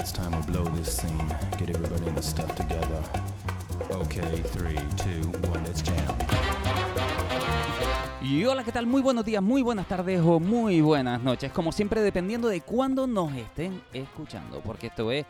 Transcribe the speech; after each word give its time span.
it's 0.00 0.12
time 0.12 0.30
to 0.30 0.50
blow 0.50 0.64
this 0.76 0.96
scene. 0.96 1.28
Get 1.58 1.68
everybody 1.68 2.06
in 2.08 2.14
the 2.14 2.22
stuff 2.22 2.54
together. 2.54 3.02
Okay, 3.90 4.42
three, 4.52 4.78
two, 4.96 5.28
one, 5.50 5.62
let's 5.64 5.82
jam. 5.82 6.16
Y 8.22 8.44
hola, 8.44 8.64
¿qué 8.64 8.72
tal? 8.72 8.86
Muy 8.86 9.02
buenos 9.02 9.24
días, 9.24 9.42
muy 9.42 9.60
buenas 9.60 9.86
tardes 9.86 10.20
o 10.20 10.40
muy 10.40 10.80
buenas 10.80 11.22
noches. 11.22 11.52
Como 11.52 11.70
siempre, 11.72 12.00
dependiendo 12.00 12.48
de 12.48 12.62
cuándo 12.62 13.06
nos 13.06 13.34
estén 13.34 13.82
escuchando. 13.92 14.60
Porque 14.60 14.86
esto 14.86 15.10
es 15.12 15.26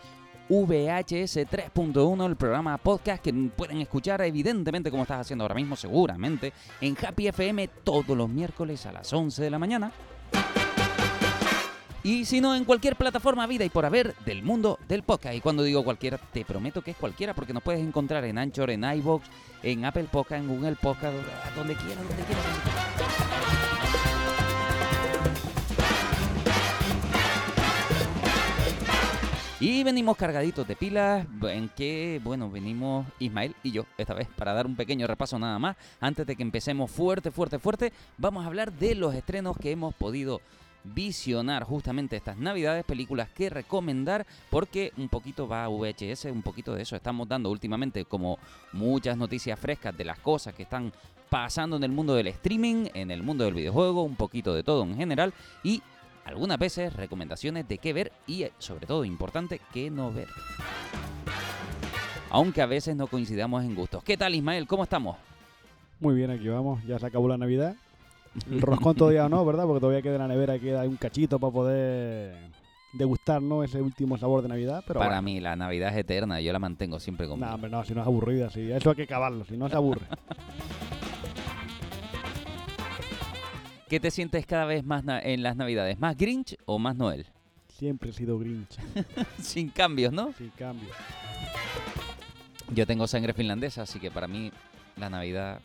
VHS 0.48 1.48
3.1, 1.48 2.26
el 2.26 2.36
programa 2.36 2.76
podcast 2.78 3.22
que 3.22 3.32
pueden 3.32 3.80
escuchar 3.80 4.20
evidentemente 4.22 4.90
como 4.90 5.02
estás 5.02 5.22
haciendo 5.22 5.44
ahora 5.44 5.54
mismo, 5.54 5.74
seguramente, 5.74 6.52
en 6.80 6.96
Happy 7.04 7.26
FM 7.28 7.68
todos 7.82 8.16
los 8.16 8.28
miércoles 8.28 8.86
a 8.86 8.92
las 8.92 9.12
11 9.12 9.42
de 9.42 9.50
la 9.50 9.58
mañana. 9.58 9.92
Y 12.02 12.24
si 12.24 12.40
no, 12.40 12.54
en 12.54 12.64
cualquier 12.64 12.96
plataforma 12.96 13.46
vida 13.46 13.64
y 13.64 13.68
por 13.68 13.84
haber 13.84 14.14
del 14.24 14.42
mundo 14.42 14.78
del 14.88 15.02
podcast. 15.02 15.34
Y 15.34 15.40
cuando 15.40 15.62
digo 15.62 15.84
cualquiera, 15.84 16.16
te 16.16 16.46
prometo 16.46 16.80
que 16.80 16.92
es 16.92 16.96
cualquiera, 16.96 17.34
porque 17.34 17.52
nos 17.52 17.62
puedes 17.62 17.82
encontrar 17.82 18.24
en 18.24 18.38
Anchor, 18.38 18.70
en 18.70 18.84
iVoox, 18.84 19.22
en 19.62 19.84
Apple 19.84 20.08
Podcast, 20.10 20.42
en 20.42 20.48
Google 20.48 20.76
Podcast, 20.76 21.14
donde 21.54 21.74
quieras, 21.74 22.08
donde 22.08 22.22
quieras. 22.24 22.90
Y 29.62 29.84
venimos 29.84 30.16
cargaditos 30.16 30.66
de 30.66 30.74
pilas, 30.74 31.26
en 31.42 31.68
que, 31.68 32.18
bueno, 32.24 32.50
venimos 32.50 33.06
Ismael 33.18 33.54
y 33.62 33.72
yo 33.72 33.84
esta 33.98 34.14
vez 34.14 34.26
para 34.34 34.54
dar 34.54 34.66
un 34.66 34.74
pequeño 34.74 35.06
repaso 35.06 35.38
nada 35.38 35.58
más. 35.58 35.76
Antes 36.00 36.26
de 36.26 36.34
que 36.34 36.42
empecemos 36.42 36.90
fuerte, 36.90 37.30
fuerte, 37.30 37.58
fuerte, 37.58 37.92
vamos 38.16 38.42
a 38.42 38.46
hablar 38.46 38.72
de 38.72 38.94
los 38.94 39.14
estrenos 39.14 39.58
que 39.58 39.70
hemos 39.70 39.94
podido 39.94 40.40
visionar 40.84 41.64
justamente 41.64 42.16
estas 42.16 42.36
navidades, 42.36 42.84
películas 42.84 43.30
que 43.30 43.50
recomendar, 43.50 44.26
porque 44.48 44.92
un 44.96 45.08
poquito 45.08 45.46
va 45.46 45.64
a 45.64 45.68
VHS, 45.68 46.26
un 46.26 46.42
poquito 46.42 46.74
de 46.74 46.82
eso 46.82 46.96
estamos 46.96 47.28
dando 47.28 47.50
últimamente 47.50 48.04
como 48.04 48.38
muchas 48.72 49.16
noticias 49.16 49.58
frescas 49.58 49.96
de 49.96 50.04
las 50.04 50.18
cosas 50.18 50.54
que 50.54 50.62
están 50.62 50.92
pasando 51.28 51.76
en 51.76 51.84
el 51.84 51.92
mundo 51.92 52.14
del 52.14 52.26
streaming, 52.28 52.86
en 52.94 53.10
el 53.10 53.22
mundo 53.22 53.44
del 53.44 53.54
videojuego, 53.54 54.02
un 54.02 54.16
poquito 54.16 54.54
de 54.54 54.62
todo 54.62 54.82
en 54.82 54.96
general 54.96 55.32
y 55.62 55.82
algunas 56.24 56.58
veces 56.58 56.92
recomendaciones 56.92 57.66
de 57.68 57.78
qué 57.78 57.92
ver 57.92 58.12
y 58.26 58.46
sobre 58.58 58.86
todo 58.86 59.04
importante, 59.04 59.60
qué 59.72 59.90
no 59.90 60.12
ver. 60.12 60.28
Aunque 62.30 62.62
a 62.62 62.66
veces 62.66 62.94
no 62.94 63.06
coincidamos 63.06 63.64
en 63.64 63.74
gustos. 63.74 64.04
¿Qué 64.04 64.16
tal 64.16 64.34
Ismael? 64.34 64.66
¿Cómo 64.66 64.84
estamos? 64.84 65.16
Muy 65.98 66.14
bien, 66.14 66.30
aquí 66.30 66.48
vamos. 66.48 66.84
Ya 66.86 66.98
se 66.98 67.06
acabó 67.06 67.28
la 67.28 67.36
Navidad. 67.36 67.74
El 68.50 68.60
roscón 68.60 68.94
todavía 68.96 69.28
no, 69.28 69.44
¿verdad? 69.44 69.64
Porque 69.64 69.80
todavía 69.80 70.02
queda 70.02 70.14
en 70.14 70.20
la 70.20 70.28
nevera, 70.28 70.58
queda 70.58 70.82
un 70.84 70.96
cachito 70.96 71.38
para 71.38 71.52
poder 71.52 72.36
degustar, 72.92 73.42
¿no? 73.42 73.62
Ese 73.64 73.80
último 73.82 74.16
sabor 74.18 74.42
de 74.42 74.48
Navidad. 74.48 74.84
Pero 74.86 74.98
Para 75.00 75.10
bueno. 75.10 75.22
mí 75.22 75.40
la 75.40 75.56
Navidad 75.56 75.90
es 75.90 75.96
eterna, 75.98 76.40
yo 76.40 76.52
la 76.52 76.58
mantengo 76.58 77.00
siempre 77.00 77.26
conmigo. 77.26 77.48
No, 77.48 77.54
hombre, 77.54 77.70
no, 77.70 77.84
si 77.84 77.94
no 77.94 78.00
es 78.02 78.06
aburrida, 78.06 78.50
sí. 78.50 78.70
Eso 78.70 78.90
hay 78.90 78.96
que 78.96 79.02
acabarlo, 79.04 79.44
si 79.44 79.56
no 79.56 79.68
se 79.68 79.76
aburre. 79.76 80.06
¿Qué 83.88 83.98
te 83.98 84.10
sientes 84.12 84.46
cada 84.46 84.64
vez 84.66 84.84
más 84.84 85.02
en 85.24 85.42
las 85.42 85.56
Navidades? 85.56 85.98
¿Más 85.98 86.16
Grinch 86.16 86.56
o 86.64 86.78
más 86.78 86.94
Noel? 86.96 87.26
Siempre 87.66 88.10
he 88.10 88.12
sido 88.12 88.38
Grinch, 88.38 88.78
Sin 89.40 89.70
cambios, 89.70 90.12
¿no? 90.12 90.32
sin 90.34 90.50
cambio. 90.50 90.88
Yo 92.72 92.86
tengo 92.86 93.08
sangre 93.08 93.32
finlandesa, 93.32 93.82
así 93.82 93.98
que 93.98 94.10
para 94.12 94.28
mí 94.28 94.52
la 94.96 95.10
Navidad 95.10 95.60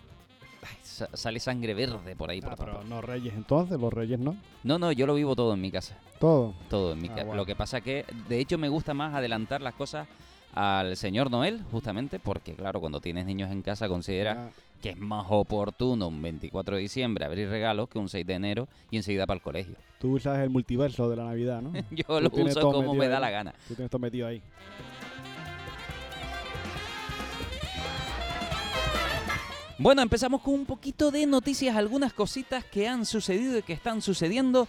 sale 0.83 1.39
sangre 1.39 1.73
verde 1.73 2.15
por 2.15 2.29
ahí. 2.29 2.41
Por 2.41 2.53
Ah, 2.53 2.55
todas 2.55 2.71
pero 2.75 2.83
no 2.87 3.01
Reyes 3.01 3.33
entonces, 3.35 3.79
los 3.79 3.91
Reyes 3.93 4.19
no. 4.19 4.35
No, 4.63 4.77
no, 4.79 4.91
yo 4.91 5.05
lo 5.07 5.13
vivo 5.15 5.35
todo 5.35 5.53
en 5.53 5.61
mi 5.61 5.71
casa. 5.71 5.97
Todo. 6.19 6.53
Todo 6.69 6.93
en 6.93 7.01
mi 7.01 7.07
Ah, 7.09 7.11
casa. 7.15 7.23
bueno. 7.25 7.41
Lo 7.41 7.45
que 7.45 7.55
pasa 7.55 7.81
que, 7.81 8.05
de 8.29 8.39
hecho, 8.39 8.57
me 8.57 8.69
gusta 8.69 8.93
más 8.93 9.13
adelantar 9.13 9.61
las 9.61 9.73
cosas 9.75 10.07
al 10.53 10.95
señor 10.95 11.29
Noel, 11.31 11.61
justamente, 11.71 12.17
porque, 12.19 12.53
claro, 12.53 12.79
cuando 12.79 13.01
tienes 13.01 13.25
niños 13.25 13.51
en 13.51 13.61
casa 13.61 13.87
considera 13.89 14.47
Ah, 14.47 14.61
que 14.81 14.91
es 14.91 14.97
más 14.97 15.25
oportuno 15.29 16.07
un 16.07 16.21
24 16.21 16.75
de 16.75 16.81
diciembre 16.83 17.25
abrir 17.25 17.49
regalos 17.49 17.89
que 17.89 17.97
un 17.97 18.07
6 18.07 18.25
de 18.25 18.33
enero 18.35 18.67
y 18.91 18.97
enseguida 18.97 19.25
para 19.25 19.37
el 19.37 19.41
colegio. 19.41 19.75
tú 19.99 20.13
usas 20.13 20.39
el 20.39 20.49
multiverso 20.49 21.09
de 21.09 21.15
la 21.17 21.25
Navidad, 21.25 21.61
¿no? 21.61 21.71
Yo 21.91 22.21
lo 22.21 22.29
uso 22.29 22.61
como 22.71 22.93
me 22.93 23.07
da 23.07 23.15
ahí. 23.17 23.21
la 23.21 23.29
gana. 23.31 23.53
Tú 23.67 23.73
tienes 23.75 23.89
todo 23.89 23.99
metido 23.99 24.27
ahí. 24.27 24.41
Bueno, 29.77 30.01
empezamos 30.01 30.41
con 30.41 30.53
un 30.53 30.65
poquito 30.65 31.11
de 31.11 31.25
noticias, 31.25 31.75
algunas 31.75 32.13
cositas 32.13 32.63
que 32.63 32.87
han 32.87 33.05
sucedido 33.05 33.57
y 33.57 33.61
que 33.63 33.73
están 33.73 34.01
sucediendo 34.01 34.67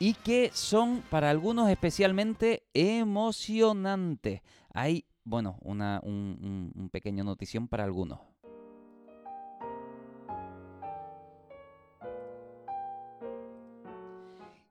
y 0.00 0.14
que 0.14 0.50
son 0.52 1.02
para 1.10 1.30
algunos 1.30 1.70
especialmente 1.70 2.64
emocionantes. 2.74 4.42
Hay, 4.74 5.04
bueno, 5.24 5.58
una, 5.62 6.00
un, 6.02 6.72
un- 6.74 6.88
pequeño 6.90 7.22
notición 7.22 7.68
para 7.68 7.84
algunos. 7.84 8.18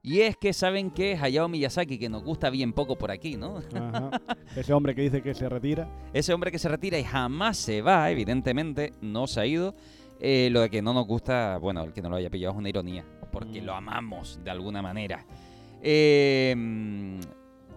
Y 0.08 0.22
es 0.22 0.38
que 0.38 0.54
saben 0.54 0.90
que 0.90 1.18
Hayao 1.22 1.50
Miyazaki, 1.50 1.98
que 2.00 2.08
nos 2.08 2.24
gusta 2.24 2.50
bien 2.50 2.72
poco 2.72 2.98
por 2.98 3.12
aquí, 3.12 3.36
¿no? 3.36 3.58
Ajá. 3.76 4.10
Ese 4.56 4.72
hombre 4.72 4.96
que 4.96 5.02
dice 5.02 5.22
que 5.22 5.34
se 5.34 5.50
retira. 5.50 5.90
Ese 6.14 6.34
hombre 6.34 6.50
que 6.50 6.60
se 6.60 6.70
retira 6.70 6.98
y 6.98 7.04
jamás 7.04 7.58
se 7.58 7.82
va, 7.82 8.10
evidentemente, 8.10 8.94
no 9.02 9.28
se 9.28 9.42
ha 9.42 9.46
ido. 9.46 9.76
Eh, 10.22 10.48
lo 10.50 10.62
de 10.62 10.70
que 10.70 10.82
no 10.82 10.94
nos 10.94 11.06
gusta, 11.06 11.58
bueno, 11.58 11.84
el 11.84 11.92
que 11.92 12.02
no 12.02 12.10
lo 12.10 12.16
haya 12.16 12.30
pillado 12.30 12.54
es 12.54 12.58
una 12.58 12.70
ironía, 12.70 13.04
porque 13.34 13.62
Mm. 13.62 13.66
lo 13.66 13.74
amamos 13.76 14.40
de 14.46 14.50
alguna 14.50 14.82
manera. 14.82 15.26
Eh, 15.82 16.56
mm, 16.58 17.20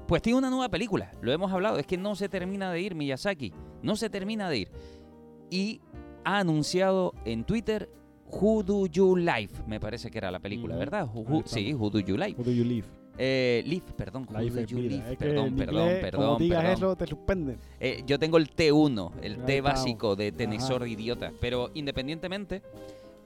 pues 0.06 0.22
tiene 0.22 0.38
una 0.38 0.50
nueva 0.50 0.68
película, 0.68 1.10
lo 1.22 1.32
hemos 1.32 1.50
hablado, 1.52 1.78
es 1.78 1.86
que 1.86 1.98
no 1.98 2.14
se 2.14 2.28
termina 2.28 2.70
de 2.70 2.80
ir 2.80 2.94
Miyazaki, 2.94 3.52
no 3.82 3.96
se 3.96 4.08
termina 4.08 4.48
de 4.48 4.58
ir. 4.58 4.70
Y 5.50 5.80
ha 6.24 6.38
anunciado 6.38 7.12
en 7.24 7.42
Twitter 7.42 7.90
Who 8.32 8.62
Do 8.62 8.86
You 8.86 9.16
Live, 9.16 9.50
me 9.66 9.80
parece 9.80 10.10
que 10.10 10.18
era 10.18 10.30
la 10.30 10.38
película. 10.38 10.76
¿verdad? 10.76 11.06
Who- 11.12 11.42
sí, 11.46 11.74
Who 11.74 11.90
Do 11.90 12.00
You 12.00 12.16
Live. 12.16 12.34
Who 12.38 12.44
do 12.44 12.52
you 12.52 12.64
live? 12.64 12.86
Eh, 13.18 13.62
live, 13.66 13.84
perdón, 13.96 14.26
Who 14.30 14.32
Do 14.38 14.42
You. 14.64 14.78
Live, 14.78 15.16
perdón, 15.18 15.54
perdón, 15.56 15.82
inglés, 15.84 16.00
perdón, 16.00 16.24
Como 16.26 16.38
digas 16.38 16.60
perdón. 16.62 16.76
eso, 16.76 16.96
te 16.96 17.06
suspenden. 17.06 17.56
Eh, 17.78 18.02
yo 18.06 18.18
tengo 18.18 18.38
el 18.38 18.48
T1, 18.50 19.12
el 19.22 19.44
T 19.44 19.60
básico 19.60 20.16
de 20.16 20.32
tenesor 20.32 20.82
Ajá. 20.82 20.88
idiota. 20.90 21.32
Pero 21.40 21.70
independientemente 21.74 22.62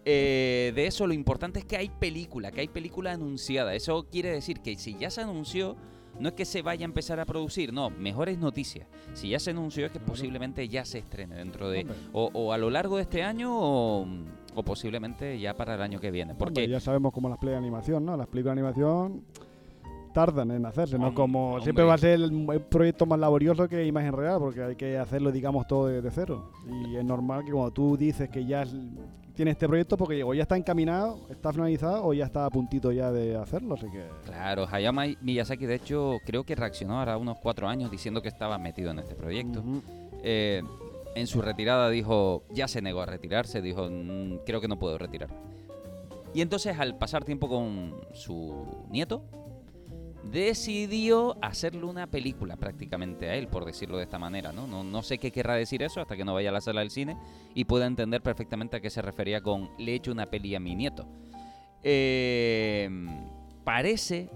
eh, 0.05 0.73
de 0.75 0.87
eso, 0.87 1.07
lo 1.07 1.15
importante 1.15 1.61
es 1.61 1.65
que 1.65 1.77
hay 1.77 1.89
película, 1.89 2.51
que 2.51 2.61
hay 2.63 2.69
película 2.69 3.13
anunciada. 3.13 3.75
Eso 3.75 4.07
quiere 4.11 4.31
decir 4.31 4.61
que 4.61 4.77
si 4.77 4.97
ya 4.99 5.11
se 5.11 5.21
anunció, 5.23 5.77
no 6.21 6.29
es 6.29 6.35
que 6.35 6.45
se 6.45 6.63
vaya 6.63 6.85
a 6.85 6.89
empezar 6.89 7.19
a 7.21 7.25
producir, 7.25 7.73
no, 7.73 7.91
mejores 7.91 8.39
noticias. 8.39 8.87
Si 9.15 9.31
ya 9.31 9.39
se 9.39 9.51
anunció 9.51 9.87
es 9.87 9.93
que 9.93 10.01
posiblemente 10.01 10.69
ya 10.69 10.85
se 10.85 10.99
estrene 10.99 11.37
dentro 11.37 11.71
de... 11.71 11.87
O, 12.13 12.31
o 12.33 12.53
a 12.53 12.59
lo 12.59 12.69
largo 12.71 12.97
de 12.97 13.03
este 13.03 13.23
año 13.23 13.51
o, 13.53 14.07
o 14.55 14.63
posiblemente 14.63 15.39
ya 15.39 15.55
para 15.55 15.75
el 15.75 15.83
año 15.83 16.01
que 16.01 16.11
viene. 16.11 16.33
Hombre, 16.33 16.45
Porque 16.47 16.69
ya 16.69 16.81
sabemos 16.81 17.13
cómo 17.13 17.29
las 17.29 17.41
de 17.41 17.57
animación, 17.57 18.05
¿no? 18.05 18.17
Las 18.17 18.27
películas 18.27 18.57
de 18.57 18.61
animación 18.61 19.23
tardan 20.15 20.53
en 20.53 20.65
hacerse, 20.65 20.99
¿no? 20.99 21.13
Como 21.13 21.49
hombre. 21.49 21.65
siempre 21.65 21.85
va 21.85 21.95
a 21.95 21.99
ser 21.99 22.21
el, 22.21 22.63
proyecto 22.71 23.05
más 23.05 23.19
laborioso 23.19 23.69
que 23.69 23.85
imagen 23.85 24.13
real, 24.13 24.39
porque 24.39 24.63
hay 24.63 24.77
que 24.77 24.97
hacerlo, 24.97 25.31
digamos, 25.33 25.67
todo 25.67 25.89
desde 25.89 26.11
cero. 26.11 26.51
Y 26.87 26.97
es 26.97 27.05
normal 27.05 27.45
que 27.45 27.51
cuando 27.51 27.73
tú 27.73 27.97
dices 27.97 28.31
que 28.31 28.47
ya 28.47 28.65
tienes 29.35 29.53
este 29.53 29.67
proyecto, 29.67 29.97
porque 29.97 30.23
o 30.23 30.33
ya 30.33 30.43
está 30.43 30.57
encaminado, 30.57 31.19
está 31.29 31.53
finalizado, 31.53 32.07
o 32.07 32.15
ya 32.15 32.25
está 32.25 32.47
a 32.47 32.51
puntito 32.51 32.93
ya 32.93 33.11
de 33.11 33.37
hacerlo, 33.37 33.75
así 33.75 33.91
que... 33.91 34.05
Claro, 34.25 34.67
Hayao 34.71 34.93
Mi- 34.93 35.19
Miyazaki 35.21 35.67
de 35.67 35.75
hecho 35.75 36.19
creo 36.25 36.45
que 36.45 36.55
reaccionó 36.55 37.01
ahora 37.01 37.19
unos 37.19 37.39
cuatro 37.39 37.67
años 37.67 37.91
diciendo 37.91 38.23
que 38.23 38.29
estaba 38.29 38.57
metido 38.59 38.93
en 38.93 39.01
este 39.01 39.17
proyecto. 39.17 39.65
Eh, 40.23 40.63
en 41.15 41.27
su 41.27 41.43
retirada 41.43 41.91
dijo, 41.91 42.45
ya 42.51 42.69
se 42.69 42.83
negó 42.83 43.01
a 43.01 43.07
retirarse, 43.07 43.63
dijo, 43.63 43.89
"Mm, 43.91 44.39
creo 44.45 44.61
que 44.61 44.69
no 44.69 44.79
puedo 44.79 44.99
retirarme. 44.99 45.37
Y 46.35 46.41
entonces 46.41 46.79
al 46.79 46.99
pasar 46.99 47.25
tiempo 47.25 47.49
con 47.49 47.95
su 48.13 48.87
nieto, 48.91 49.23
decidió 50.31 51.37
hacerle 51.43 51.85
una 51.85 52.07
película 52.07 52.57
prácticamente 52.57 53.29
a 53.29 53.35
él, 53.35 53.47
por 53.47 53.65
decirlo 53.65 53.99
de 53.99 54.05
esta 54.05 54.19
manera. 54.19 54.53
¿no? 54.53 54.67
No, 54.67 54.83
no 54.83 55.03
sé 55.03 55.19
qué 55.19 55.31
querrá 55.31 55.55
decir 55.55 55.83
eso 55.83 56.01
hasta 56.01 56.17
que 56.17 56.25
no 56.25 56.35
vaya 56.35 56.49
a 56.51 56.53
la 56.53 56.61
sala 56.61 56.81
del 56.81 56.91
cine 56.91 57.17
y 57.55 57.65
pueda 57.65 57.87
entender 57.87 58.23
perfectamente 58.23 58.77
a 58.77 58.81
qué 58.81 58.91
se 58.91 59.03
refería 59.03 59.41
con 59.41 59.71
le 59.79 59.93
he 59.93 59.95
hecho 59.95 60.13
una 60.13 60.27
peli 60.27 60.55
a 60.55 60.61
mi 60.61 60.75
nieto. 60.75 61.07
Eh, 61.83 62.89
parece, 63.65 64.31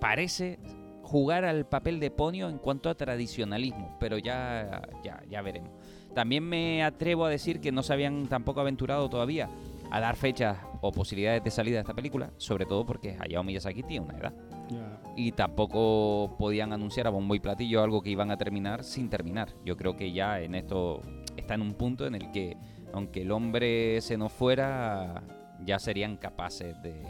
parece 0.00 0.58
jugar 1.02 1.44
al 1.44 1.66
papel 1.66 2.00
de 2.00 2.10
Ponio 2.10 2.48
en 2.48 2.58
cuanto 2.58 2.88
a 2.88 2.94
tradicionalismo, 2.94 3.96
pero 4.00 4.18
ya, 4.18 4.82
ya, 5.04 5.22
ya 5.28 5.42
veremos. 5.42 5.70
También 6.14 6.44
me 6.44 6.82
atrevo 6.82 7.24
a 7.24 7.30
decir 7.30 7.60
que 7.60 7.72
no 7.72 7.82
se 7.82 7.92
habían 7.92 8.26
tampoco 8.26 8.60
aventurado 8.60 9.08
todavía 9.08 9.48
a 9.90 10.00
dar 10.00 10.16
fechas 10.16 10.58
o 10.80 10.90
posibilidades 10.90 11.44
de 11.44 11.50
salida 11.50 11.76
de 11.76 11.80
esta 11.82 11.94
película, 11.94 12.32
sobre 12.38 12.64
todo 12.64 12.84
porque 12.84 13.16
Hayao 13.18 13.44
Miyazaki 13.44 13.82
tiene 13.82 14.06
una 14.06 14.18
edad. 14.18 14.32
Y 15.16 15.32
tampoco 15.32 16.34
podían 16.38 16.72
anunciar 16.72 17.06
a 17.06 17.10
bombo 17.10 17.34
y 17.34 17.40
platillo 17.40 17.82
algo 17.82 18.02
que 18.02 18.08
iban 18.08 18.30
a 18.30 18.38
terminar 18.38 18.84
sin 18.84 19.10
terminar. 19.10 19.50
Yo 19.64 19.76
creo 19.76 19.96
que 19.96 20.12
ya 20.12 20.40
en 20.40 20.54
esto 20.54 21.02
está 21.36 21.54
en 21.54 21.62
un 21.62 21.74
punto 21.74 22.06
en 22.06 22.14
el 22.14 22.30
que, 22.30 22.56
aunque 22.94 23.20
el 23.20 23.30
hombre 23.30 24.00
se 24.00 24.16
nos 24.16 24.32
fuera, 24.32 25.22
ya 25.62 25.78
serían 25.78 26.16
capaces 26.16 26.74
de, 26.82 27.02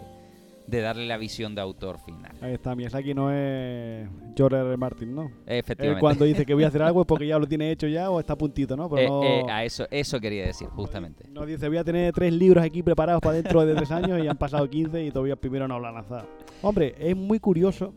de 0.66 0.80
darle 0.80 1.06
la 1.06 1.16
visión 1.16 1.54
de 1.54 1.60
autor 1.60 1.98
final. 1.98 2.32
Ahí 2.40 2.54
está, 2.54 2.74
Miyazaki 2.74 3.14
no 3.14 3.30
es 3.32 4.08
George 4.36 4.56
R. 4.56 4.68
R. 4.68 4.76
Martin, 4.76 5.14
¿no? 5.14 5.22
Él 5.46 5.58
Efectivamente. 5.58 6.00
cuando 6.00 6.24
dice 6.24 6.46
que 6.46 6.54
voy 6.54 6.64
a 6.64 6.68
hacer 6.68 6.82
algo 6.82 7.00
es 7.02 7.06
porque 7.06 7.26
ya 7.26 7.38
lo 7.38 7.46
tiene 7.46 7.70
hecho 7.70 7.86
ya 7.88 8.10
o 8.10 8.20
está 8.20 8.34
a 8.34 8.38
puntito, 8.38 8.76
¿no? 8.76 8.88
Pero 8.88 9.22
Eh, 9.22 9.42
no, 9.42 9.48
eh, 9.48 9.52
a 9.52 9.64
eso, 9.64 9.86
eso 9.90 10.20
quería 10.20 10.46
decir, 10.46 10.68
justamente. 10.68 11.24
no 11.30 11.44
dice 11.44 11.68
voy 11.68 11.78
a 11.78 11.84
tener 11.84 12.12
tres 12.14 12.32
libros 12.32 12.64
aquí 12.64 12.82
preparados 12.82 13.20
para 13.20 13.34
dentro 13.34 13.64
de 13.66 13.74
tres 13.74 13.90
años 13.90 14.22
y 14.24 14.28
han 14.28 14.36
pasado 14.38 14.68
15 14.68 15.04
y 15.04 15.10
todavía 15.10 15.36
primero 15.36 15.66
no 15.68 15.78
lo 15.78 15.88
han 15.88 15.94
lanzado. 15.94 16.26
Hombre, 16.62 16.94
es 16.98 17.16
muy 17.16 17.38
curioso 17.40 17.92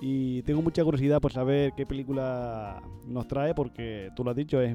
y 0.00 0.42
tengo 0.42 0.62
mucha 0.62 0.82
curiosidad 0.84 1.20
por 1.20 1.32
saber 1.32 1.72
qué 1.76 1.84
película 1.86 2.80
nos 3.06 3.26
trae 3.28 3.54
porque 3.54 4.10
tú 4.16 4.24
lo 4.24 4.30
has 4.30 4.36
dicho, 4.36 4.60
es 4.62 4.74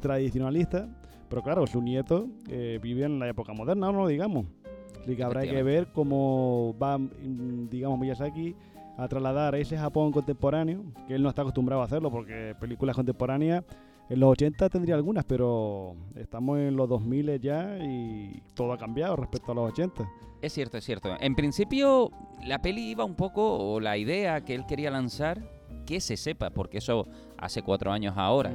tradicionalista, 0.00 0.88
pero 1.28 1.42
claro, 1.42 1.66
su 1.66 1.80
nieto 1.82 2.28
eh, 2.48 2.78
vive 2.82 3.04
en 3.04 3.18
la 3.18 3.28
época 3.28 3.52
moderna, 3.52 3.90
no 3.90 4.00
lo 4.02 4.06
digamos. 4.08 4.46
Así 5.04 5.16
que 5.16 5.22
habrá 5.22 5.42
que 5.42 5.62
ver 5.62 5.88
cómo 5.92 6.74
va, 6.82 6.96
mm, 6.96 7.68
digamos, 7.68 7.98
Miyazaki 7.98 8.56
a 8.96 9.06
trasladar 9.06 9.54
ese 9.54 9.76
Japón 9.76 10.12
contemporáneo, 10.12 10.82
que 11.06 11.14
él 11.14 11.22
no 11.22 11.28
está 11.28 11.42
acostumbrado 11.42 11.82
a 11.82 11.84
hacerlo, 11.84 12.10
porque 12.10 12.54
películas 12.58 12.96
contemporáneas 12.96 13.64
en 14.08 14.20
los 14.20 14.30
80 14.30 14.68
tendría 14.70 14.94
algunas, 14.94 15.24
pero 15.24 15.94
estamos 16.14 16.58
en 16.58 16.76
los 16.76 16.88
2000 16.88 17.38
ya 17.40 17.76
y 17.82 18.42
todo 18.54 18.72
ha 18.72 18.78
cambiado 18.78 19.16
respecto 19.16 19.52
a 19.52 19.54
los 19.54 19.72
80. 19.72 20.08
Es 20.40 20.52
cierto, 20.52 20.78
es 20.78 20.84
cierto. 20.84 21.14
En 21.20 21.34
principio, 21.34 22.10
la 22.44 22.60
peli 22.62 22.90
iba 22.90 23.04
un 23.04 23.14
poco, 23.14 23.58
o 23.58 23.80
la 23.80 23.96
idea 23.98 24.42
que 24.42 24.54
él 24.54 24.64
quería 24.66 24.90
lanzar, 24.90 25.42
que 25.86 26.00
se 26.00 26.16
sepa, 26.16 26.50
porque 26.50 26.78
eso 26.78 27.06
hace 27.36 27.62
cuatro 27.62 27.92
años 27.92 28.14
ahora. 28.16 28.52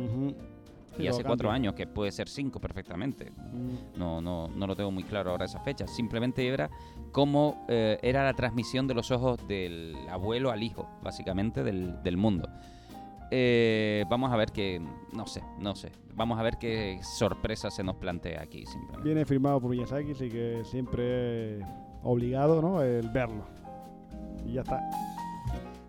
Y 0.98 1.08
hace 1.08 1.24
cuatro 1.24 1.50
años, 1.52 1.74
que 1.76 1.88
puede 1.88 2.12
ser 2.12 2.28
cinco 2.28 2.60
perfectamente. 2.60 3.32
Mm. 3.32 3.98
No, 3.98 4.22
no, 4.22 4.48
no 4.48 4.68
lo 4.68 4.76
tengo 4.76 4.92
muy 4.92 5.04
claro 5.04 5.32
ahora 5.32 5.46
esa 5.46 5.60
fecha. 5.60 5.88
Simplemente 5.88 6.48
era 6.48 6.70
cómo 7.12 7.66
eh, 7.70 7.98
era 8.02 8.24
la 8.24 8.34
transmisión 8.34 8.88
de 8.88 8.94
los 8.94 9.12
ojos 9.12 9.38
del 9.48 9.96
abuelo 10.10 10.52
al 10.52 10.64
hijo, 10.64 10.90
básicamente, 11.02 11.64
del, 11.64 12.02
del 12.04 12.18
mundo. 12.18 12.50
Eh, 13.32 14.06
vamos 14.10 14.32
a 14.32 14.38
ver 14.38 14.52
qué, 14.52 14.82
no 15.14 15.28
sé, 15.28 15.44
no 15.60 15.76
sé. 15.76 15.92
Vamos 16.16 16.40
a 16.40 16.44
ver 16.44 16.58
qué 16.58 17.00
sorpresa 17.04 17.70
se 17.70 17.84
nos 17.84 17.96
plantea 17.96 18.42
aquí, 18.42 18.66
simplemente. 18.66 19.04
Viene 19.04 19.26
firmado 19.26 19.62
por 19.62 19.70
Miyazaki, 19.70 20.12
así 20.12 20.30
que 20.30 20.64
siempre 20.66 21.60
es 21.60 21.66
obligado, 22.04 22.62
¿no? 22.62 22.82
El 22.82 23.10
verlo. 23.10 23.46
Y 24.46 24.54
ya 24.54 24.62
está. 24.62 24.82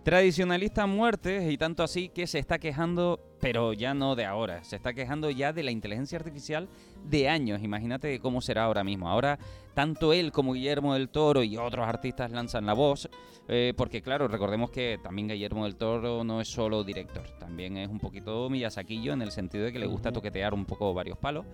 Tradicionalista 0.03 0.85
a 0.85 0.87
muerte 0.87 1.53
y 1.53 1.59
tanto 1.59 1.83
así 1.83 2.09
que 2.09 2.27
se 2.27 2.39
está 2.39 2.59
quejando, 2.59 3.21
pero 3.39 3.75
ya 3.75 3.93
no 3.93 4.17
de 4.17 4.25
ahora, 4.25 4.65
se 4.65 4.77
está 4.77 4.95
quejando 4.95 5.31
ya 5.31 5.53
de 5.53 5.63
la 5.63 5.73
inteligencia 5.73 6.19
artificial 6.19 6.71
de 7.05 7.29
años. 7.29 7.63
Imagínate 7.63 8.19
cómo 8.19 8.41
será 8.41 8.65
ahora 8.65 8.83
mismo. 8.83 9.11
Ahora 9.11 9.39
tanto 9.75 10.15
él 10.15 10.33
como 10.33 10.55
Guillermo 10.55 10.95
del 10.95 11.11
Toro 11.11 11.43
y 11.43 11.59
otros 11.59 11.87
artistas 11.87 12.31
lanzan 12.31 12.65
la 12.65 12.73
voz, 12.73 13.11
eh, 13.47 13.75
porque 13.77 14.01
claro, 14.01 14.27
recordemos 14.27 14.71
que 14.71 14.99
también 15.03 15.29
Guillermo 15.29 15.65
del 15.65 15.77
Toro 15.77 16.25
no 16.25 16.41
es 16.41 16.49
solo 16.49 16.83
director, 16.83 17.29
también 17.39 17.77
es 17.77 17.89
un 17.89 17.99
poquito 17.99 18.49
millasaquillo 18.49 19.13
en 19.13 19.21
el 19.21 19.31
sentido 19.31 19.67
de 19.67 19.73
que 19.73 19.79
le 19.79 19.87
gusta 19.87 20.13
toquetear 20.13 20.55
un 20.55 20.65
poco 20.65 20.95
varios 20.95 21.19
palos. 21.19 21.45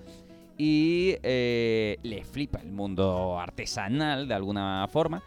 Y 0.56 1.16
eh, 1.22 1.98
le 2.02 2.24
flipa 2.24 2.60
el 2.60 2.70
mundo 2.70 3.38
artesanal 3.38 4.26
de 4.26 4.34
alguna 4.34 4.88
forma. 4.90 5.22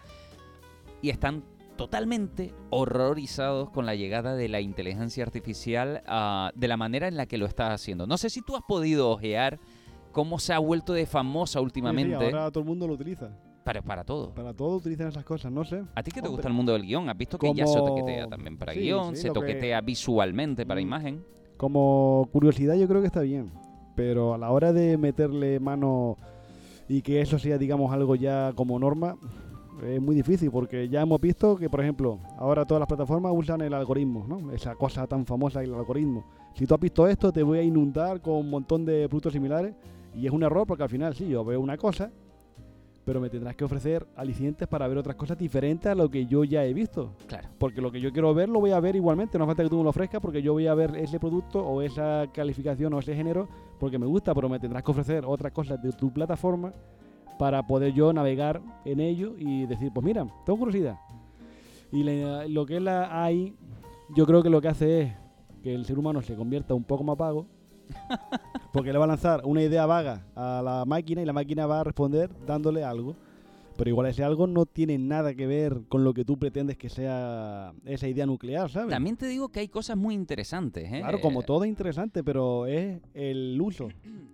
Y 1.01 1.11
están 1.11 1.43
totalmente 1.79 2.53
horrorizados 2.71 3.69
con 3.69 3.85
la 3.85 3.95
llegada 3.95 4.35
de 4.35 4.49
la 4.49 4.59
inteligencia 4.59 5.23
artificial 5.23 6.03
ah, 6.07 6.51
de 6.53 6.67
la 6.67 6.75
manera 6.75 7.07
en 7.07 7.15
la 7.15 7.25
que 7.25 7.37
lo 7.37 7.45
está 7.45 7.71
haciendo. 7.71 8.05
No 8.05 8.17
sé 8.17 8.29
si 8.29 8.41
tú 8.41 8.57
has 8.57 8.63
podido 8.67 9.09
ojear 9.09 9.61
cómo 10.11 10.39
se 10.39 10.51
ha 10.51 10.59
vuelto 10.59 10.91
de 10.91 11.05
famosa 11.05 11.53
Sí, 11.53 11.59
sí, 11.59 11.63
últimamente 11.63 12.15
ahora 12.15 12.51
todo 12.51 12.63
el 12.63 12.67
mundo 12.67 12.85
lo 12.85 12.95
utiliza. 12.95 13.29
para, 13.63 13.81
para 13.81 14.03
todo. 14.03 14.33
Para 14.33 14.53
todo 14.53 14.75
utilizan 14.75 15.07
esas 15.07 15.23
cosas, 15.23 15.53
no 15.53 15.63
sé. 15.63 15.81
¿A 15.95 16.03
ti 16.03 16.11
que 16.11 16.15
te 16.21 16.27
Hombre. 16.27 16.31
gusta 16.31 16.47
el 16.49 16.53
mundo 16.53 16.73
del 16.73 16.81
guion? 16.81 17.07
¿Has 17.09 17.17
visto 17.17 17.37
que 17.37 17.53
ya 17.53 17.65
se 17.65 17.79
toquetea 17.79 18.27
también 18.27 18.57
para 18.57 18.73
Sí, 18.73 18.81
guion? 18.81 19.15
sí, 19.15 19.21
se 19.21 19.27
que- 19.29 19.33
toquetea 19.33 19.79
visualmente 19.79 20.65
para 20.65 20.81
Mm. 20.81 20.83
imagen. 20.83 21.23
Como 21.55 22.27
curiosidad 22.33 22.75
yo 22.75 22.89
creo 22.89 22.99
que 22.99 23.07
está 23.07 23.21
bien, 23.21 23.53
pero 23.95 24.33
a 24.33 24.37
la 24.37 24.51
hora 24.51 24.73
de 24.73 24.97
meterle 24.97 25.61
mano 25.61 26.17
y 26.89 27.01
que 27.03 27.21
eso 27.21 27.39
sea, 27.39 27.57
digamos, 27.57 27.93
algo 27.93 28.15
ya 28.15 28.51
como 28.53 28.77
norma, 28.79 29.15
es 29.85 30.01
muy 30.01 30.15
difícil 30.15 30.51
porque 30.51 30.89
ya 30.89 31.01
hemos 31.01 31.19
visto 31.19 31.55
que, 31.55 31.69
por 31.69 31.81
ejemplo, 31.81 32.19
ahora 32.37 32.65
todas 32.65 32.79
las 32.79 32.87
plataformas 32.87 33.31
usan 33.35 33.61
el 33.61 33.73
algoritmo, 33.73 34.25
¿no? 34.27 34.51
Esa 34.51 34.75
cosa 34.75 35.07
tan 35.07 35.25
famosa, 35.25 35.63
el 35.63 35.73
algoritmo. 35.73 36.25
Si 36.53 36.65
tú 36.65 36.73
has 36.73 36.79
visto 36.79 37.07
esto, 37.07 37.31
te 37.31 37.43
voy 37.43 37.59
a 37.59 37.63
inundar 37.63 38.21
con 38.21 38.35
un 38.35 38.49
montón 38.49 38.85
de 38.85 39.07
productos 39.07 39.33
similares 39.33 39.73
y 40.15 40.25
es 40.25 40.31
un 40.31 40.43
error 40.43 40.65
porque 40.67 40.83
al 40.83 40.89
final 40.89 41.15
sí, 41.15 41.27
yo 41.27 41.45
veo 41.45 41.61
una 41.61 41.77
cosa, 41.77 42.11
pero 43.05 43.19
me 43.19 43.29
tendrás 43.29 43.55
que 43.55 43.63
ofrecer 43.63 44.05
alicientes 44.15 44.67
para 44.67 44.87
ver 44.87 44.97
otras 44.97 45.15
cosas 45.15 45.37
diferentes 45.37 45.91
a 45.91 45.95
lo 45.95 46.09
que 46.09 46.25
yo 46.25 46.43
ya 46.43 46.63
he 46.65 46.73
visto. 46.73 47.13
Claro. 47.27 47.49
Porque 47.57 47.81
lo 47.81 47.91
que 47.91 48.01
yo 48.01 48.11
quiero 48.11 48.33
ver 48.33 48.49
lo 48.49 48.59
voy 48.59 48.71
a 48.71 48.79
ver 48.79 48.95
igualmente, 48.95 49.37
no 49.37 49.45
hace 49.45 49.49
falta 49.49 49.63
que 49.63 49.69
tú 49.69 49.77
me 49.77 49.83
lo 49.83 49.89
ofrezcas 49.89 50.21
porque 50.21 50.41
yo 50.41 50.53
voy 50.53 50.67
a 50.67 50.73
ver 50.73 50.95
ese 50.95 51.19
producto 51.19 51.65
o 51.65 51.81
esa 51.81 52.27
calificación 52.33 52.93
o 52.93 52.99
ese 52.99 53.15
género 53.15 53.47
porque 53.79 53.97
me 53.97 54.05
gusta, 54.05 54.35
pero 54.35 54.49
me 54.49 54.59
tendrás 54.59 54.83
que 54.83 54.91
ofrecer 54.91 55.23
otras 55.25 55.51
cosas 55.51 55.81
de 55.81 55.91
tu 55.91 56.11
plataforma 56.11 56.73
para 57.39 57.65
poder 57.65 57.93
yo 57.93 58.11
navegar 58.13 58.61
en 58.85 58.99
ello 58.99 59.33
y 59.39 59.65
decir, 59.65 59.91
pues 59.93 60.05
mira, 60.05 60.27
tengo 60.45 60.59
curiosidad. 60.59 60.97
Y 61.91 62.03
la- 62.03 62.45
lo 62.47 62.65
que 62.65 62.75
es 62.77 62.81
la 62.83 63.23
AI, 63.23 63.55
yo 64.15 64.25
creo 64.27 64.43
que 64.43 64.49
lo 64.49 64.61
que 64.61 64.67
hace 64.67 65.01
es 65.01 65.13
que 65.63 65.73
el 65.73 65.85
ser 65.85 65.97
humano 65.97 66.21
se 66.21 66.35
convierta 66.35 66.73
un 66.75 66.83
poco 66.83 67.03
más 67.05 67.17
vago, 67.17 67.47
porque 68.73 68.91
le 68.91 68.99
va 68.99 69.05
a 69.05 69.07
lanzar 69.07 69.41
una 69.45 69.63
idea 69.63 69.85
vaga 69.85 70.21
a 70.35 70.61
la 70.63 70.83
máquina 70.85 71.21
y 71.21 71.25
la 71.25 71.33
máquina 71.33 71.65
va 71.65 71.79
a 71.79 71.83
responder 71.85 72.29
dándole 72.45 72.83
algo. 72.83 73.15
Pero 73.79 73.91
igual 73.91 74.07
ese 74.07 74.25
algo 74.25 74.45
no 74.45 74.65
tiene 74.65 74.97
nada 74.97 75.33
que 75.33 75.47
ver 75.47 75.83
con 75.87 76.03
lo 76.03 76.13
que 76.13 76.25
tú 76.25 76.37
pretendes 76.37 76.75
que 76.77 76.89
sea 76.89 77.71
esa 77.85 78.09
idea 78.09 78.25
nuclear, 78.25 78.69
¿sabes? 78.69 78.89
También 78.89 79.15
te 79.15 79.25
digo 79.25 79.47
que 79.47 79.61
hay 79.61 79.69
cosas 79.69 79.95
muy 79.95 80.13
interesantes. 80.13 80.91
¿eh? 80.91 80.99
Claro, 80.99 81.21
como 81.21 81.43
todo 81.43 81.63
es 81.63 81.69
interesante, 81.69 82.21
pero 82.21 82.65
es 82.67 82.99
el 83.13 83.57
uso, 83.61 83.87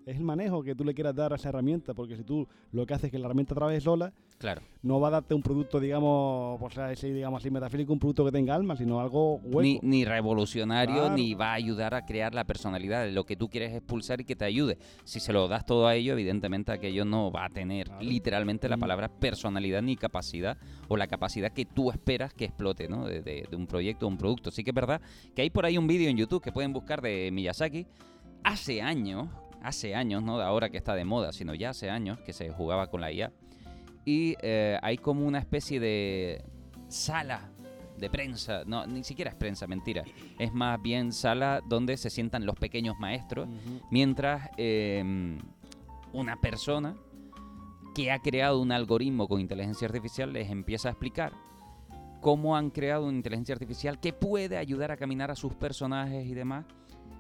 es 0.08 0.18
el 0.18 0.24
manejo 0.24 0.64
que 0.64 0.74
tú 0.74 0.84
le 0.84 0.96
quieras 0.96 1.14
dar 1.14 1.32
a 1.32 1.36
esa 1.36 1.50
herramienta, 1.50 1.94
porque 1.94 2.18
si 2.18 2.24
tú 2.24 2.48
lo 2.72 2.88
que 2.88 2.96
haces 2.96 3.06
es 3.06 3.12
que 3.12 3.20
la 3.20 3.26
herramienta 3.28 3.54
trabaje 3.54 3.80
sola, 3.80 4.12
Claro. 4.40 4.62
no 4.82 5.00
va 5.00 5.08
a 5.10 5.12
darte 5.12 5.34
un 5.36 5.42
producto, 5.44 5.80
digamos, 5.80 6.60
o 6.62 6.70
sea, 6.72 6.92
ese, 6.92 7.14
digamos 7.14 7.42
así, 7.42 7.50
metafílico, 7.52 7.94
un 7.94 8.00
producto 8.00 8.26
que 8.26 8.32
tenga 8.32 8.54
alma, 8.56 8.76
sino 8.76 9.00
algo 9.00 9.36
hueco. 9.36 9.62
Ni, 9.62 9.80
ni 9.84 10.04
revolucionario, 10.06 10.96
Claro. 10.96 11.16
ni 11.16 11.36
va 11.36 11.52
a 11.52 11.54
ayudar 11.54 11.94
a 11.94 12.04
crear 12.06 12.34
la 12.34 12.44
personalidad. 12.44 13.08
Lo 13.12 13.26
que 13.26 13.36
tú 13.38 13.48
quieres 13.48 13.74
es 13.74 13.82
pulsar 13.82 14.20
y 14.22 14.26
que 14.26 14.36
te 14.36 14.44
ayude. 14.44 14.78
Si 15.06 15.20
se 15.22 15.32
lo 15.32 15.48
das 15.48 15.66
todo 15.66 15.88
a 15.88 15.96
ello, 15.96 16.14
evidentemente 16.14 16.72
aquello 16.72 17.06
no 17.06 17.32
va 17.32 17.46
a 17.46 17.50
tener 17.50 17.88
Claro. 17.88 18.02
literalmente 18.04 18.68
la 18.68 18.78
palabra 18.78 19.08
personalidad 19.36 19.82
ni 19.82 19.96
capacidad 19.98 20.58
o 20.88 20.96
la 20.98 21.08
capacidad 21.08 21.52
que 21.52 21.66
tú 21.66 21.92
esperas 21.92 22.34
que 22.34 22.46
explote 22.46 22.88
¿no? 22.88 23.06
de, 23.06 23.22
de- 23.22 23.46
de 23.50 23.56
un 23.56 23.68
proyecto 23.68 24.06
o 24.06 24.10
un 24.10 24.18
producto. 24.18 24.50
Sí 24.50 24.64
que 24.64 24.72
es 24.72 24.76
verdad 24.76 25.02
que 25.36 25.42
hay 25.42 25.50
por 25.50 25.66
ahí 25.66 25.78
un 25.78 25.88
vídeo 25.88 26.10
en 26.10 26.16
YouTube 26.18 26.42
que 26.42 26.52
pueden 26.52 26.72
buscar 26.74 27.02
de 27.02 27.30
Miyazaki. 27.34 27.86
Hace 28.44 28.82
años, 28.82 29.28
hace 29.62 29.94
años, 29.94 30.24
no 30.24 30.38
de 30.38 30.46
ahora 30.46 30.70
que 30.70 30.78
está 30.78 30.96
de 30.96 31.04
moda, 31.04 31.34
sino 31.34 31.54
ya 31.54 31.72
hace 31.72 31.90
años 31.90 32.20
que 32.22 32.32
se 32.32 32.50
jugaba 32.50 32.88
con 32.88 33.02
la 33.02 33.12
IA. 33.12 33.32
Y 34.06 34.36
eh, 34.42 34.78
hay 34.82 34.98
como 34.98 35.26
una 35.26 35.40
especie 35.40 35.80
de 35.80 36.44
sala 36.88 37.50
de 37.98 38.10
prensa, 38.10 38.64
no, 38.66 38.86
ni 38.86 39.04
siquiera 39.04 39.32
es 39.32 39.36
prensa, 39.38 39.68
mentira. 39.68 40.04
Es 40.38 40.54
más 40.54 40.82
bien 40.82 41.12
sala 41.12 41.62
donde 41.68 41.98
se 41.98 42.10
sientan 42.10 42.46
los 42.46 42.56
pequeños 42.56 42.96
maestros, 43.00 43.48
mientras 43.90 44.50
eh, 44.58 45.38
una 46.14 46.36
persona 46.40 46.96
que 47.96 48.12
ha 48.12 48.20
creado 48.20 48.62
un 48.62 48.72
algoritmo 48.72 49.28
con 49.28 49.40
inteligencia 49.42 49.88
artificial 49.88 50.32
les 50.34 50.52
empieza 50.52 50.90
a 50.90 50.92
explicar 50.92 51.32
cómo 52.22 52.56
han 52.56 52.70
creado 52.70 53.06
una 53.08 53.16
inteligencia 53.18 53.54
artificial 53.54 54.00
que 54.00 54.12
puede 54.14 54.58
ayudar 54.58 54.92
a 54.92 54.98
caminar 54.98 55.32
a 55.32 55.36
sus 55.36 55.54
personajes 55.56 56.26
y 56.28 56.34
demás 56.34 56.66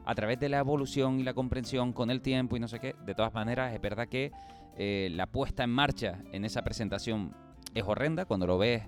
a 0.06 0.14
través 0.14 0.40
de 0.40 0.50
la 0.50 0.60
evolución 0.60 1.20
y 1.20 1.24
la 1.24 1.34
comprensión 1.34 1.94
con 1.94 2.12
el 2.12 2.22
tiempo 2.22 2.56
y 2.58 2.60
no 2.60 2.68
sé 2.68 2.80
qué. 2.80 2.94
De 3.06 3.16
todas 3.16 3.34
maneras, 3.34 3.74
es 3.74 3.82
verdad 3.82 4.08
que 4.08 4.32
eh, 4.78 5.10
la 5.12 5.26
puesta 5.28 5.64
en 5.64 5.70
marcha 5.72 6.20
en 6.32 6.44
esa 6.46 6.62
presentación 6.64 7.34
es 7.74 7.84
horrenda. 7.86 8.26
Cuando 8.26 8.46
lo 8.46 8.58
ves, 8.58 8.84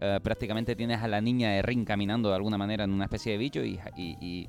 eh, 0.00 0.18
prácticamente 0.22 0.74
tienes 0.74 1.00
a 1.02 1.08
la 1.08 1.20
niña 1.20 1.50
de 1.50 1.62
Ring 1.62 1.84
caminando 1.84 2.30
de 2.30 2.36
alguna 2.36 2.58
manera 2.58 2.84
en 2.84 2.90
una 2.92 3.04
especie 3.04 3.32
de 3.32 3.38
bicho 3.38 3.62
y- 3.64 3.78
y- 3.96 4.48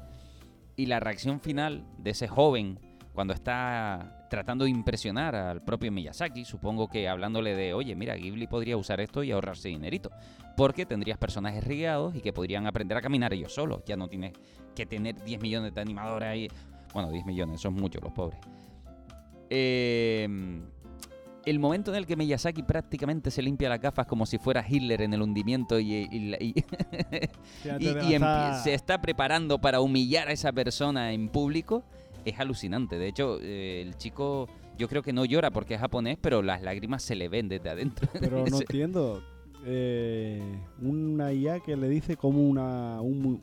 y 0.75 0.85
la 0.85 0.99
reacción 0.99 1.39
final 1.39 1.83
de 1.97 2.11
ese 2.11 2.27
joven 2.27 2.79
cuando 3.17 3.33
está 3.33 4.27
tratando 4.29 4.65
de 4.65 4.69
impresionar 4.69 5.33
al 5.35 5.63
propio 5.63 5.91
Miyazaki, 5.91 6.45
supongo 6.45 6.87
que 6.87 7.09
hablándole 7.09 7.55
de, 7.55 7.73
oye, 7.73 7.95
mira, 7.95 8.15
Ghibli 8.15 8.45
podría 8.45 8.77
usar 8.77 9.01
esto 9.01 9.23
y 9.23 9.31
ahorrarse 9.31 9.69
dinerito, 9.69 10.11
porque 10.55 10.85
tendrías 10.85 11.17
personajes 11.17 11.63
rigados 11.63 12.15
y 12.15 12.21
que 12.21 12.31
podrían 12.31 12.67
aprender 12.67 12.95
a 12.95 13.01
caminar 13.01 13.33
ellos 13.33 13.51
solos, 13.55 13.81
ya 13.87 13.97
no 13.97 14.07
tienes 14.07 14.33
que 14.75 14.85
tener 14.85 15.15
10 15.23 15.41
millones 15.41 15.73
de 15.73 15.81
animadores 15.81 16.29
ahí, 16.29 16.47
bueno, 16.93 17.09
10 17.09 17.25
millones, 17.25 17.59
son 17.59 17.73
muchos 17.73 18.03
los 18.03 18.13
pobres. 18.13 18.39
Eh, 19.49 20.27
el 21.45 21.59
momento 21.59 21.89
en 21.91 21.97
el 21.97 22.05
que 22.05 22.15
Miyazaki 22.15 22.61
prácticamente 22.61 23.31
se 23.31 23.41
limpia 23.41 23.67
las 23.69 23.79
gafas 23.79 24.05
como 24.05 24.27
si 24.27 24.37
fuera 24.37 24.63
Hitler 24.67 25.01
en 25.01 25.13
el 25.15 25.23
hundimiento 25.23 25.79
y, 25.79 26.07
y- 26.11 26.53
se 28.63 28.75
está 28.75 29.01
preparando 29.01 29.59
para 29.59 29.81
humillar 29.81 30.27
a 30.27 30.33
esa 30.33 30.51
persona 30.51 31.13
en 31.13 31.29
público, 31.29 31.83
es 32.29 32.39
alucinante. 32.39 32.97
De 32.97 33.07
hecho, 33.07 33.39
eh, 33.41 33.81
el 33.81 33.97
chico 33.97 34.47
yo 34.77 34.87
creo 34.87 35.01
que 35.01 35.13
no 35.13 35.25
llora 35.25 35.51
porque 35.51 35.73
es 35.75 35.79
japonés, 35.79 36.17
pero 36.21 36.41
las 36.41 36.61
lágrimas 36.61 37.01
se 37.03 37.15
le 37.15 37.29
ven 37.29 37.49
desde 37.49 37.69
adentro. 37.69 38.07
Pero 38.19 38.45
no 38.47 38.59
entiendo. 38.59 39.23
eh, 39.65 40.39
una 40.81 41.33
IA 41.33 41.59
que 41.61 41.75
le 41.75 41.89
dice 41.89 42.15
cómo 42.15 42.47
una, 42.47 43.01
un- 43.01 43.41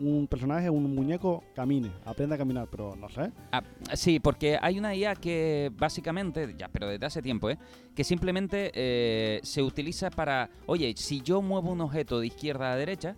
un 0.00 0.26
personaje, 0.26 0.70
un 0.70 0.94
muñeco, 0.94 1.44
camine, 1.54 1.90
aprenda 2.04 2.34
a 2.34 2.38
caminar, 2.38 2.66
pero 2.70 2.96
no 2.96 3.08
sé. 3.10 3.30
Ah, 3.52 3.62
sí, 3.94 4.18
porque 4.20 4.58
hay 4.60 4.78
una 4.78 4.94
IA 4.96 5.14
que 5.14 5.70
básicamente, 5.76 6.54
ya, 6.58 6.68
pero 6.68 6.88
desde 6.88 7.04
hace 7.06 7.20
tiempo, 7.22 7.50
¿eh? 7.50 7.58
que 7.94 8.04
simplemente 8.04 8.70
eh, 8.74 9.40
se 9.42 9.62
utiliza 9.62 10.08
para, 10.10 10.48
oye, 10.66 10.94
si 10.96 11.20
yo 11.20 11.42
muevo 11.42 11.70
un 11.70 11.82
objeto 11.82 12.20
de 12.20 12.28
izquierda 12.28 12.72
a 12.72 12.76
derecha, 12.76 13.16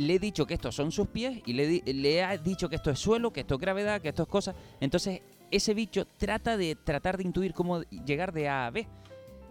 le 0.00 0.14
he 0.14 0.18
dicho 0.18 0.46
que 0.46 0.54
estos 0.54 0.74
son 0.74 0.90
sus 0.92 1.08
pies 1.08 1.42
y 1.44 1.52
le, 1.52 1.82
le 1.84 2.24
ha 2.24 2.38
dicho 2.38 2.70
que 2.70 2.76
esto 2.76 2.90
es 2.90 2.98
suelo, 2.98 3.32
que 3.32 3.40
esto 3.40 3.56
es 3.56 3.60
gravedad, 3.60 4.00
que 4.00 4.08
esto 4.08 4.22
es 4.22 4.28
cosa. 4.28 4.54
Entonces, 4.80 5.20
ese 5.50 5.74
bicho 5.74 6.06
trata 6.16 6.56
de 6.56 6.74
tratar 6.74 7.18
de 7.18 7.24
intuir 7.24 7.52
cómo 7.52 7.82
llegar 7.82 8.32
de 8.32 8.48
A 8.48 8.66
a 8.66 8.70
B. 8.70 8.88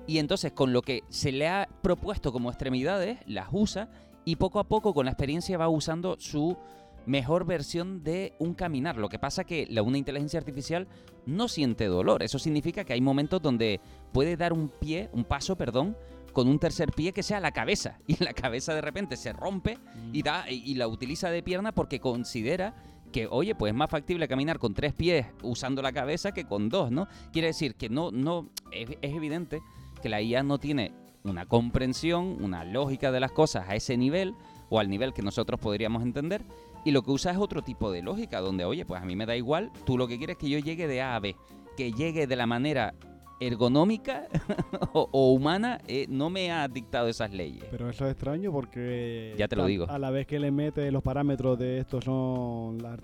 Y 0.08 0.18
entonces, 0.18 0.52
con 0.52 0.74
lo 0.74 0.82
que 0.82 1.04
se 1.10 1.32
le 1.32 1.48
ha 1.48 1.70
propuesto 1.84 2.32
como 2.32 2.50
extremidades, 2.50 3.20
las 3.28 3.50
usa 3.52 3.90
y 4.26 4.38
poco 4.38 4.60
a 4.60 4.64
poco, 4.64 4.96
con 4.96 5.06
la 5.06 5.12
experiencia, 5.12 5.58
va 5.60 5.70
usando 5.70 6.16
su 6.20 6.58
mejor 7.06 7.46
versión 7.46 8.04
de 8.04 8.34
un 8.40 8.56
caminar. 8.56 8.98
Lo 8.98 9.08
que 9.08 9.20
pasa 9.20 9.44
que 9.44 9.68
la, 9.70 9.84
una 9.84 10.00
inteligencia 10.00 10.40
artificial 10.40 10.88
no 11.28 11.48
siente 11.48 11.86
dolor. 11.86 12.24
Eso 12.24 12.40
significa 12.40 12.84
que 12.86 12.94
hay 12.94 13.02
momentos 13.02 13.40
donde 13.40 13.80
puede 14.12 14.36
dar 14.36 14.52
un 14.52 14.70
pie, 14.70 15.10
un 15.14 15.26
paso, 15.26 15.56
perdón, 15.56 15.96
con 16.34 16.48
un 16.48 16.60
tercer 16.60 16.92
pie 16.92 17.12
que 17.12 17.24
sea 17.24 17.40
la 17.40 17.52
cabeza. 17.52 18.00
Y 18.08 18.24
la 18.24 18.34
cabeza 18.34 18.74
de 18.74 18.82
repente 18.82 19.18
se 19.18 19.34
rompe 19.34 19.78
y, 20.12 20.24
da, 20.24 20.50
y 20.50 20.76
la 20.76 20.88
utiliza 20.88 21.30
de 21.30 21.44
pierna 21.44 21.72
porque 21.72 22.00
considera 22.00 22.76
que, 23.12 23.28
oye, 23.30 23.56
pues 23.56 23.72
es 23.72 23.76
más 23.78 23.90
factible 23.90 24.28
caminar 24.28 24.60
con 24.60 24.74
tres 24.74 24.94
pies 24.94 25.28
usando 25.42 25.82
la 25.82 25.92
cabeza 25.92 26.32
que 26.32 26.46
con 26.46 26.70
dos, 26.70 26.92
¿no? 26.92 27.08
Quiere 27.32 27.48
decir 27.48 27.76
que 27.76 27.90
no, 27.90 28.12
no, 28.12 28.50
es, 28.72 28.90
es 29.02 29.16
evidente 29.16 29.62
que 30.02 30.10
la 30.10 30.22
IA 30.22 30.44
no 30.44 30.60
tiene 30.60 30.92
una 31.24 31.46
comprensión, 31.46 32.44
una 32.44 32.64
lógica 32.64 33.12
de 33.12 33.20
las 33.20 33.32
cosas 33.32 33.68
a 33.68 33.76
ese 33.76 33.98
nivel 33.98 34.36
o 34.70 34.80
al 34.80 34.90
nivel 34.90 35.14
que 35.14 35.22
nosotros 35.22 35.60
podríamos 35.60 36.04
entender 36.04 36.44
y 36.86 36.92
lo 36.92 37.02
que 37.04 37.12
usa 37.12 37.32
es 37.32 37.38
otro 37.38 37.62
tipo 37.62 37.92
de 37.92 38.02
lógica 38.02 38.40
donde, 38.40 38.66
oye, 38.66 38.86
pues 38.86 39.02
a 39.02 39.06
mí 39.06 39.16
me 39.16 39.26
da 39.26 39.36
igual, 39.36 39.72
tú 39.86 39.98
lo 39.98 40.08
que 40.08 40.18
quieres 40.18 40.36
es 40.36 40.40
que 40.40 40.50
yo 40.50 40.60
llegue 40.60 40.88
de 40.88 41.02
A 41.02 41.16
a 41.16 41.20
B, 41.20 41.36
que 41.76 41.92
llegue 41.92 42.28
de 42.28 42.36
la 42.36 42.46
manera 42.46 42.94
ergonómica 43.40 44.28
o, 44.94 45.10
o 45.12 45.32
humana, 45.34 45.80
eh, 45.88 46.06
no 46.10 46.30
me 46.30 46.52
ha 46.52 46.68
dictado 46.68 47.08
esas 47.08 47.32
leyes. 47.32 47.64
Pero 47.72 47.90
eso 47.90 48.06
es 48.06 48.12
extraño 48.12 48.52
porque... 48.52 49.34
Ya 49.38 49.48
te 49.48 49.56
lo 49.56 49.66
digo. 49.66 49.90
A 49.90 50.00
la 50.00 50.12
vez 50.12 50.28
que 50.28 50.40
le 50.40 50.52
mete 50.52 50.92
los 50.92 51.04
parámetros 51.04 51.58
de 51.58 51.80
estos 51.80 52.04
son 52.04 52.78
las, 52.82 53.00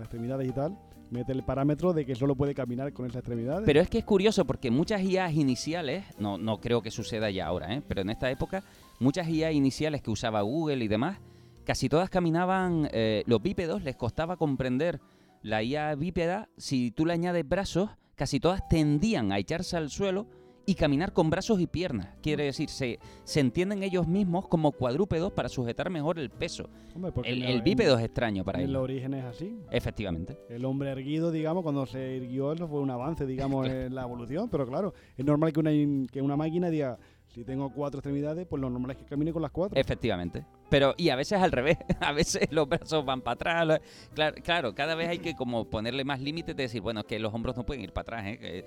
extremidades 0.00 0.48
y 0.48 0.52
tal, 0.52 0.78
mete 1.10 1.32
el 1.32 1.44
parámetro 1.44 1.92
de 1.92 2.04
que 2.04 2.14
solo 2.14 2.34
puede 2.34 2.54
caminar 2.54 2.92
con 2.92 3.06
esas 3.06 3.20
extremidades. 3.20 3.62
Pero 3.64 3.80
es 3.80 3.88
que 3.88 3.98
es 3.98 4.04
curioso 4.04 4.44
porque 4.44 4.70
muchas 4.70 5.02
IAs 5.02 5.34
iniciales, 5.34 6.04
no, 6.18 6.38
no 6.38 6.60
creo 6.60 6.82
que 6.82 6.90
suceda 6.90 7.30
ya 7.30 7.46
ahora, 7.46 7.74
¿eh? 7.74 7.82
pero 7.86 8.00
en 8.00 8.10
esta 8.10 8.30
época, 8.30 8.64
muchas 8.98 9.28
IA 9.28 9.52
iniciales 9.52 10.02
que 10.02 10.10
usaba 10.10 10.42
Google 10.42 10.84
y 10.84 10.88
demás, 10.88 11.18
casi 11.64 11.88
todas 11.88 12.10
caminaban, 12.10 12.88
eh, 12.92 13.22
los 13.26 13.42
bípedos 13.42 13.82
les 13.82 13.96
costaba 13.96 14.36
comprender 14.36 15.00
la 15.42 15.62
IA 15.62 15.94
bípeda, 15.94 16.48
si 16.56 16.90
tú 16.90 17.06
le 17.06 17.12
añades 17.12 17.48
brazos, 17.48 17.90
casi 18.18 18.38
todas 18.40 18.68
tendían 18.68 19.32
a 19.32 19.38
echarse 19.38 19.76
al 19.78 19.88
suelo 19.88 20.26
y 20.66 20.74
caminar 20.74 21.14
con 21.14 21.30
brazos 21.30 21.58
y 21.62 21.66
piernas. 21.66 22.08
Quiere 22.20 22.44
decir, 22.44 22.68
se, 22.68 22.98
se 23.24 23.40
entienden 23.40 23.82
ellos 23.82 24.06
mismos 24.06 24.48
como 24.48 24.70
cuadrúpedos 24.72 25.32
para 25.32 25.48
sujetar 25.48 25.88
mejor 25.88 26.18
el 26.18 26.28
peso. 26.28 26.68
Hombre, 26.94 27.10
porque 27.10 27.30
El, 27.30 27.42
el 27.44 27.62
bípedo 27.62 27.94
en- 27.94 28.00
es 28.00 28.04
extraño 28.04 28.44
para 28.44 28.58
En 28.58 28.64
el 28.64 28.70
ellos. 28.72 28.82
origen 28.82 29.14
es 29.14 29.24
así. 29.24 29.56
Efectivamente. 29.70 30.38
El 30.50 30.66
hombre 30.66 30.90
erguido, 30.90 31.30
digamos, 31.32 31.62
cuando 31.62 31.86
se 31.86 32.18
erguió, 32.18 32.52
eso 32.52 32.68
fue 32.68 32.80
un 32.80 32.90
avance, 32.90 33.24
digamos, 33.24 33.66
en 33.70 33.94
la 33.94 34.02
evolución. 34.02 34.50
Pero 34.50 34.66
claro, 34.66 34.92
es 35.16 35.24
normal 35.24 35.54
que 35.54 35.60
una, 35.60 35.70
que 36.12 36.20
una 36.20 36.36
máquina 36.36 36.68
diga, 36.68 36.98
si 37.38 37.44
tengo 37.44 37.70
cuatro 37.70 38.00
extremidades, 38.00 38.48
pues 38.48 38.60
lo 38.60 38.68
normal 38.68 38.90
es 38.90 38.96
que 38.96 39.04
camine 39.04 39.32
con 39.32 39.42
las 39.42 39.52
cuatro. 39.52 39.80
Efectivamente. 39.80 40.44
Pero, 40.68 40.94
y 40.96 41.10
a 41.10 41.14
veces 41.16 41.40
al 41.40 41.52
revés, 41.52 41.78
a 42.00 42.10
veces 42.10 42.48
los 42.50 42.68
brazos 42.68 43.04
van 43.04 43.20
para 43.20 43.34
atrás. 43.34 43.80
Claro, 44.12 44.34
claro, 44.42 44.74
cada 44.74 44.96
vez 44.96 45.08
hay 45.08 45.20
que 45.20 45.36
como 45.36 45.64
ponerle 45.64 46.02
más 46.04 46.20
límites 46.20 46.56
de 46.56 46.64
decir, 46.64 46.80
bueno, 46.82 47.00
es 47.00 47.06
que 47.06 47.20
los 47.20 47.32
hombros 47.32 47.56
no 47.56 47.64
pueden 47.64 47.84
ir 47.84 47.92
para 47.92 48.02
atrás, 48.02 48.26
¿eh? 48.26 48.38
Que- 48.38 48.64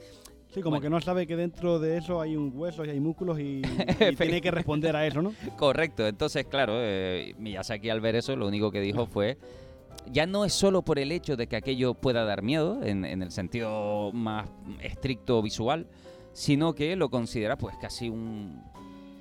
Sí, 0.53 0.61
como 0.61 0.71
Bueno. 0.75 0.81
que 0.83 0.89
no 0.89 0.99
sabe 1.01 1.27
que 1.27 1.37
dentro 1.37 1.79
de 1.79 1.97
eso 1.97 2.19
hay 2.19 2.35
un 2.35 2.51
hueso 2.53 2.83
y 2.85 2.89
hay 2.89 2.99
músculos 2.99 3.39
y, 3.39 3.61
y 4.11 4.15
tiene 4.17 4.41
que 4.41 4.51
responder 4.51 4.95
a 4.97 5.05
eso, 5.07 5.21
¿no? 5.21 5.33
Correcto, 5.57 6.05
entonces, 6.07 6.45
claro, 6.45 6.73
eh, 6.75 7.33
Miyazaki 7.39 7.89
al 7.89 7.99
ver 8.01 8.15
eso, 8.15 8.35
lo 8.35 8.47
único 8.47 8.69
que 8.71 8.81
dijo 8.81 9.05
fue, 9.05 9.37
ya 10.07 10.25
no 10.25 10.43
es 10.43 10.51
solo 10.53 10.81
por 10.81 10.99
el 10.99 11.11
hecho 11.13 11.37
de 11.37 11.47
que 11.47 11.55
aquello 11.55 11.93
pueda 11.93 12.25
dar 12.25 12.41
miedo, 12.41 12.81
en, 12.83 13.05
en 13.05 13.21
el 13.21 13.31
sentido 13.31 14.11
más 14.13 14.49
estricto 14.81 15.41
visual, 15.41 15.87
sino 16.33 16.73
que 16.73 16.95
lo 16.95 17.09
considera 17.09 17.57
pues 17.57 17.75
casi 17.77 18.09
un... 18.09 18.61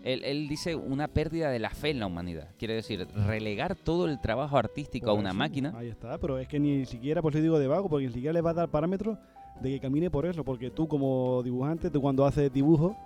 Él, 0.03 0.25
él 0.25 0.49
dice 0.49 0.75
una 0.77 1.09
pérdida 1.09 1.51
de 1.51 1.59
la 1.59 1.71
fe 1.71 1.91
en 1.91 2.01
la 2.01 2.07
humanidad. 2.07 2.49
Quiere 2.59 2.75
decir, 2.75 3.07
relegar 3.27 3.77
todo 3.77 4.07
el 4.07 4.19
trabajo 4.19 4.57
artístico 4.57 5.11
a 5.11 5.13
Por 5.13 5.21
una 5.21 5.35
máquina. 5.35 5.75
Ahí 5.77 5.89
está, 5.89 6.17
pero 6.17 6.39
es 6.39 6.49
que 6.49 6.59
ni 6.59 6.87
siquiera, 6.87 7.21
por 7.21 7.35
eso 7.35 7.43
digo 7.43 7.59
de 7.59 7.67
vago, 7.67 7.91
porque 7.91 8.07
ni 8.07 8.13
siquiera 8.13 8.33
le 8.33 8.41
va 8.41 8.51
a 8.51 8.55
dar 8.55 8.71
parámetros 8.71 9.19
de 9.61 9.71
que 9.71 9.81
camine 9.81 10.11
por 10.11 10.25
eso, 10.25 10.43
porque 10.43 10.71
tú 10.71 10.89
como 10.89 11.43
dibujante, 11.43 11.91
tú 11.91 12.01
cuando 12.01 12.25
haces 12.25 12.51
dibujo, 12.51 12.97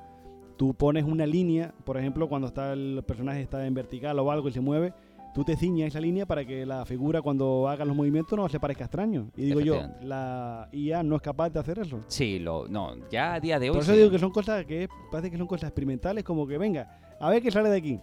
tú 0.56 0.74
pones 0.74 1.04
una 1.04 1.26
línea, 1.26 1.74
por 1.84 1.96
ejemplo, 1.96 2.28
cuando 2.28 2.46
está 2.46 2.72
el 2.72 3.02
personaje 3.06 3.42
está 3.42 3.66
en 3.66 3.74
vertical 3.74 4.18
o 4.20 4.30
algo 4.30 4.48
y 4.48 4.52
se 4.52 4.60
mueve, 4.60 4.92
tú 5.34 5.44
te 5.44 5.56
ciñas 5.56 5.88
esa 5.88 6.00
línea 6.00 6.24
para 6.24 6.44
que 6.44 6.64
la 6.64 6.86
figura 6.86 7.20
cuando 7.20 7.68
haga 7.68 7.84
los 7.84 7.96
movimientos 7.96 8.38
no 8.38 8.48
se 8.48 8.60
parezca 8.60 8.84
extraño. 8.84 9.28
Y 9.36 9.46
digo 9.46 9.60
yo, 9.60 9.82
la 10.02 10.68
IA 10.72 11.02
no 11.02 11.16
es 11.16 11.22
capaz 11.22 11.50
de 11.50 11.60
hacer 11.60 11.80
eso. 11.80 12.00
Sí, 12.06 12.38
lo, 12.38 12.68
no, 12.68 12.94
ya 13.10 13.34
a 13.34 13.40
día 13.40 13.58
de 13.58 13.68
hoy... 13.68 13.74
Por 13.74 13.82
eso 13.82 13.92
sí. 13.92 13.98
digo 13.98 14.10
que 14.10 14.18
son 14.18 14.30
cosas 14.30 14.64
que 14.64 14.88
parece 15.10 15.30
que 15.30 15.36
son 15.36 15.46
cosas 15.46 15.68
experimentales, 15.68 16.22
como 16.24 16.46
que 16.46 16.56
venga, 16.56 17.16
a 17.20 17.28
ver 17.30 17.42
qué 17.42 17.50
sale 17.50 17.68
de 17.68 17.76
aquí. 17.76 18.00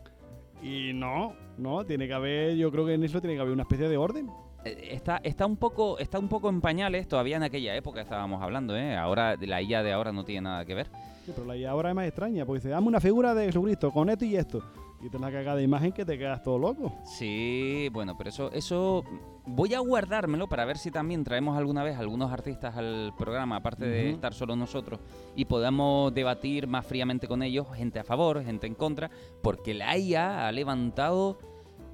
Y 0.61 0.91
no, 0.93 1.33
no, 1.57 1.85
tiene 1.85 2.05
que 2.07 2.13
haber, 2.13 2.55
yo 2.55 2.69
creo 2.71 2.85
que 2.85 2.93
en 2.93 3.03
eso 3.03 3.19
tiene 3.21 3.35
que 3.35 3.41
haber 3.41 3.53
una 3.53 3.63
especie 3.63 3.87
de 3.87 3.97
orden. 3.97 4.29
Eh, 4.65 4.89
Está, 4.91 5.17
está, 5.23 5.45
un 5.45 5.57
poco, 5.57 5.97
está 5.97 6.19
un 6.19 6.27
poco 6.27 6.49
en 6.49 6.61
pañales, 6.61 7.07
todavía 7.07 7.37
en 7.37 7.43
aquella 7.43 7.75
época 7.75 8.01
estábamos 8.01 8.41
hablando, 8.43 8.77
¿eh? 8.77 8.95
Ahora, 8.95 9.35
la 9.39 9.61
IA 9.61 9.81
de 9.81 9.93
ahora 9.93 10.11
no 10.11 10.23
tiene 10.23 10.41
nada 10.41 10.65
que 10.65 10.75
ver. 10.75 10.87
Sí, 11.25 11.31
pero 11.33 11.47
la 11.47 11.55
IA 11.55 11.71
ahora 11.71 11.89
es 11.89 11.95
más 11.95 12.07
extraña, 12.07 12.45
porque 12.45 12.59
dice, 12.59 12.69
dame 12.69 12.87
una 12.87 12.99
figura 12.99 13.33
de 13.33 13.45
Jesucristo 13.45 13.91
con 13.91 14.09
esto 14.09 14.25
y 14.25 14.35
esto. 14.35 14.61
Y 15.03 15.09
te 15.09 15.17
la 15.17 15.31
cagada 15.31 15.57
de 15.57 15.63
imagen 15.63 15.91
que 15.91 16.05
te 16.05 16.17
quedas 16.17 16.43
todo 16.43 16.59
loco. 16.59 16.93
Sí, 17.03 17.89
bueno, 17.91 18.15
pero 18.17 18.29
eso, 18.29 18.51
eso 18.51 19.03
voy 19.45 19.73
a 19.73 19.79
guardármelo 19.79 20.47
para 20.47 20.63
ver 20.65 20.77
si 20.77 20.91
también 20.91 21.23
traemos 21.23 21.57
alguna 21.57 21.83
vez 21.83 21.97
algunos 21.97 22.31
artistas 22.31 22.77
al 22.77 23.13
programa, 23.17 23.55
aparte 23.55 23.85
de 23.85 24.11
estar 24.11 24.33
solo 24.33 24.55
nosotros, 24.55 24.99
y 25.35 25.45
podamos 25.45 26.13
debatir 26.13 26.67
más 26.67 26.85
fríamente 26.85 27.27
con 27.27 27.41
ellos, 27.41 27.67
gente 27.73 27.99
a 27.99 28.03
favor, 28.03 28.43
gente 28.43 28.67
en 28.67 28.75
contra, 28.75 29.09
porque 29.41 29.73
la 29.73 29.97
IA 29.97 30.47
ha 30.47 30.51
levantado, 30.51 31.39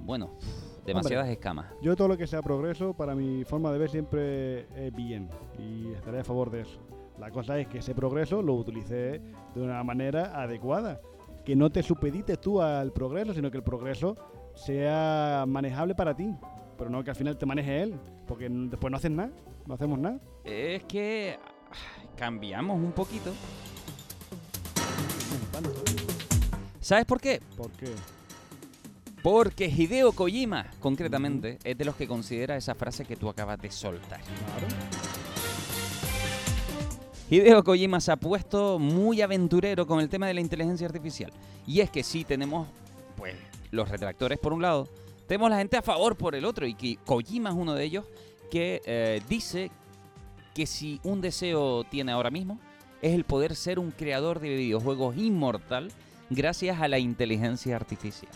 bueno, 0.00 0.34
demasiadas 0.84 1.28
escamas. 1.28 1.66
Yo 1.80 1.96
todo 1.96 2.08
lo 2.08 2.16
que 2.16 2.26
sea 2.26 2.42
progreso, 2.42 2.94
para 2.94 3.14
mi 3.14 3.44
forma 3.44 3.72
de 3.72 3.78
ver 3.78 3.90
siempre 3.90 4.60
es 4.86 4.94
bien. 4.94 5.28
Y 5.58 5.92
estaré 5.92 6.20
a 6.20 6.24
favor 6.24 6.50
de 6.50 6.62
eso. 6.62 6.78
La 7.18 7.30
cosa 7.30 7.58
es 7.58 7.66
que 7.66 7.78
ese 7.78 7.94
progreso 7.94 8.42
lo 8.42 8.54
utilice 8.54 9.20
de 9.54 9.60
una 9.60 9.82
manera 9.82 10.40
adecuada. 10.40 11.00
Que 11.48 11.56
no 11.56 11.70
te 11.70 11.82
supedites 11.82 12.38
tú 12.38 12.60
al 12.60 12.92
progreso, 12.92 13.32
sino 13.32 13.50
que 13.50 13.56
el 13.56 13.62
progreso 13.62 14.14
sea 14.54 15.46
manejable 15.48 15.94
para 15.94 16.14
ti. 16.14 16.30
Pero 16.76 16.90
no 16.90 17.02
que 17.02 17.08
al 17.08 17.16
final 17.16 17.38
te 17.38 17.46
maneje 17.46 17.84
él. 17.84 17.98
Porque 18.26 18.50
después 18.50 18.90
no 18.90 18.98
haces 18.98 19.10
nada. 19.10 19.30
No 19.64 19.72
hacemos 19.72 19.98
nada. 19.98 20.20
Es 20.44 20.82
que 20.82 21.38
cambiamos 22.18 22.76
un 22.76 22.92
poquito. 22.92 23.32
¿Sabes 26.80 27.06
por 27.06 27.18
qué? 27.18 27.40
¿Por 27.56 27.70
qué? 27.70 27.94
Porque 29.22 29.68
Hideo 29.74 30.12
Kojima, 30.12 30.66
concretamente, 30.80 31.58
es 31.64 31.78
de 31.78 31.84
los 31.86 31.96
que 31.96 32.06
considera 32.06 32.58
esa 32.58 32.74
frase 32.74 33.06
que 33.06 33.16
tú 33.16 33.26
acabas 33.30 33.58
de 33.58 33.70
soltar. 33.70 34.20
Claro. 34.20 34.97
Hideo 37.30 37.62
Kojima 37.62 38.00
se 38.00 38.10
ha 38.10 38.16
puesto 38.16 38.78
muy 38.78 39.20
aventurero 39.20 39.86
con 39.86 40.00
el 40.00 40.08
tema 40.08 40.26
de 40.26 40.34
la 40.34 40.40
inteligencia 40.40 40.86
artificial. 40.86 41.30
Y 41.66 41.80
es 41.80 41.90
que 41.90 42.02
sí 42.02 42.24
tenemos, 42.24 42.66
pues, 43.16 43.34
los 43.70 43.88
retractores 43.88 44.38
por 44.38 44.54
un 44.54 44.62
lado, 44.62 44.88
tenemos 45.26 45.50
la 45.50 45.58
gente 45.58 45.76
a 45.76 45.82
favor 45.82 46.16
por 46.16 46.34
el 46.34 46.46
otro. 46.46 46.66
Y 46.66 46.72
que 46.72 46.96
Kojima 47.04 47.50
es 47.50 47.56
uno 47.56 47.74
de 47.74 47.84
ellos 47.84 48.06
que 48.50 48.80
eh, 48.86 49.20
dice 49.28 49.70
que 50.54 50.66
si 50.66 51.00
un 51.04 51.20
deseo 51.20 51.84
tiene 51.84 52.12
ahora 52.12 52.30
mismo, 52.30 52.58
es 53.02 53.14
el 53.14 53.24
poder 53.24 53.54
ser 53.54 53.78
un 53.78 53.90
creador 53.90 54.40
de 54.40 54.48
videojuegos 54.48 55.16
inmortal 55.18 55.92
gracias 56.30 56.80
a 56.80 56.88
la 56.88 56.98
inteligencia 56.98 57.76
artificial. 57.76 58.32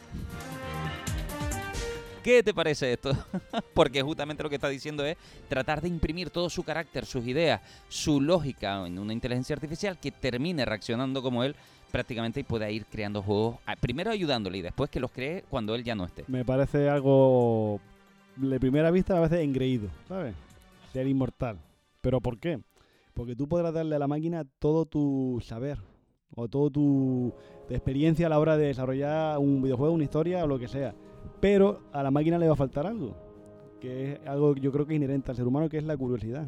¿Qué 2.23 2.43
te 2.45 2.55
parece 2.55 2.93
esto? 2.93 3.11
Porque 3.75 4.00
justamente 4.00 4.45
lo 4.45 4.49
que 4.49 4.55
está 4.55 4.69
diciendo 4.69 5.05
es 5.05 5.17
tratar 5.49 5.81
de 5.81 5.88
imprimir 5.88 6.31
todo 6.31 6.49
su 6.49 6.62
carácter, 6.62 7.05
sus 7.05 7.26
ideas, 7.26 7.61
su 7.88 8.21
lógica 8.21 8.87
en 8.87 8.99
una 8.99 9.12
inteligencia 9.12 9.55
artificial 9.55 9.99
que 9.99 10.12
termine 10.12 10.64
reaccionando 10.64 11.21
como 11.21 11.43
él 11.43 11.57
prácticamente 11.91 12.41
y 12.41 12.45
pueda 12.45 12.71
ir 12.71 12.87
creando 12.87 13.23
juegos, 13.23 13.57
primero 13.81 14.11
ayudándole 14.11 14.59
y 14.59 14.62
después 14.62 14.88
que 14.88 15.00
los 15.00 15.11
cree 15.11 15.45
cuando 15.50 15.75
él 15.75 15.83
ya 15.83 15.95
no 15.95 16.05
esté. 16.05 16.25
Me 16.29 16.45
parece 16.45 16.88
algo 16.88 17.81
de 18.37 18.61
primera 18.61 18.91
vista 18.91 19.17
a 19.17 19.21
veces 19.21 19.41
engreído, 19.41 19.88
¿sabes? 20.09 20.35
Ser 20.93 21.09
inmortal. 21.09 21.59
¿Pero 22.00 22.21
por 22.21 22.38
qué? 22.38 22.61
Porque 23.14 23.35
tú 23.35 23.49
podrás 23.49 23.75
darle 23.75 23.97
a 23.97 23.99
la 23.99 24.07
máquina 24.07 24.45
todo 24.59 24.87
tu 24.87 25.43
saber 25.45 25.79
o 26.35 26.49
toda 26.49 26.71
tu, 26.71 27.35
tu 27.69 27.75
experiencia 27.75 28.26
a 28.26 28.31
la 28.31 28.38
hora 28.38 28.57
de 28.57 28.69
desarrollar 28.69 29.38
un 29.38 29.61
videojuego, 29.61 29.93
una 29.93 30.05
historia 30.05 30.45
o 30.45 30.47
lo 30.47 30.59
que 30.59 30.69
sea. 30.69 30.95
Pero 31.41 31.81
a 31.93 32.02
la 32.02 32.11
máquina 32.11 32.38
le 32.38 32.47
va 32.47 32.52
a 32.52 32.57
faltar 32.57 32.87
algo, 32.87 33.17
que 33.81 34.12
es 34.12 34.26
algo 34.26 34.55
que 34.55 34.61
yo 34.61 34.73
creo 34.73 34.87
que 34.87 34.95
es 34.95 34.97
inherente 34.97 35.31
al 35.31 35.37
ser 35.37 35.47
humano, 35.47 35.69
que 35.69 35.79
es 35.79 35.85
la 35.85 35.97
curiosidad. 35.97 36.47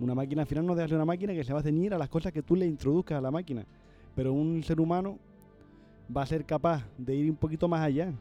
Una 0.00 0.14
máquina 0.14 0.42
al 0.42 0.48
final 0.48 0.66
no 0.66 0.74
deja 0.74 0.82
de 0.82 0.88
ser 0.88 0.96
una 0.96 1.04
máquina 1.04 1.32
que 1.32 1.44
se 1.44 1.52
va 1.52 1.60
a 1.60 1.62
ceñir 1.62 1.94
a 1.94 1.98
las 1.98 2.08
cosas 2.08 2.32
que 2.32 2.42
tú 2.42 2.56
le 2.56 2.66
introduzcas 2.66 3.18
a 3.18 3.20
la 3.20 3.30
máquina. 3.30 3.66
Pero 4.14 4.32
un 4.32 4.62
ser 4.62 4.80
humano 4.80 5.18
va 6.14 6.22
a 6.22 6.26
ser 6.26 6.44
capaz 6.44 6.84
de 6.98 7.14
ir 7.14 7.30
un 7.30 7.36
poquito 7.36 7.68
más 7.68 7.80
allá 7.80 8.12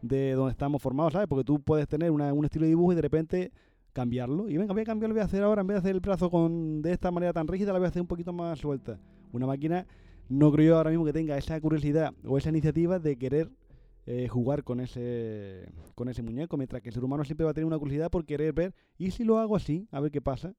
de 0.00 0.32
donde 0.32 0.50
estamos 0.50 0.82
formados, 0.82 1.12
¿sabes? 1.12 1.28
Porque 1.28 1.44
tú 1.44 1.60
puedes 1.60 1.86
tener 1.86 2.10
un 2.10 2.44
estilo 2.44 2.64
de 2.64 2.70
dibujo 2.70 2.92
y 2.92 2.96
de 2.96 3.02
repente 3.02 3.52
cambiarlo. 3.92 4.48
Y 4.48 4.56
venga, 4.56 4.72
voy 4.72 4.82
a 4.82 4.84
cambiarlo, 4.84 5.14
voy 5.14 5.22
a 5.22 5.26
hacer 5.26 5.42
ahora, 5.42 5.60
en 5.60 5.66
vez 5.68 5.76
de 5.76 5.78
hacer 5.78 5.94
el 5.94 6.00
brazo 6.00 6.30
con, 6.30 6.82
de 6.82 6.92
esta 6.92 7.10
manera 7.10 7.32
tan 7.32 7.46
rígida, 7.46 7.72
la 7.72 7.78
voy 7.78 7.86
a 7.86 7.88
hacer 7.88 8.02
un 8.02 8.08
poquito 8.08 8.32
más 8.32 8.58
suelta. 8.58 8.98
Una 9.32 9.46
máquina 9.46 9.86
no 10.28 10.50
creo 10.50 10.68
yo 10.68 10.76
ahora 10.76 10.90
mismo 10.90 11.04
que 11.04 11.12
tenga 11.12 11.36
esa 11.36 11.60
curiosidad 11.60 12.12
o 12.24 12.38
esa 12.38 12.50
iniciativa 12.50 12.98
de 12.98 13.16
querer 13.16 13.50
eh, 14.06 14.26
jugar 14.28 14.64
con 14.64 14.80
ese, 14.80 15.68
con 15.94 16.08
ese 16.08 16.22
muñeco, 16.22 16.56
mientras 16.56 16.82
que 16.82 16.88
el 16.88 16.94
ser 16.94 17.04
humano 17.04 17.24
siempre 17.24 17.44
va 17.44 17.52
a 17.52 17.54
tener 17.54 17.66
una 17.66 17.78
curiosidad 17.78 18.10
por 18.10 18.24
querer 18.24 18.52
ver, 18.52 18.74
¿y 18.98 19.10
si 19.12 19.24
lo 19.24 19.38
hago 19.38 19.56
así? 19.56 19.86
A 19.92 20.00
ver 20.00 20.10
qué 20.10 20.20
pasa. 20.20 20.54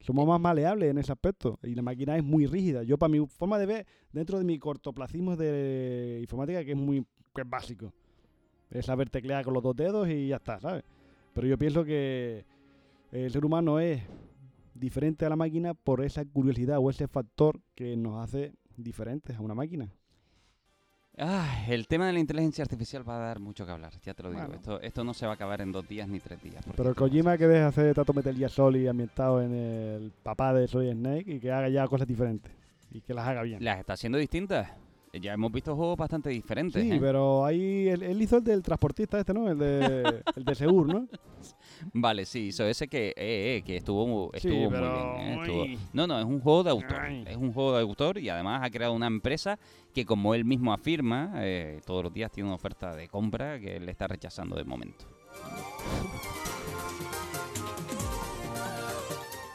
Somos 0.00 0.26
más 0.26 0.40
maleables 0.40 0.90
en 0.90 0.98
ese 0.98 1.12
aspecto 1.12 1.58
y 1.62 1.74
la 1.74 1.82
máquina 1.82 2.16
es 2.16 2.24
muy 2.24 2.46
rígida. 2.46 2.82
Yo, 2.82 2.98
para 2.98 3.08
mi 3.08 3.24
forma 3.26 3.58
de 3.58 3.66
ver, 3.66 3.86
dentro 4.12 4.38
de 4.38 4.44
mi 4.44 4.58
cortoplacismo 4.58 5.36
de 5.36 6.18
informática, 6.20 6.64
que 6.64 6.72
es 6.72 6.76
muy 6.76 7.06
que 7.34 7.42
es 7.42 7.48
básico, 7.48 7.92
es 8.70 8.86
saber 8.86 9.10
teclear 9.10 9.44
con 9.44 9.54
los 9.54 9.62
dos 9.62 9.76
dedos 9.76 10.08
y 10.08 10.28
ya 10.28 10.36
está, 10.36 10.60
¿sabes? 10.60 10.84
Pero 11.34 11.46
yo 11.46 11.58
pienso 11.58 11.84
que 11.84 12.44
el 13.12 13.30
ser 13.30 13.44
humano 13.44 13.78
es 13.78 14.02
diferente 14.74 15.24
a 15.24 15.28
la 15.28 15.36
máquina 15.36 15.74
por 15.74 16.04
esa 16.04 16.24
curiosidad 16.24 16.78
o 16.78 16.90
ese 16.90 17.08
factor 17.08 17.60
que 17.74 17.96
nos 17.96 18.22
hace 18.22 18.52
diferentes 18.76 19.36
a 19.36 19.40
una 19.40 19.54
máquina. 19.54 19.90
Ah, 21.18 21.64
el 21.68 21.86
tema 21.88 22.06
de 22.06 22.12
la 22.12 22.20
inteligencia 22.20 22.62
artificial 22.62 23.08
va 23.08 23.16
a 23.16 23.20
dar 23.28 23.40
mucho 23.40 23.64
que 23.64 23.72
hablar, 23.72 23.92
ya 24.02 24.12
te 24.12 24.22
lo 24.22 24.30
digo. 24.30 24.42
Bueno. 24.42 24.56
Esto, 24.56 24.80
esto 24.82 25.02
no 25.02 25.14
se 25.14 25.24
va 25.24 25.32
a 25.32 25.34
acabar 25.34 25.62
en 25.62 25.72
dos 25.72 25.88
días 25.88 26.06
ni 26.08 26.20
tres 26.20 26.42
días. 26.42 26.62
Pero 26.76 26.94
Kojima 26.94 27.38
que 27.38 27.46
deje 27.46 27.60
de 27.60 27.66
hacer 27.66 27.94
tanto 27.94 28.12
Metal 28.12 28.36
Gear 28.36 28.50
Solid 28.50 28.86
ambientado 28.86 29.40
en 29.40 29.54
el 29.54 30.12
papá 30.22 30.52
de 30.52 30.68
Solid 30.68 30.92
Snake 30.92 31.24
y 31.26 31.40
que 31.40 31.50
haga 31.50 31.70
ya 31.70 31.86
cosas 31.88 32.06
diferentes 32.06 32.52
y 32.90 33.00
que 33.00 33.14
las 33.14 33.26
haga 33.26 33.42
bien. 33.42 33.64
las 33.64 33.78
está 33.78 33.94
haciendo 33.94 34.18
distintas. 34.18 34.68
Ya 35.12 35.32
hemos 35.32 35.50
visto 35.50 35.74
juegos 35.74 35.96
bastante 35.96 36.28
diferentes. 36.28 36.82
Sí, 36.82 36.92
¿eh? 36.92 36.98
pero 37.00 37.46
ahí 37.46 37.88
él, 37.88 38.02
él 38.02 38.20
hizo 38.20 38.36
el 38.36 38.44
del 38.44 38.62
transportista 38.62 39.18
este, 39.18 39.32
¿no? 39.32 39.50
El 39.50 39.58
de, 39.58 40.22
el 40.36 40.44
de 40.44 40.54
Segur, 40.54 40.86
¿no? 40.86 41.08
Vale, 41.92 42.24
sí, 42.24 42.46
hizo 42.48 42.64
ese 42.66 42.88
que, 42.88 43.08
eh, 43.16 43.56
eh, 43.58 43.62
que 43.64 43.76
estuvo, 43.76 44.30
Sí, 44.34 44.48
estuvo 44.48 44.60
muy 44.62 44.70
pero 44.70 45.14
bien. 45.16 45.26
¿eh? 45.28 45.38
Estuvo- 45.42 45.88
No, 45.92 46.06
no, 46.06 46.18
es 46.18 46.24
un 46.24 46.40
juego 46.40 46.62
de 46.64 46.70
autor. 46.70 47.00
Ay. 47.00 47.24
Es 47.26 47.36
un 47.36 47.52
juego 47.52 47.74
de 47.76 47.82
autor 47.82 48.18
y 48.18 48.28
además 48.28 48.62
ha 48.64 48.70
creado 48.70 48.92
una 48.92 49.06
empresa 49.06 49.58
que, 49.94 50.04
como 50.04 50.34
él 50.34 50.44
mismo 50.44 50.72
afirma, 50.72 51.32
eh, 51.36 51.80
todos 51.86 52.04
los 52.04 52.12
días 52.12 52.30
tiene 52.30 52.48
una 52.48 52.56
oferta 52.56 52.94
de 52.94 53.08
compra 53.08 53.58
que 53.58 53.76
él 53.76 53.88
está 53.88 54.06
rechazando 54.06 54.56
de 54.56 54.64
momento. 54.64 55.04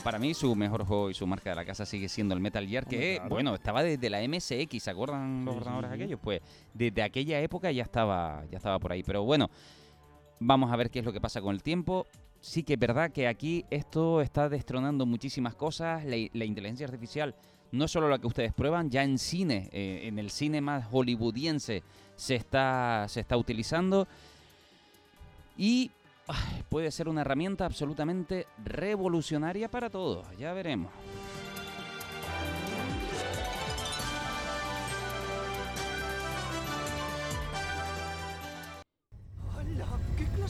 Para 0.04 0.18
mí 0.18 0.34
su 0.34 0.56
mejor 0.56 0.84
juego 0.84 1.12
y 1.12 1.13
su 1.13 1.28
marca 1.28 1.51
de 1.51 1.56
la 1.56 1.63
casa 1.63 1.86
sigue 1.86 2.10
siendo 2.10 2.34
el 2.34 2.40
Metal 2.42 2.68
Gear, 2.68 2.88
que 2.88 3.18
claro. 3.18 3.30
bueno, 3.30 3.54
estaba 3.54 3.84
desde 3.84 4.10
la 4.10 4.20
MSX, 4.28 4.82
¿se 4.82 4.90
acuerdan 4.90 5.46
los 5.46 5.58
ordenadores 5.58 5.92
sí. 5.92 5.96
aquellos? 5.96 6.20
Pues 6.20 6.42
desde 6.74 7.04
aquella 7.04 7.40
época 7.40 7.72
ya 7.72 7.84
estaba, 7.84 8.44
ya 8.50 8.58
estaba 8.58 8.80
por 8.80 8.92
ahí. 8.92 9.04
Pero 9.04 9.24
bueno, 9.24 9.51
vamos 10.41 10.71
a 10.71 10.75
ver 10.75 10.89
qué 10.89 11.00
es 11.00 11.05
lo 11.05 11.13
que 11.13 11.21
pasa 11.21 11.39
con 11.39 11.55
el 11.55 11.63
tiempo. 11.63 12.07
Sí 12.41 12.63
que 12.63 12.74
es 12.74 12.79
verdad 12.79 13.12
que 13.12 13.27
aquí 13.27 13.63
esto 13.70 14.22
está 14.22 14.50
destronando 14.50 15.05
muchísimas 15.05 15.55
cosas. 15.55 16.03
La, 16.03 16.46
inteligencia 16.46 16.85
artificial 16.85 17.35
no 17.72 17.85
es 17.85 17.92
solo 17.92 18.09
la 18.09 18.20
que 18.20 18.27
ustedes 18.27 18.51
prueban, 18.51 18.89
ya 18.89 19.03
en 19.03 19.18
cine, 19.18 19.70
eh, 19.72 20.01
en 20.03 20.20
el 20.20 20.31
cine 20.31 20.59
más 20.59 20.85
hollywoodiense 20.92 21.83
se 22.16 22.35
está, 22.35 23.05
se 23.07 23.22
está 23.22 23.37
utilizando. 23.37 24.07
Y 25.57 25.92
puede 26.70 26.89
ser 26.92 27.07
una 27.07 27.22
herramienta 27.22 27.66
absolutamente 27.66 28.48
revolucionaria 28.63 29.70
para 29.70 29.89
todos. 29.89 30.25
Ya 30.39 30.53
veremos. 30.53 30.92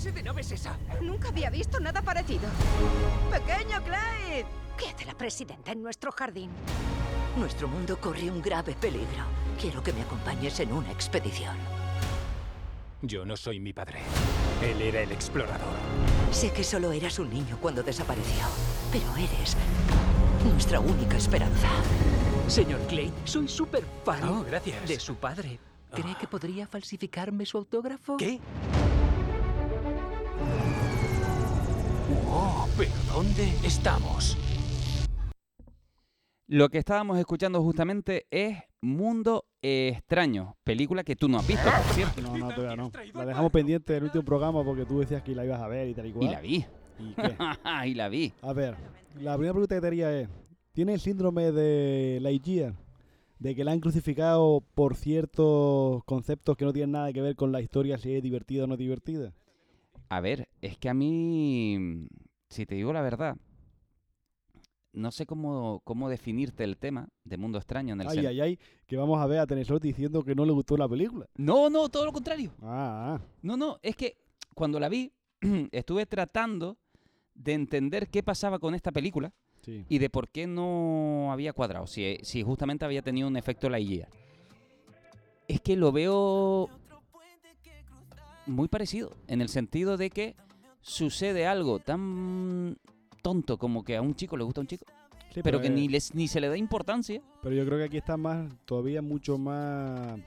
Clase 0.02 0.12
de 0.12 0.24
nave 0.24 0.42
es 0.42 0.52
esa? 0.52 0.78
Nunca 1.02 1.30
había 1.30 1.50
visto 1.52 1.80
nada 1.80 2.02
parecido. 2.02 2.50
¡Pequeño 3.30 3.82
Clyde! 3.84 4.46
¿Qué 4.78 4.90
hace 4.90 5.06
la 5.06 5.14
presidenta 5.16 5.72
en 5.74 5.84
nuestro 5.84 6.12
jardín? 6.12 6.50
Nuestro 7.38 7.68
mundo 7.68 8.00
corre 8.00 8.30
un 8.32 8.42
grave 8.42 8.74
peligro. 8.80 9.24
Quiero 9.60 9.84
que 9.84 9.94
me 9.94 10.02
acompañes 10.02 10.60
en 10.60 10.74
una 10.74 10.92
expedición. 10.92 11.56
Yo 13.04 13.26
no 13.26 13.38
soy 13.38 13.60
mi 13.60 13.74
padre. 13.74 14.00
Él 14.64 14.82
era 14.82 15.02
el 15.02 15.12
explorador. 15.12 15.76
Sé 16.32 16.52
que 16.52 16.64
solo 16.64 16.92
eras 16.92 17.20
un 17.20 17.30
niño 17.30 17.58
cuando 17.62 17.84
desapareció, 17.84 18.46
pero 18.92 19.06
eres 19.18 19.56
nuestra 20.46 20.80
única 20.80 21.18
esperanza. 21.18 21.70
Señor 22.48 22.80
Clay, 22.88 23.12
soy 23.26 23.48
súper 23.48 23.84
fan 24.04 24.24
Oh, 24.28 24.44
gracias. 24.44 24.88
de 24.88 25.00
su 25.00 25.16
padre. 25.16 25.60
¿Cree 25.94 26.14
Ah. 26.14 26.18
que 26.20 26.28
podría 26.28 26.66
falsificarme 26.68 27.46
su 27.46 27.58
autógrafo? 27.58 28.18
¿Qué? 28.18 28.40
Oh, 32.30 32.68
pero 32.78 32.92
¿dónde 33.14 33.54
estamos? 33.64 34.38
Lo 36.48 36.70
que 36.70 36.80
estábamos 36.80 37.18
escuchando 37.18 37.62
justamente 37.62 38.28
es 38.30 38.58
Mundo 38.82 39.46
Extraño, 39.64 40.58
película 40.64 41.04
que 41.04 41.16
tú 41.16 41.30
no 41.30 41.38
has 41.38 41.48
visto, 41.48 41.64
por 41.64 41.94
cierto. 41.94 42.22
No, 42.22 42.36
no, 42.36 42.50
todavía 42.50 42.76
no. 42.76 42.92
La 43.14 43.26
dejamos 43.26 43.52
pendiente 43.52 43.94
del 43.94 44.06
último 44.06 44.26
programa 44.26 44.64
porque 44.64 44.86
tú 44.86 45.00
decías 45.00 45.22
que 45.22 45.36
la 45.36 45.46
ibas 45.46 45.62
a 45.62 45.68
ver 45.68 45.88
y 45.88 45.94
tal 45.94 46.08
y 46.08 46.12
cual. 46.12 46.26
Y 46.26 46.32
la 46.32 46.42
vi. 46.42 46.66
¿Y 47.00 47.14
qué? 47.14 47.36
y 47.90 47.94
la 47.94 48.10
vi. 48.10 48.34
A 48.42 48.54
ver, 48.54 48.76
la 49.20 49.36
primera 49.36 49.54
pregunta 49.54 49.76
que 49.76 49.82
te 49.82 49.88
haría 49.88 50.20
es, 50.20 50.30
¿tiene 50.74 50.96
el 50.96 51.00
síndrome 51.00 51.52
de 51.52 52.18
Lightyear? 52.22 52.74
De 53.38 53.56
que 53.56 53.64
la 53.64 53.72
han 53.72 53.80
crucificado 53.80 54.64
por 54.74 54.96
ciertos 54.96 56.04
conceptos 56.06 56.58
que 56.58 56.66
no 56.66 56.74
tienen 56.74 56.92
nada 56.92 57.14
que 57.14 57.22
ver 57.22 57.36
con 57.36 57.52
la 57.52 57.62
historia, 57.62 58.00
si 58.00 58.16
es 58.16 58.24
divertida 58.24 58.64
o 58.64 58.68
no 58.68 58.78
divertida. 58.78 59.32
A 60.12 60.19
ver, 60.19 60.50
es 60.62 60.78
que 60.78 60.89
a 60.89 60.93
mí, 60.93 62.06
si 62.50 62.65
te 62.65 62.76
digo 62.76 62.91
la 62.91 63.02
verdad, 63.02 63.38
no 64.91 65.10
sé 65.10 65.26
cómo, 65.26 65.80
cómo 65.86 66.10
definirte 66.10 66.65
el 66.65 66.78
tema 66.78 67.08
de 67.24 67.38
Mundo 67.38 67.58
Extraño 67.58 67.93
en 67.93 68.02
el 68.02 68.08
Ay, 68.10 68.17
sen- 68.17 68.28
ay, 68.28 68.41
ay, 68.41 68.60
que 68.88 68.97
vamos 68.97 69.21
a 69.21 69.26
ver 69.26 69.39
a 69.39 69.47
Tenesot 69.47 69.82
diciendo 69.82 70.21
que 70.21 70.36
no 70.36 70.43
le 70.43 70.52
gustó 70.52 70.76
la 70.76 70.89
película. 70.89 71.28
No, 71.38 71.69
no, 71.69 71.88
todo 71.88 72.04
lo 72.06 72.12
contrario. 72.12 72.52
Ah, 72.62 73.15
ah. 73.15 73.26
No, 73.41 73.56
no, 73.56 73.80
es 73.82 73.95
que 73.95 74.17
cuando 74.54 74.82
la 74.82 74.89
vi, 74.89 75.13
estuve 75.71 76.06
tratando 76.06 76.78
de 77.34 77.54
entender 77.54 78.10
qué 78.10 78.21
pasaba 78.21 78.60
con 78.60 78.76
esta 78.76 78.91
película 78.91 79.32
sí. 79.62 79.86
y 79.88 79.97
de 79.97 80.10
por 80.10 80.28
qué 80.28 80.45
no 80.45 81.32
había 81.32 81.54
cuadrado, 81.54 81.88
si, 81.88 82.17
si 82.24 82.43
justamente 82.43 82.84
había 82.84 83.02
tenido 83.02 83.30
un 83.30 83.38
efecto 83.38 83.69
Lightyear. 83.69 84.10
Es 85.47 85.62
que 85.62 85.78
lo 85.78 85.93
veo 85.93 86.69
muy 88.52 88.68
parecido, 88.68 89.12
en 89.28 89.42
el 89.42 89.50
sentido 89.50 89.98
de 89.98 90.10
que 90.10 90.36
sucede 90.82 91.46
algo 91.48 91.80
tan 91.80 92.78
tonto 93.22 93.58
como 93.58 93.84
que 93.84 93.98
a 93.98 94.02
un 94.02 94.16
chico 94.16 94.36
le 94.38 94.44
gusta 94.44 94.62
a 94.62 94.64
un 94.64 94.68
chico, 94.68 94.86
Sí, 95.34 95.42
pero 95.44 95.62
que 95.62 95.68
eh, 95.68 95.72
ni, 95.72 95.88
les, 95.88 96.14
ni 96.14 96.28
se 96.28 96.42
le 96.42 96.50
da 96.50 96.58
importancia. 96.58 97.22
Pero 97.42 97.56
yo 97.56 97.66
creo 97.66 97.78
que 97.78 97.86
aquí 97.86 97.98
está 97.98 98.18
más, 98.18 98.52
todavía 98.66 99.02
mucho 99.02 99.38
más... 99.38 100.20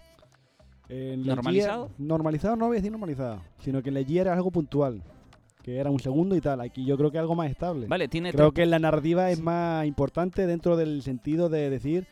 en 0.88 1.22
Lightyear- 1.22 1.26
¿Normalizado? 1.26 1.90
Normalizado 1.98 2.56
no 2.56 2.66
voy 2.68 2.76
a 2.76 2.78
decir 2.78 2.90
normalizado, 2.90 3.42
sino 3.58 3.82
que 3.82 3.88
en 3.90 3.94
Lightyear 3.94 4.28
era 4.28 4.36
algo 4.36 4.50
puntual, 4.50 5.02
que 5.62 5.76
era 5.76 5.90
un 5.90 6.00
segundo 6.00 6.36
y 6.36 6.40
tal. 6.40 6.60
Aquí 6.62 6.86
yo 6.86 6.96
creo 6.96 7.10
que 7.10 7.18
algo 7.18 7.34
más 7.34 7.50
estable. 7.50 7.86
Vale, 7.86 8.08
tiene 8.08 8.32
Creo 8.32 8.52
que 8.52 8.64
la 8.64 8.78
narrativa 8.78 9.30
es 9.30 9.40
más 9.40 9.84
importante 9.86 10.46
dentro 10.46 10.76
del 10.76 11.02
sentido 11.02 11.50
de 11.50 11.68
decir, 11.68 12.06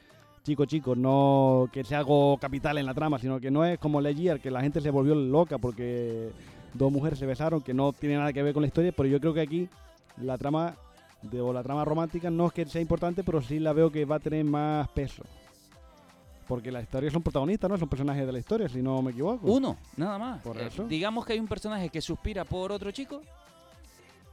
chico, 0.45 0.65
chico, 0.65 0.95
no 0.97 1.69
que 1.73 1.85
sea 1.85 1.99
algo 1.99 2.37
capital 2.39 2.79
en 2.79 2.87
la 2.87 2.95
trama, 2.95 3.19
sino 3.19 3.39
que 3.41 3.51
no 3.51 3.65
es 3.65 3.79
como 3.79 4.01
Lightyear, 4.01 4.41
que 4.41 4.51
la 4.51 4.61
gente 4.61 4.81
se 4.81 4.91
volvió 4.91 5.15
loca 5.15 5.59
porque 5.59 6.31
dos 6.75 6.91
mujeres 6.91 7.19
se 7.19 7.27
besaron, 7.27 7.61
que 7.63 7.75
no 7.75 7.93
tiene 7.93 8.17
nada 8.17 8.33
que 8.33 8.43
ver 8.43 8.53
con 8.55 8.63
la 8.63 8.67
historia, 8.67 8.93
pero 8.93 9.09
yo 9.09 9.21
creo 9.21 9.35
que 9.35 9.41
aquí 9.41 9.69
la 10.17 10.37
trama 10.39 10.75
de, 11.23 11.41
o 11.41 11.53
la 11.53 11.63
trama 11.63 11.85
romántica 11.85 12.31
no 12.31 12.47
es 12.49 12.53
que 12.53 12.67
sea 12.67 12.81
importante, 12.81 13.23
pero 13.23 13.41
sí 13.41 13.59
la 13.61 13.73
veo 13.73 13.91
que 13.93 14.05
va 14.05 14.17
a 14.17 14.21
tener 14.21 14.45
más 14.45 14.89
peso. 14.89 15.23
Porque 16.49 16.73
las 16.73 16.83
historias 16.83 17.13
son 17.13 17.23
protagonistas, 17.23 17.71
¿no? 17.71 17.79
Son 17.79 17.89
personajes 17.89 18.27
de 18.27 18.33
la 18.33 18.39
historia, 18.41 18.69
si 18.69 18.83
no 18.83 19.01
me 19.01 19.13
equivoco. 19.13 19.47
Uno, 19.47 19.77
nada 19.97 20.19
más. 20.19 20.43
Por 20.43 20.59
Eh, 20.59 20.67
eso. 20.67 20.85
digamos 20.89 21.25
que 21.25 21.35
hay 21.35 21.39
un 21.39 21.47
personaje 21.47 21.89
que 21.89 22.01
suspira 22.01 22.45
por 22.45 22.73
otro 22.73 22.91
chico 22.91 23.23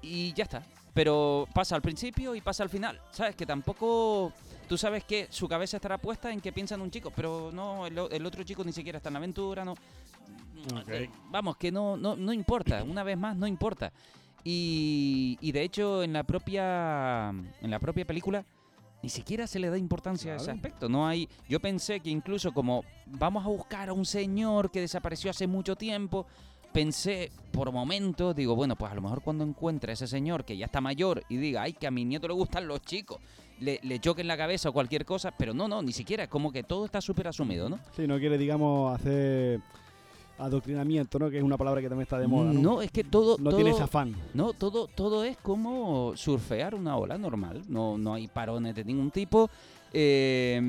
y 0.01 0.33
ya 0.33 0.43
está. 0.45 0.63
Pero 0.93 1.47
pasa 1.53 1.75
al 1.75 1.81
principio 1.83 2.33
y 2.35 2.41
pasa 2.41 2.63
al 2.63 2.69
final. 2.69 2.99
¿Sabes? 3.11 3.35
Que 3.35 3.45
tampoco... 3.45 4.33
Tú 4.69 4.77
sabes 4.77 5.03
que 5.03 5.27
su 5.31 5.47
cabeza 5.47 5.77
estará 5.77 5.97
puesta 5.97 6.31
en 6.31 6.39
que 6.39 6.53
piensa 6.53 6.75
en 6.75 6.81
un 6.81 6.91
chico, 6.91 7.11
pero 7.13 7.49
no, 7.51 7.87
el, 7.87 8.25
otro 8.25 8.43
chico 8.43 8.63
ni 8.63 8.71
siquiera 8.71 8.97
está 8.97 9.09
en 9.09 9.13
la 9.13 9.17
aventura, 9.17 9.65
no... 9.65 9.73
Eh, 10.87 11.09
Vamos, 11.31 11.57
que 11.57 11.71
no, 11.71 11.97
no, 11.97 12.15
no 12.15 12.31
importa. 12.31 12.83
Una 12.83 13.01
vez 13.03 13.17
más, 13.17 13.35
no 13.35 13.47
importa. 13.47 13.91
Y, 14.43 15.37
y 15.41 15.51
de 15.51 15.63
hecho, 15.63 16.03
en 16.03 16.13
la 16.13 16.23
propia 16.23 17.29
en 17.29 17.71
la 17.71 17.79
propia 17.79 18.05
película 18.05 18.45
ni 19.01 19.09
siquiera 19.09 19.47
se 19.47 19.59
le 19.59 19.69
da 19.69 19.77
importancia 19.77 20.33
a 20.33 20.35
ese 20.35 20.45
Claro. 20.45 20.57
aspecto. 20.57 20.87
No 20.89 21.07
hay. 21.07 21.27
Yo 21.47 21.59
pensé 21.59 21.99
que 21.99 22.09
incluso 22.09 22.51
como 22.51 22.83
vamos 23.07 23.43
a 23.45 23.47
buscar 23.49 23.89
a 23.89 23.93
un 23.93 24.05
señor 24.05 24.69
que 24.69 24.81
desapareció 24.81 25.31
hace 25.31 25.47
mucho 25.47 25.75
tiempo. 25.75 26.27
Pensé 26.73 27.31
por 27.51 27.71
momentos, 27.71 28.35
digo, 28.35 28.55
bueno, 28.55 28.75
pues 28.75 28.91
a 28.91 28.95
lo 28.95 29.01
mejor 29.01 29.21
cuando 29.21 29.43
encuentre 29.43 29.91
a 29.91 29.93
ese 29.93 30.07
señor 30.07 30.45
que 30.45 30.55
ya 30.55 30.65
está 30.65 30.81
mayor 30.81 31.23
y 31.29 31.37
diga, 31.37 31.63
ay, 31.63 31.73
que 31.73 31.87
a 31.87 31.91
mi 31.91 32.05
nieto 32.05 32.27
le 32.27 32.33
gustan 32.35 32.67
los 32.67 32.81
chicos, 32.81 33.17
le, 33.59 33.79
le 33.83 33.99
choque 33.99 34.21
en 34.21 34.27
la 34.27 34.37
cabeza 34.37 34.69
o 34.69 34.73
cualquier 34.73 35.03
cosa, 35.03 35.31
pero 35.31 35.53
no, 35.53 35.67
no, 35.67 35.81
ni 35.81 35.91
siquiera, 35.91 36.23
es 36.23 36.29
como 36.29 36.51
que 36.51 36.63
todo 36.63 36.85
está 36.85 37.01
súper 37.01 37.27
asumido, 37.27 37.67
¿no? 37.69 37.79
Sí, 37.95 38.05
no 38.07 38.19
quiere, 38.19 38.37
digamos, 38.37 38.93
hacer 38.93 39.59
adoctrinamiento, 40.37 41.19
¿no? 41.19 41.29
Que 41.29 41.37
es 41.39 41.43
una 41.43 41.57
palabra 41.57 41.81
que 41.81 41.89
también 41.89 42.03
está 42.03 42.17
de 42.19 42.27
moda. 42.27 42.53
No, 42.53 42.81
es 42.81 42.91
que 42.91 43.03
todo. 43.03 43.37
No 43.39 43.49
todo- 43.49 43.59
tienes 43.61 43.81
afán. 43.81 44.15
No, 44.33 44.53
todo, 44.53 44.87
todo 44.87 45.23
es 45.25 45.35
como 45.37 46.13
surfear 46.15 46.75
una 46.75 46.95
ola 46.95 47.17
normal. 47.17 47.63
No, 47.67 47.97
no 47.97 48.13
hay 48.13 48.27
parones 48.27 48.75
de 48.75 48.85
ningún 48.85 49.11
tipo. 49.11 49.49
eh, 49.91 50.61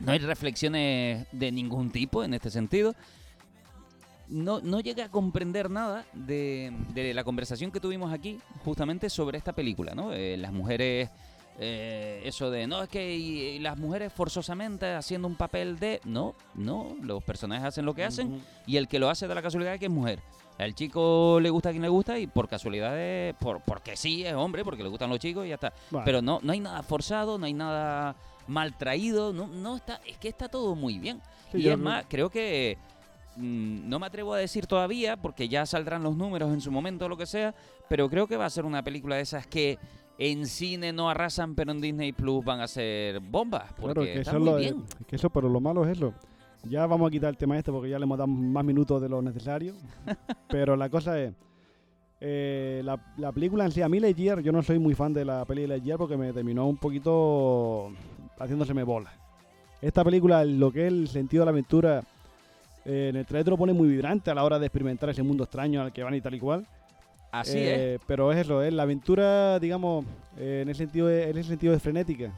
no 0.00 0.12
hay 0.12 0.18
reflexiones 0.18 1.26
de 1.32 1.52
ningún 1.52 1.90
tipo 1.90 2.24
en 2.24 2.34
este 2.34 2.50
sentido. 2.50 2.94
No, 4.28 4.60
no 4.60 4.80
llegué 4.80 5.02
a 5.02 5.08
comprender 5.08 5.70
nada 5.70 6.04
de, 6.12 6.72
de 6.94 7.14
la 7.14 7.22
conversación 7.24 7.70
que 7.70 7.78
tuvimos 7.80 8.12
aquí 8.12 8.38
justamente 8.64 9.08
sobre 9.08 9.38
esta 9.38 9.52
película, 9.52 9.94
¿no? 9.94 10.12
Eh, 10.12 10.36
las 10.36 10.52
mujeres, 10.52 11.10
eh, 11.58 12.22
eso 12.24 12.50
de, 12.50 12.66
no, 12.66 12.82
es 12.82 12.88
que 12.88 13.16
y- 13.16 13.40
y 13.40 13.58
las 13.60 13.78
mujeres 13.78 14.12
forzosamente 14.12 14.94
haciendo 14.94 15.28
un 15.28 15.36
papel 15.36 15.78
de... 15.78 16.00
No, 16.04 16.34
no, 16.54 16.96
los 17.02 17.22
personajes 17.22 17.64
hacen 17.66 17.84
lo 17.84 17.94
que 17.94 18.04
hacen 18.04 18.42
y 18.66 18.76
el 18.76 18.88
que 18.88 18.98
lo 18.98 19.08
hace 19.08 19.26
da 19.28 19.34
la 19.34 19.42
casualidad 19.42 19.72
de 19.72 19.78
que 19.78 19.86
es 19.86 19.92
mujer. 19.92 20.20
Al 20.58 20.74
chico 20.74 21.38
le 21.40 21.50
gusta 21.50 21.68
a 21.68 21.72
quien 21.72 21.82
le 21.82 21.88
gusta 21.88 22.18
y 22.18 22.26
por 22.26 22.48
casualidad 22.48 22.98
es, 22.98 23.34
por, 23.36 23.60
porque 23.60 23.96
sí 23.96 24.24
es 24.24 24.34
hombre, 24.34 24.64
porque 24.64 24.82
le 24.82 24.88
gustan 24.88 25.10
los 25.10 25.18
chicos 25.18 25.44
y 25.46 25.50
ya 25.50 25.54
está. 25.56 25.72
Pero 26.04 26.20
no, 26.22 26.40
no 26.42 26.52
hay 26.52 26.60
nada 26.60 26.82
forzado, 26.82 27.38
no 27.38 27.46
hay 27.46 27.52
nada 27.54 28.16
mal 28.48 28.76
traído, 28.76 29.32
no, 29.32 29.46
no 29.46 29.76
está, 29.76 30.00
es 30.06 30.16
que 30.18 30.28
está 30.28 30.48
todo 30.48 30.74
muy 30.74 30.98
bien. 30.98 31.20
sí, 31.52 31.58
y 31.58 31.68
es 31.68 31.78
más, 31.78 32.04
creo 32.08 32.30
que 32.30 32.78
mm, 33.36 33.88
no 33.88 33.98
me 33.98 34.06
atrevo 34.06 34.34
a 34.34 34.38
decir 34.38 34.66
todavía, 34.66 35.16
porque 35.16 35.48
ya 35.48 35.66
saldrán 35.66 36.02
los 36.02 36.16
números 36.16 36.52
en 36.52 36.60
su 36.60 36.70
momento 36.70 37.06
o 37.06 37.08
lo 37.08 37.16
que 37.16 37.26
sea, 37.26 37.54
pero 37.88 38.08
creo 38.08 38.26
que 38.26 38.36
va 38.36 38.46
a 38.46 38.50
ser 38.50 38.64
una 38.64 38.82
película 38.82 39.16
de 39.16 39.22
esas 39.22 39.46
que 39.46 39.78
en 40.18 40.46
cine 40.46 40.92
no 40.92 41.10
arrasan, 41.10 41.54
pero 41.54 41.72
en 41.72 41.80
Disney 41.80 42.12
Plus 42.12 42.44
van 42.44 42.60
a 42.60 42.66
ser 42.68 43.20
bombas, 43.20 43.72
porque 43.74 43.94
Claro, 43.94 44.02
que 44.02 44.20
eso, 44.20 44.30
es 44.30 44.36
muy 44.38 44.44
lo, 44.46 44.56
bien. 44.56 44.84
es 45.00 45.06
que 45.06 45.16
eso, 45.16 45.30
pero 45.30 45.48
lo 45.48 45.60
malo 45.60 45.84
es 45.84 45.96
eso. 45.96 46.14
Ya 46.64 46.86
vamos 46.86 47.08
a 47.08 47.10
quitar 47.10 47.30
el 47.30 47.36
tema 47.36 47.56
este 47.56 47.70
porque 47.70 47.90
ya 47.90 47.98
le 47.98 48.04
hemos 48.04 48.18
dado 48.18 48.28
más 48.28 48.64
minutos 48.64 49.00
de 49.00 49.08
lo 49.08 49.20
necesario. 49.22 49.74
pero 50.48 50.74
la 50.74 50.88
cosa 50.88 51.20
es, 51.20 51.32
eh, 52.20 52.80
la, 52.82 52.98
la 53.18 53.30
película 53.30 53.66
en 53.66 53.72
sí, 53.72 53.82
a 53.82 53.88
mí 53.88 54.00
Lightyear, 54.00 54.40
yo 54.40 54.50
no 54.52 54.62
soy 54.62 54.78
muy 54.78 54.94
fan 54.94 55.12
de 55.12 55.24
la 55.24 55.44
peli 55.44 55.62
de 55.62 55.68
Lightyear 55.68 55.98
porque 55.98 56.16
me 56.16 56.32
terminó 56.32 56.66
un 56.66 56.78
poquito 56.78 57.92
haciéndoseme 58.38 58.82
bola. 58.82 59.12
Esta 59.82 60.02
película, 60.02 60.44
lo 60.44 60.72
que 60.72 60.86
es 60.86 60.92
el 60.92 61.08
sentido 61.08 61.42
de 61.42 61.46
la 61.46 61.50
aventura, 61.50 62.02
eh, 62.86 63.08
en 63.10 63.16
el 63.16 63.26
trailer 63.26 63.48
lo 63.50 63.58
pone 63.58 63.72
muy 63.72 63.88
vibrante 63.88 64.30
a 64.30 64.34
la 64.34 64.44
hora 64.44 64.58
de 64.58 64.66
experimentar 64.66 65.10
ese 65.10 65.22
mundo 65.22 65.44
extraño 65.44 65.82
al 65.82 65.92
que 65.92 66.02
van 66.02 66.14
y 66.14 66.20
tal 66.20 66.34
y 66.34 66.40
cual. 66.40 66.66
Así 67.32 67.58
es. 67.58 67.78
Eh, 67.78 67.98
Pero 68.06 68.32
es 68.32 68.38
eso, 68.38 68.62
es 68.62 68.72
la 68.72 68.84
aventura, 68.84 69.58
digamos, 69.58 70.04
eh, 70.38 70.60
en, 70.62 70.68
el 70.68 70.74
sentido 70.74 71.08
de, 71.08 71.28
en 71.30 71.36
ese 71.36 71.50
sentido 71.50 71.72
de 71.72 71.80
frenética. 71.80 72.32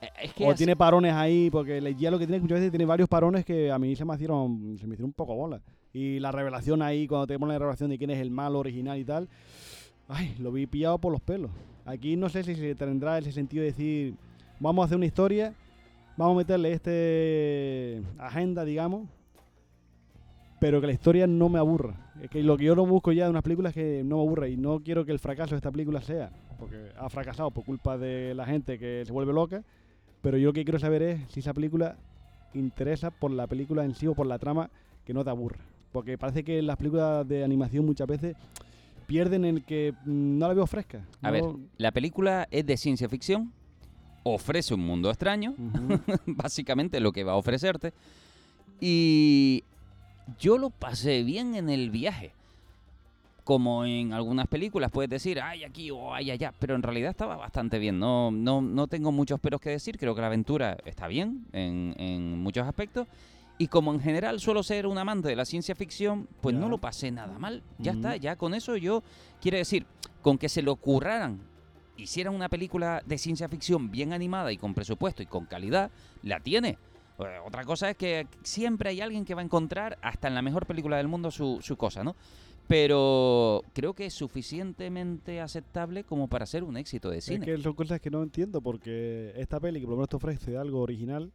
Eh, 0.00 0.08
Es 0.24 0.32
que 0.34 0.44
O 0.44 0.50
así- 0.50 0.58
tiene 0.58 0.76
parones 0.76 1.12
ahí, 1.14 1.48
porque 1.50 1.78
el 1.78 1.96
ya 1.96 2.10
lo 2.10 2.18
que 2.18 2.26
tiene 2.26 2.40
muchas 2.40 2.58
veces 2.58 2.70
tiene 2.70 2.84
varios 2.84 3.08
parones 3.08 3.44
que 3.44 3.72
a 3.72 3.78
mí 3.78 3.96
se 3.96 4.04
me 4.04 4.14
hicieron, 4.14 4.76
se 4.78 4.86
me 4.86 4.94
hicieron 4.94 5.06
un 5.06 5.12
poco 5.14 5.34
bola. 5.34 5.60
Y 5.94 6.20
la 6.20 6.30
revelación 6.32 6.82
ahí, 6.82 7.06
cuando 7.06 7.26
te 7.26 7.38
ponen 7.38 7.54
la 7.54 7.58
revelación 7.58 7.90
de 7.90 7.98
quién 7.98 8.10
es 8.10 8.18
el 8.20 8.30
malo 8.30 8.58
original 8.60 8.98
y 8.98 9.04
tal, 9.04 9.28
ay, 10.08 10.34
lo 10.38 10.52
vi 10.52 10.66
pillado 10.66 10.98
por 10.98 11.12
los 11.12 11.20
pelos. 11.20 11.50
Aquí 11.84 12.16
no 12.16 12.28
sé 12.28 12.44
si 12.44 12.54
se 12.54 12.74
tendrá 12.74 13.18
ese 13.18 13.32
sentido 13.32 13.62
de 13.62 13.70
decir, 13.70 14.14
vamos 14.60 14.82
a 14.82 14.86
hacer 14.86 14.96
una 14.96 15.06
historia, 15.06 15.52
vamos 16.16 16.34
a 16.34 16.38
meterle 16.38 16.72
este 16.72 18.02
agenda, 18.18 18.64
digamos, 18.64 19.08
pero 20.62 20.80
que 20.80 20.86
la 20.86 20.92
historia 20.92 21.26
no 21.26 21.48
me 21.48 21.58
aburra. 21.58 21.96
Es 22.22 22.30
que 22.30 22.40
lo 22.40 22.56
que 22.56 22.62
yo 22.66 22.76
no 22.76 22.86
busco 22.86 23.10
ya 23.10 23.24
de 23.24 23.30
unas 23.30 23.42
películas 23.42 23.70
es 23.76 23.82
que 23.82 24.04
no 24.04 24.18
me 24.18 24.22
aburra 24.22 24.46
y 24.48 24.56
no 24.56 24.78
quiero 24.78 25.04
que 25.04 25.10
el 25.10 25.18
fracaso 25.18 25.50
de 25.50 25.56
esta 25.56 25.72
película 25.72 26.00
sea, 26.02 26.30
porque 26.56 26.92
ha 26.96 27.08
fracasado 27.10 27.50
por 27.50 27.64
culpa 27.64 27.98
de 27.98 28.32
la 28.36 28.46
gente 28.46 28.78
que 28.78 29.02
se 29.04 29.10
vuelve 29.12 29.32
loca, 29.32 29.64
pero 30.20 30.36
yo 30.38 30.50
lo 30.50 30.52
que 30.52 30.62
quiero 30.64 30.78
saber 30.78 31.02
es 31.02 31.20
si 31.32 31.40
esa 31.40 31.52
película 31.52 31.96
interesa 32.54 33.10
por 33.10 33.32
la 33.32 33.48
película 33.48 33.84
en 33.84 33.96
sí 33.96 34.06
o 34.06 34.14
por 34.14 34.24
la 34.26 34.38
trama 34.38 34.70
que 35.04 35.12
no 35.12 35.24
te 35.24 35.30
aburra. 35.30 35.58
Porque 35.90 36.16
parece 36.16 36.44
que 36.44 36.62
las 36.62 36.76
películas 36.76 37.26
de 37.26 37.42
animación 37.42 37.84
muchas 37.84 38.06
veces 38.06 38.36
pierden 39.08 39.44
el 39.44 39.64
que 39.64 39.92
mm, 40.04 40.38
no 40.38 40.46
la 40.46 40.54
veo 40.54 40.66
fresca. 40.68 41.04
A 41.22 41.26
No- 41.26 41.32
ver, 41.32 41.44
la 41.76 41.90
película 41.90 42.46
es 42.52 42.64
de 42.64 42.76
ciencia 42.76 43.08
ficción, 43.08 43.50
ofrece 44.22 44.74
un 44.74 44.80
mundo 44.86 45.10
extraño, 45.10 45.56
Ujú. 45.58 45.98
básicamente 46.26 47.00
lo 47.00 47.10
que 47.10 47.24
va 47.24 47.32
a 47.32 47.36
ofrecerte. 47.36 47.92
Y 48.80 49.64
yo 50.38 50.58
lo 50.58 50.70
pasé 50.70 51.22
bien 51.22 51.54
en 51.54 51.70
el 51.70 51.90
viaje. 51.90 52.32
Como 53.44 53.84
en 53.84 54.12
algunas 54.12 54.46
películas 54.46 54.92
puedes 54.92 55.10
decir, 55.10 55.40
ay 55.40 55.64
aquí 55.64 55.90
o 55.90 56.14
ay 56.14 56.30
allá, 56.30 56.54
pero 56.60 56.76
en 56.76 56.82
realidad 56.82 57.10
estaba 57.10 57.36
bastante 57.36 57.78
bien. 57.80 57.98
No, 57.98 58.30
no, 58.30 58.60
no 58.60 58.86
tengo 58.86 59.10
muchos 59.10 59.40
peros 59.40 59.60
que 59.60 59.70
decir, 59.70 59.98
creo 59.98 60.14
que 60.14 60.20
la 60.20 60.28
aventura 60.28 60.78
está 60.84 61.08
bien 61.08 61.44
en, 61.52 61.94
en 61.98 62.38
muchos 62.38 62.66
aspectos. 62.66 63.08
Y 63.58 63.68
como 63.68 63.92
en 63.92 64.00
general 64.00 64.40
suelo 64.40 64.62
ser 64.62 64.86
un 64.86 64.98
amante 64.98 65.28
de 65.28 65.36
la 65.36 65.44
ciencia 65.44 65.74
ficción, 65.74 66.28
pues 66.40 66.54
no 66.54 66.68
lo 66.68 66.78
pasé 66.78 67.10
nada 67.10 67.38
mal. 67.38 67.62
Ya 67.78 67.92
está, 67.92 68.16
ya 68.16 68.36
con 68.36 68.54
eso 68.54 68.76
yo, 68.76 69.02
quiere 69.40 69.58
decir, 69.58 69.86
con 70.20 70.38
que 70.38 70.48
se 70.48 70.62
lo 70.62 70.76
curraran, 70.76 71.40
hicieran 71.96 72.34
una 72.34 72.48
película 72.48 73.02
de 73.06 73.18
ciencia 73.18 73.48
ficción 73.48 73.90
bien 73.90 74.12
animada 74.12 74.52
y 74.52 74.56
con 74.56 74.74
presupuesto 74.74 75.22
y 75.22 75.26
con 75.26 75.46
calidad, 75.46 75.90
la 76.22 76.40
tiene. 76.40 76.78
Otra 77.46 77.64
cosa 77.64 77.90
es 77.90 77.96
que 77.96 78.26
siempre 78.42 78.90
hay 78.90 79.00
alguien 79.00 79.24
que 79.24 79.34
va 79.34 79.40
a 79.40 79.44
encontrar, 79.44 79.98
hasta 80.02 80.28
en 80.28 80.34
la 80.34 80.42
mejor 80.42 80.66
película 80.66 80.96
del 80.96 81.08
mundo, 81.08 81.30
su, 81.30 81.58
su 81.60 81.76
cosa, 81.76 82.02
¿no? 82.04 82.14
Pero 82.68 83.62
creo 83.74 83.92
que 83.92 84.06
es 84.06 84.14
suficientemente 84.14 85.40
aceptable 85.40 86.04
como 86.04 86.28
para 86.28 86.46
ser 86.46 86.64
un 86.64 86.76
éxito 86.76 87.10
de 87.10 87.18
Es 87.18 87.24
cine. 87.24 87.44
que 87.44 87.58
son 87.58 87.74
cosas 87.74 88.00
que 88.00 88.10
no 88.10 88.22
entiendo 88.22 88.60
porque 88.60 89.32
esta 89.36 89.60
peli 89.60 89.80
que 89.80 89.86
por 89.86 89.92
lo 89.92 89.96
menos 89.98 90.08
te 90.08 90.16
ofrece 90.16 90.56
algo 90.56 90.80
original, 90.80 91.32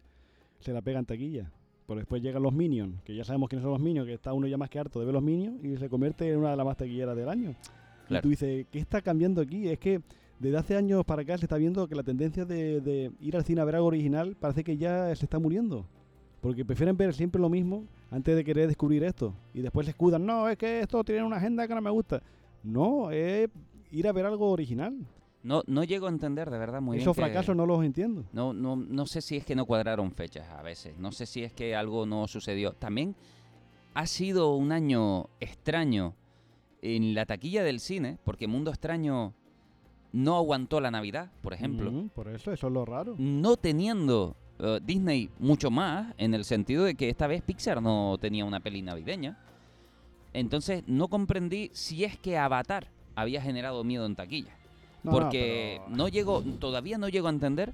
se 0.60 0.71
la 0.73 0.82
pega 0.82 1.00
en 1.00 1.06
taquilla. 1.06 1.52
Pero 1.86 2.00
después 2.00 2.21
llegan 2.21 2.43
los 2.43 2.54
Minions, 2.54 3.02
que 3.04 3.15
ya 3.15 3.23
sabemos 3.23 3.50
quiénes 3.50 3.63
son 3.63 3.71
los 3.71 3.80
Minions, 3.80 4.08
que 4.08 4.13
está 4.13 4.34
uno 4.34 4.47
ya 4.47 4.58
más 4.58 4.69
que 4.69 4.80
harto 4.80 5.00
de 5.00 5.06
ver 5.06 5.13
los 5.13 5.23
Minions 5.23 5.63
y 5.63 5.78
se 5.78 5.89
convierte 5.89 6.30
en 6.32 6.39
una 6.39 6.52
de 6.52 6.58
las 6.58 6.65
más 6.65 6.76
taquilleras 6.78 7.15
del 7.15 7.30
año. 7.30 7.56
Claro. 8.08 8.19
Y 8.19 8.21
tú 8.23 8.30
dices, 8.30 8.65
¿qué 8.71 8.80
está 8.80 9.02
cambiando 9.02 9.41
aquí? 9.41 9.69
Es 9.69 9.80
que 9.80 10.02
desde 10.39 10.58
hace 10.58 10.76
años 10.76 11.04
para 11.06 11.21
acá 11.23 11.38
se 11.38 11.45
está 11.45 11.58
viendo 11.58 11.88
que 11.88 11.95
la 11.95 12.04
tendencia 12.04 12.45
de, 12.45 12.80
de 12.82 13.12
ir 13.21 13.36
al 13.36 13.43
cine 13.43 13.62
a 13.62 13.65
ver 13.65 13.76
algo 13.76 13.88
original 13.88 14.36
parece 14.39 14.63
que 14.63 14.78
ya 14.78 15.13
se 15.15 15.26
está 15.26 15.39
muriendo. 15.39 15.86
Porque 16.41 16.63
prefieren 16.63 16.95
ver 16.95 17.13
siempre 17.13 17.41
lo 17.41 17.50
mismo 17.50 17.84
antes 18.12 18.36
de 18.36 18.43
querer 18.43 18.67
descubrir 18.67 19.04
esto. 19.04 19.34
Y 19.54 19.62
después 19.62 19.86
se 19.86 19.91
escudan, 19.91 20.26
no, 20.26 20.47
es 20.47 20.58
que 20.58 20.80
esto 20.82 21.04
tiene 21.04 21.23
una 21.23 21.38
agenda 21.38 21.67
que 21.67 21.73
no 21.76 21.82
me 21.82 21.89
gusta. 21.89 22.21
No, 22.63 23.10
es 23.12 23.50
ir 23.91 24.08
a 24.08 24.12
ver 24.12 24.26
algo 24.28 24.52
original. 24.52 24.95
No, 25.43 25.63
no 25.65 25.84
llego 25.84 26.08
a 26.08 26.10
entender 26.10 26.50
de 26.50 26.58
verdad 26.58 26.82
muy 26.82 26.97
Esos 26.97 27.15
bien. 27.15 27.28
que- 27.28 27.32
fracasos 27.34 27.56
no 27.56 27.65
los 27.65 27.84
entiendo. 27.84 28.23
No, 28.34 28.54
no, 28.54 28.76
no 28.76 29.06
sé 29.08 29.21
si 29.21 29.38
es 29.38 29.45
que 29.45 29.56
no 29.56 29.65
cuadraron 29.65 30.12
fechas 30.12 30.47
a 30.50 30.62
veces. 30.62 30.97
No 30.97 31.12
sé 31.12 31.26
si 31.26 31.43
es 31.43 31.54
que 31.54 31.76
algo 31.76 32.06
no 32.06 32.28
sucedió. 32.28 32.73
También 32.73 33.15
ha 33.93 34.06
sido 34.06 34.56
un 34.56 34.71
año 34.71 35.28
extraño 35.39 36.13
en 36.82 37.13
la 37.15 37.26
taquilla 37.26 37.63
del 37.63 37.80
cine, 37.80 38.19
porque 38.23 38.47
Mundo 38.47 38.69
Extraño 38.71 39.34
no 40.13 40.36
aguantó 40.36 40.80
la 40.82 40.91
Navidad, 40.91 41.32
por 41.41 41.54
ejemplo. 41.54 41.89
Ujú, 41.89 42.10
por 42.10 42.28
eso, 42.30 42.52
eso 42.52 42.67
es 42.67 42.74
lo 42.74 42.86
raro. 42.86 43.15
No 43.17 43.58
teniendo 43.58 44.36
eh, 44.60 44.80
Disney 44.84 45.30
mucho 45.39 45.70
más, 45.70 46.13
en 46.17 46.34
el 46.34 46.43
sentido 46.46 46.84
de 46.86 46.96
que 46.96 47.10
esta 47.10 47.28
vez 47.28 47.41
Pixar 47.43 47.82
no 47.82 48.17
tenía 48.20 48.46
una 48.46 48.60
peli 48.60 48.82
navideña. 48.82 49.38
Entonces 50.34 50.84
no 50.88 51.08
comprendí 51.08 51.70
si 51.74 52.04
es 52.04 52.17
que 52.17 52.38
Avatar 52.38 52.88
había 53.15 53.41
generado 53.41 53.84
miedo 53.84 54.06
en 54.06 54.15
taquilla. 54.15 54.52
No, 55.04 55.12
no, 55.12 55.17
porque 55.20 55.82
pero- 55.86 55.96
no 55.96 56.08
llego, 56.08 56.41
todavía 56.60 56.98
no 56.98 57.08
llego 57.10 57.28
a 57.28 57.32
entender 57.32 57.74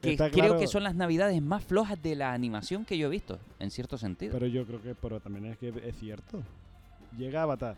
que 0.00 0.12
Está 0.12 0.30
creo 0.30 0.44
claro- 0.46 0.60
que 0.60 0.66
son 0.66 0.82
las 0.82 0.94
navidades 0.94 1.40
más 1.42 1.62
flojas 1.62 2.02
de 2.02 2.16
la 2.16 2.32
animación 2.32 2.84
que 2.86 2.96
yo 2.96 3.06
he 3.08 3.10
visto, 3.10 3.38
en 3.58 3.70
cierto 3.70 3.98
sentido. 3.98 4.32
Pero 4.32 4.46
yo 4.46 4.64
creo 4.66 4.80
que 4.82 4.94
pero 4.94 5.20
también 5.20 5.46
es 5.46 5.58
que 5.58 5.68
es 5.68 5.96
cierto. 5.98 6.42
Llega 7.18 7.42
Avatar. 7.42 7.76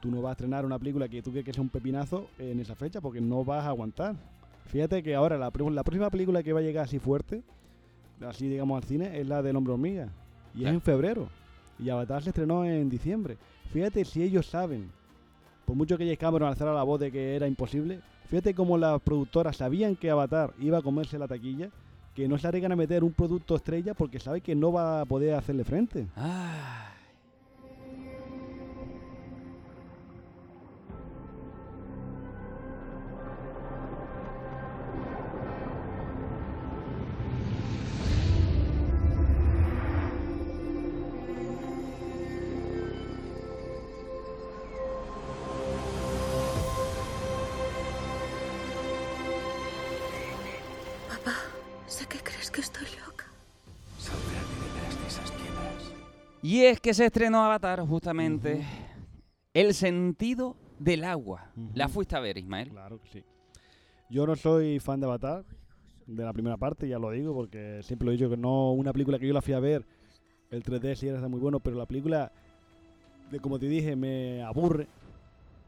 Tú 0.00 0.10
no 0.10 0.22
vas 0.22 0.30
a 0.30 0.32
estrenar 0.32 0.64
una 0.64 0.78
película 0.78 1.08
que 1.08 1.22
tú 1.22 1.30
crees 1.30 1.44
que 1.44 1.52
sea 1.52 1.62
un 1.62 1.68
pepinazo 1.70 2.28
en 2.38 2.60
esa 2.60 2.74
fecha 2.74 3.00
porque 3.00 3.20
no 3.20 3.44
vas 3.44 3.64
a 3.64 3.68
aguantar. 3.68 4.14
Fíjate 4.66 5.02
que 5.02 5.14
ahora 5.14 5.36
la, 5.38 5.50
pr- 5.52 5.72
la 5.72 5.82
próxima 5.82 6.08
película 6.10 6.42
que 6.42 6.52
va 6.52 6.60
a 6.60 6.62
llegar 6.62 6.84
así 6.84 6.98
fuerte, 6.98 7.42
así 8.26 8.48
digamos 8.48 8.76
al 8.80 8.88
cine, 8.88 9.18
es 9.20 9.26
la 9.26 9.42
del 9.42 9.56
Hombre 9.56 9.72
Hormiga. 9.72 10.08
Y 10.54 10.64
es 10.64 10.70
en 10.70 10.80
febrero. 10.80 11.28
Y 11.78 11.88
Avatar 11.90 12.22
se 12.22 12.30
estrenó 12.30 12.64
en 12.64 12.88
diciembre. 12.88 13.38
Fíjate 13.72 14.04
si 14.04 14.22
ellos 14.22 14.46
saben, 14.46 14.90
por 15.64 15.74
mucho 15.76 15.96
que 15.98 16.04
James 16.04 16.18
Cameron 16.18 16.48
alzara 16.48 16.72
la 16.74 16.82
voz 16.82 17.00
de 17.00 17.10
que 17.12 17.34
era 17.36 17.46
imposible, 17.48 18.00
fíjate 18.28 18.54
cómo 18.54 18.78
las 18.78 19.00
productoras 19.00 19.56
sabían 19.56 19.96
que 19.96 20.10
Avatar 20.10 20.52
iba 20.60 20.78
a 20.78 20.82
comerse 20.82 21.18
la 21.18 21.28
taquilla, 21.28 21.70
que 22.14 22.26
no 22.28 22.36
se 22.38 22.46
arriesgan 22.48 22.72
a 22.72 22.76
meter 22.76 23.04
un 23.04 23.12
producto 23.12 23.56
estrella 23.56 23.94
porque 23.94 24.18
sabe 24.20 24.40
que 24.40 24.54
no 24.54 24.72
va 24.72 25.00
a 25.00 25.04
poder 25.04 25.34
hacerle 25.34 25.64
frente. 25.64 26.06
Ay. 26.16 26.94
Es 56.70 56.80
que 56.80 56.94
se 56.94 57.06
estrenó 57.06 57.44
Avatar, 57.44 57.80
justamente. 57.80 58.64
El 59.54 59.74
sentido 59.74 60.56
del 60.78 61.04
agua. 61.04 61.50
La 61.74 61.88
fuiste 61.88 62.16
a 62.16 62.20
ver, 62.20 62.38
Ismael. 62.38 62.70
Claro 62.70 63.00
que 63.00 63.08
sí. 63.08 63.24
Yo 64.10 64.26
no 64.26 64.36
soy 64.36 64.78
fan 64.78 65.00
de 65.00 65.06
Avatar, 65.06 65.44
de 66.06 66.24
la 66.24 66.32
primera 66.32 66.56
parte, 66.56 66.88
ya 66.88 66.98
lo 66.98 67.10
digo, 67.10 67.34
porque 67.34 67.80
siempre 67.82 68.06
lo 68.06 68.12
he 68.12 68.16
dicho 68.16 68.30
que 68.30 68.36
no 68.36 68.72
una 68.72 68.92
película 68.92 69.18
que 69.18 69.26
yo 69.26 69.34
la 69.34 69.42
fui 69.42 69.54
a 69.54 69.60
ver, 69.60 69.84
el 70.50 70.62
3D 70.62 70.94
sí 70.94 71.08
era 71.08 71.26
muy 71.28 71.40
bueno, 71.40 71.60
pero 71.60 71.76
la 71.76 71.86
película, 71.86 72.32
de, 73.30 73.40
como 73.40 73.58
te 73.58 73.66
dije, 73.66 73.96
me 73.96 74.42
aburre, 74.42 74.88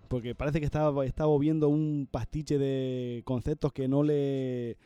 porque 0.09 0.35
parece 0.35 0.59
que 0.59 0.67
estaba, 0.67 1.05
estaba 1.05 1.39
viendo 1.39 1.69
un 1.69 2.09
pastiche 2.11 2.59
de 2.59 3.23
conceptos 3.25 3.73
que 3.73 3.89
no 3.89 4.03
le 4.03 4.77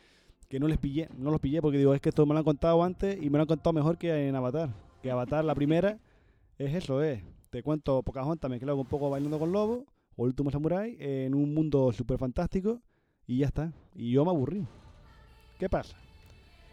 que 0.48 0.60
no 0.60 0.68
les 0.68 0.78
pillé, 0.78 1.08
no 1.16 1.30
los 1.30 1.40
pillé 1.40 1.62
porque 1.62 1.78
digo, 1.78 1.94
es 1.94 2.00
que 2.00 2.10
esto 2.10 2.26
me 2.26 2.34
lo 2.34 2.38
han 2.38 2.44
contado 2.44 2.82
antes 2.84 3.20
y 3.20 3.30
me 3.30 3.38
lo 3.38 3.42
han 3.42 3.48
contado 3.48 3.72
mejor 3.72 3.96
que 3.96 4.28
en 4.28 4.36
Avatar. 4.36 4.70
Que 5.04 5.10
Avatar, 5.10 5.44
la 5.44 5.54
primera, 5.54 5.98
es 6.56 6.74
eso, 6.74 7.02
es. 7.02 7.22
Te 7.50 7.62
cuento 7.62 8.02
Pocahontas 8.02 8.50
mezclado 8.50 8.78
un 8.78 8.86
poco 8.86 9.10
bailando 9.10 9.38
con 9.38 9.52
lobo, 9.52 9.84
o 10.16 10.24
el 10.24 10.28
último 10.30 10.50
samurai, 10.50 10.96
en 10.98 11.34
un 11.34 11.52
mundo 11.52 11.92
súper 11.92 12.16
fantástico, 12.16 12.80
y 13.26 13.40
ya 13.40 13.48
está. 13.48 13.70
Y 13.94 14.12
yo 14.12 14.24
me 14.24 14.30
aburrí. 14.30 14.66
¿Qué 15.58 15.68
pasa? 15.68 15.94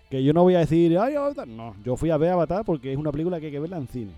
Que 0.10 0.24
yo 0.24 0.32
no 0.32 0.44
voy 0.44 0.56
a 0.56 0.60
decir, 0.60 0.98
ay, 0.98 1.16
Avatar. 1.16 1.46
No, 1.46 1.76
yo 1.84 1.98
fui 1.98 2.10
a 2.10 2.16
ver 2.16 2.30
Avatar 2.30 2.64
porque 2.64 2.94
es 2.94 2.98
una 2.98 3.12
película 3.12 3.38
que 3.42 3.48
hay 3.48 3.52
que 3.52 3.60
verla 3.60 3.76
en 3.76 3.88
cine. 3.90 4.14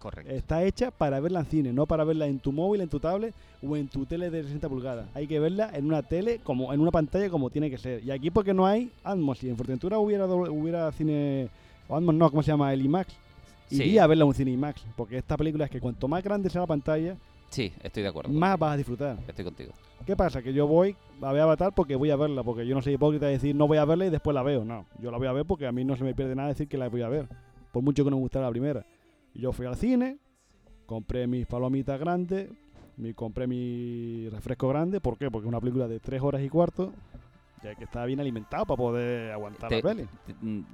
Correcto. 0.00 0.30
Está 0.30 0.62
hecha 0.62 0.90
para 0.90 1.18
verla 1.18 1.40
en 1.40 1.46
cine, 1.46 1.72
no 1.72 1.86
para 1.86 2.04
verla 2.04 2.26
en 2.26 2.40
tu 2.40 2.52
móvil, 2.52 2.82
en 2.82 2.90
tu 2.90 3.00
tablet 3.00 3.34
o 3.66 3.74
en 3.74 3.88
tu 3.88 4.04
tele 4.04 4.28
de 4.28 4.42
60 4.42 4.68
pulgadas. 4.68 5.08
Hay 5.14 5.26
que 5.26 5.40
verla 5.40 5.70
en 5.72 5.86
una 5.86 6.02
tele, 6.02 6.40
como 6.44 6.74
en 6.74 6.80
una 6.80 6.90
pantalla 6.90 7.30
como 7.30 7.48
tiene 7.48 7.70
que 7.70 7.78
ser. 7.78 8.04
Y 8.04 8.10
aquí 8.10 8.30
porque 8.30 8.52
no 8.52 8.66
hay 8.66 8.92
Atmos. 9.02 9.38
Si 9.38 9.48
en 9.48 9.56
Fuerteventura 9.56 9.98
hubiera, 9.98 10.26
hubiera 10.26 10.92
cine... 10.92 11.48
O 11.88 11.96
Atmos 11.96 12.14
no, 12.14 12.28
¿cómo 12.28 12.42
se 12.42 12.50
llama? 12.50 12.74
El 12.74 12.84
IMAX. 12.84 13.16
Sí. 13.70 13.82
Iría 13.84 14.04
a 14.04 14.06
verla 14.06 14.24
en 14.24 14.28
un 14.28 14.34
cine 14.34 14.50
IMAX. 14.50 14.84
Porque 14.96 15.16
esta 15.18 15.36
película 15.36 15.64
es 15.64 15.70
que 15.70 15.80
cuanto 15.80 16.08
más 16.08 16.22
grande 16.22 16.50
sea 16.50 16.60
la 16.62 16.66
pantalla, 16.66 17.16
Sí, 17.50 17.72
estoy 17.82 18.02
de 18.02 18.08
acuerdo. 18.08 18.30
más 18.32 18.58
vas 18.58 18.74
a 18.74 18.76
disfrutar. 18.76 19.18
Estoy 19.26 19.44
contigo. 19.44 19.72
¿Qué 20.06 20.16
pasa? 20.16 20.42
Que 20.42 20.52
yo 20.52 20.66
voy 20.66 20.96
a 21.22 21.32
ver 21.32 21.42
Avatar 21.42 21.72
porque 21.74 21.94
voy 21.96 22.10
a 22.10 22.16
verla, 22.16 22.42
porque 22.42 22.66
yo 22.66 22.74
no 22.74 22.82
soy 22.82 22.94
hipócrita 22.94 23.26
de 23.26 23.32
decir 23.32 23.54
no 23.54 23.66
voy 23.68 23.78
a 23.78 23.84
verla 23.84 24.06
y 24.06 24.10
después 24.10 24.34
la 24.34 24.42
veo. 24.42 24.64
No, 24.64 24.86
yo 24.98 25.10
la 25.10 25.18
voy 25.18 25.26
a 25.26 25.32
ver 25.32 25.44
porque 25.44 25.66
a 25.66 25.72
mí 25.72 25.84
no 25.84 25.96
se 25.96 26.04
me 26.04 26.14
pierde 26.14 26.34
nada 26.34 26.48
decir 26.48 26.68
que 26.68 26.78
la 26.78 26.88
voy 26.88 27.02
a 27.02 27.08
ver, 27.08 27.28
por 27.72 27.82
mucho 27.82 28.02
que 28.04 28.10
no 28.10 28.16
me 28.16 28.22
gustara 28.22 28.46
la 28.46 28.50
primera. 28.50 28.84
Yo 29.34 29.52
fui 29.52 29.66
al 29.66 29.76
cine, 29.76 30.18
compré 30.86 31.26
mis 31.26 31.46
palomitas 31.46 31.98
grandes, 32.00 32.48
me 32.96 33.14
compré 33.14 33.46
mi 33.46 34.28
refresco 34.30 34.68
grande, 34.68 35.00
¿por 35.00 35.16
qué? 35.18 35.30
Porque 35.30 35.46
es 35.46 35.48
una 35.48 35.60
película 35.60 35.86
de 35.86 36.00
tres 36.00 36.20
horas 36.22 36.42
y 36.42 36.48
cuarto, 36.48 36.92
ya 37.62 37.74
que 37.74 37.84
está 37.84 38.04
bien 38.06 38.20
alimentado 38.20 38.64
para 38.66 38.76
poder 38.76 39.30
aguantar 39.32 39.68
Te- 39.68 39.76
la 39.76 39.82
peli. 39.82 40.04
te- 40.26 40.34
mm, 40.40 40.64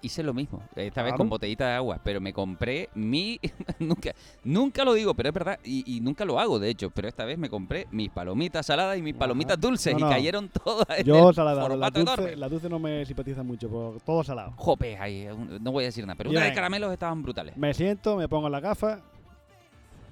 hice 0.00 0.22
lo 0.22 0.32
mismo, 0.32 0.62
esta 0.76 1.02
vez 1.02 1.10
Claro. 1.10 1.16
con 1.18 1.28
botellita 1.28 1.66
de 1.68 1.74
agua, 1.74 2.00
pero 2.04 2.20
me 2.20 2.32
compré 2.32 2.88
mi... 2.94 3.40
nunca, 3.80 4.12
nunca 4.44 4.84
lo 4.84 4.94
digo, 4.94 5.14
pero 5.14 5.28
es 5.30 5.34
verdad, 5.34 5.58
y, 5.64 5.96
y 5.96 6.00
nunca 6.00 6.24
lo 6.24 6.38
hago, 6.38 6.58
de 6.58 6.70
hecho, 6.70 6.90
pero 6.90 7.08
esta 7.08 7.24
vez 7.24 7.36
me 7.38 7.48
compré 7.48 7.86
mis 7.90 8.08
palomitas 8.10 8.66
saladas 8.66 8.96
y 8.96 9.02
mis 9.02 9.14
Ajá. 9.14 9.20
palomitas 9.20 9.60
dulces 9.60 9.98
No, 9.98 10.06
y 10.06 10.10
cayeron 10.10 10.48
todas 10.48 10.98
en 11.00 11.04
Yo 11.04 11.28
el 11.28 11.34
salada, 11.34 11.68
la 11.76 11.90
dulce, 11.90 12.36
la 12.36 12.48
no 12.68 12.78
me 12.78 13.04
simpatiza 13.06 13.42
mucho, 13.42 13.68
por 13.68 14.00
todo 14.02 14.22
salado. 14.22 14.52
Jope, 14.56 14.96
ahí, 14.98 15.26
un- 15.26 15.62
no 15.62 15.72
voy 15.72 15.84
a 15.84 15.86
decir 15.88 16.06
nada, 16.06 16.16
pero 16.16 16.30
una 16.30 16.44
de 16.44 16.52
caramelos 16.52 16.92
estaban 16.92 17.22
brutales. 17.22 17.56
Me 17.56 17.74
siento, 17.74 18.16
me 18.16 18.28
pongo 18.28 18.48
las 18.48 18.62
gafas 18.62 19.00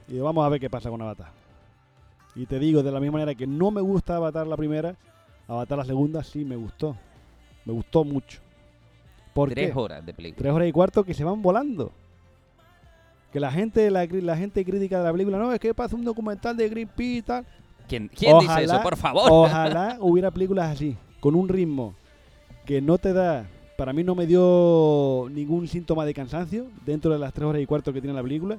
y 0.09 0.19
vamos 0.19 0.45
a 0.45 0.49
ver 0.49 0.61
qué 0.61 0.71
pasa 0.71 0.91
con 0.91 1.01
Avatar. 1.03 1.31
Y 2.35 2.47
te 2.47 2.59
digo, 2.59 2.83
de 2.83 2.91
la 2.93 3.01
misma 3.01 3.15
manera 3.19 3.35
que 3.35 3.47
no 3.47 3.71
me 3.71 3.81
gusta 3.81 4.17
Avatar 4.17 4.47
la 4.47 4.57
primera, 4.57 4.95
Avatar 5.49 5.79
la 5.79 5.85
segunda 5.85 6.23
sí 6.23 6.45
me 6.45 6.57
gustó. 6.57 6.97
Me 7.65 7.73
gustó 7.73 8.05
mucho. 8.05 8.41
¿Por 9.37 9.51
Tres 9.51 9.71
qué? 9.73 9.79
horas 9.79 10.05
de 10.05 10.15
película. 10.15 10.39
Tres 10.39 10.53
horas 10.55 10.69
y 10.69 10.73
cuarto 10.73 11.05
que 11.05 11.13
se 11.13 11.23
van 11.23 11.43
volando. 11.43 11.93
Que 13.31 13.39
la 13.39 13.53
gente, 13.53 13.91
la, 13.91 14.07
la 14.07 14.35
gente 14.37 14.65
crítica 14.65 14.99
de 14.99 15.05
la 15.05 15.13
película, 15.13 15.37
no, 15.37 15.53
es 15.53 15.61
que 15.61 15.75
pasa 15.75 15.95
un 15.95 16.07
documental 16.07 16.57
de 16.57 16.67
Greenpeace 16.71 17.19
y 17.19 17.23
tal. 17.23 17.45
¿Quién, 17.87 18.09
quién 18.09 18.39
dice 18.39 18.65
eso, 18.65 18.81
por 18.83 18.97
favor? 18.97 19.29
Ojalá 19.31 19.99
hubiera 20.01 20.31
películas 20.31 20.71
así, 20.73 20.97
con 21.21 21.35
un 21.35 21.49
ritmo 21.49 21.95
que 22.65 22.81
no 22.81 22.97
te 22.97 23.13
da. 23.13 23.47
Para 23.77 23.93
mí 23.93 24.03
no 24.03 24.15
me 24.15 24.27
dio 24.27 25.29
ningún 25.31 25.69
síntoma 25.69 26.07
de 26.07 26.15
cansancio 26.15 26.67
dentro 26.87 27.13
de 27.13 27.19
las 27.19 27.35
tres 27.35 27.47
horas 27.47 27.61
y 27.61 27.67
cuarto 27.67 27.93
que 27.93 28.01
tiene 28.01 28.17
la 28.17 28.23
película. 28.23 28.59